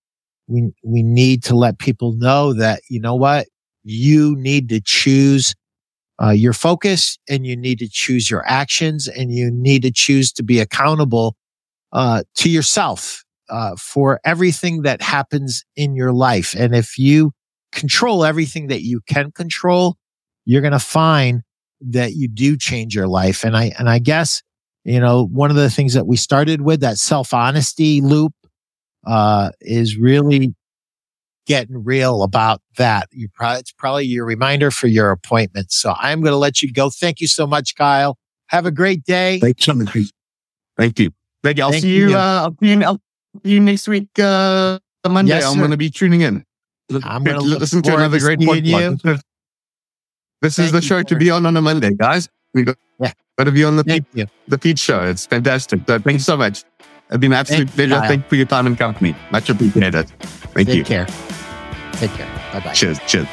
we, 0.48 0.72
we 0.84 1.04
need 1.04 1.44
to 1.46 1.56
let 1.56 1.80
people 1.80 2.14
know 2.14 2.54
that, 2.54 2.82
you 2.90 3.00
know 3.00 3.16
what? 3.16 3.48
You 3.84 4.36
need 4.38 4.70
to 4.70 4.82
choose, 4.82 5.56
uh, 6.22 6.32
your 6.32 6.54
focus 6.54 7.18
and 7.28 7.46
you 7.46 7.58
need 7.58 7.80
to 7.80 7.90
choose 7.90 8.30
your 8.30 8.44
actions 8.48 9.08
and 9.08 9.32
you 9.32 9.52
need 9.52 9.82
to 9.84 9.92
choose 9.92 10.32
to 10.34 10.44
be 10.44 10.60
accountable, 10.60 11.36
uh, 11.94 12.24
to 12.36 12.50
yourself, 12.50 13.24
uh, 13.50 13.76
for 13.76 14.20
everything 14.24 14.84
that 14.84 15.02
happens 15.02 15.64
in 15.76 15.96
your 15.96 16.14
life. 16.14 16.56
And 16.58 16.76
if 16.76 16.98
you, 16.98 17.32
control 17.76 18.24
everything 18.26 18.68
that 18.68 18.82
you 18.82 19.02
can 19.06 19.32
control, 19.32 19.98
you're 20.46 20.62
going 20.62 20.72
to 20.72 20.80
find 20.80 21.42
that 21.82 22.14
you 22.14 22.28
do 22.28 22.58
change 22.58 22.96
your 22.96 23.08
life. 23.08 23.44
And 23.44 23.56
I, 23.56 23.74
and 23.78 23.90
I 23.90 24.00
guess, 24.00 24.42
you 24.86 25.00
know, 25.00 25.26
one 25.26 25.50
of 25.50 25.56
the 25.56 25.70
things 25.70 25.94
that 25.94 26.08
we 26.08 26.16
started 26.16 26.62
with 26.62 26.80
that 26.82 26.98
self 26.98 27.34
honesty 27.34 28.02
loop, 28.02 28.34
uh, 29.06 29.52
is 29.62 29.98
really 29.98 30.56
getting 31.46 31.84
real 31.84 32.24
about 32.24 32.62
that. 32.78 33.08
You 33.12 33.28
probably, 33.34 33.60
it's 33.60 33.72
probably 33.72 34.06
your 34.06 34.26
reminder 34.26 34.72
for 34.72 34.88
your 34.88 35.12
appointment. 35.12 35.72
So 35.72 35.94
I'm 35.98 36.22
going 36.22 36.32
to 36.32 36.38
let 36.38 36.62
you 36.62 36.72
go. 36.72 36.90
Thank 36.90 37.20
you 37.20 37.28
so 37.28 37.46
much, 37.46 37.76
Kyle. 37.76 38.18
Have 38.48 38.66
a 38.66 38.72
great 38.72 39.04
day. 39.04 39.40
Thank 39.40 39.66
you. 39.68 39.86
Thank 40.78 41.00
you. 41.00 41.12
Thank 41.44 41.58
you. 41.58 41.64
I'll 41.64 41.72
Thank 41.72 41.82
see 41.82 41.96
you, 41.96 42.10
you. 42.10 42.16
Uh, 42.16 42.44
I'll 42.44 42.58
see 42.62 42.70
you, 42.70 42.84
I'll 42.84 43.02
see 43.44 43.52
you 43.52 43.60
next 43.60 43.88
week, 43.88 44.08
uh, 44.20 44.80
Monday. 45.08 45.34
Yes, 45.34 45.46
I'm 45.46 45.58
going 45.58 45.72
to 45.72 45.78
be 45.78 45.90
tuning 45.90 46.22
in. 46.22 46.44
I'm 47.04 47.24
going 47.24 47.40
to 47.40 47.44
listen 47.44 47.82
to 47.84 47.96
another 47.96 48.20
great 48.20 48.40
podcast. 48.40 49.22
This 50.42 50.60
is 50.60 50.72
the 50.72 50.82
show 50.82 51.02
to 51.02 51.16
be 51.16 51.32
on 51.32 51.46
on 51.46 51.58
a 51.58 51.62
Monday, 51.62 51.92
guys. 51.94 52.30
We 52.56 52.64
got, 52.64 52.78
yeah. 53.00 53.12
got 53.38 53.44
to 53.44 53.52
be 53.52 53.64
on 53.66 53.76
the 53.76 53.84
Thank 53.84 54.08
the 54.48 54.58
Pete 54.58 54.80
show. 54.80 55.04
It's 55.04 55.26
fantastic. 55.26 55.82
So 55.86 56.00
thank 56.00 56.16
you 56.16 56.20
so 56.20 56.38
much. 56.38 56.64
It's 57.10 57.18
been 57.18 57.34
an 57.34 57.38
absolute 57.38 57.70
Thank 57.70 57.90
pleasure. 57.90 58.08
Thank 58.08 58.24
you 58.24 58.30
for 58.30 58.36
your 58.36 58.46
time 58.48 58.66
and 58.66 58.78
company. 58.78 59.16
Much 59.30 59.50
appreciated. 59.50 60.10
Thank 60.10 60.70
Take 60.70 60.78
you. 60.78 60.84
Take 60.84 60.86
care. 60.86 61.06
Take 61.94 62.12
care. 62.12 62.52
Bye 62.54 62.62
bye. 62.62 62.74
Cheers. 62.74 62.98
Cheers. 63.06 63.28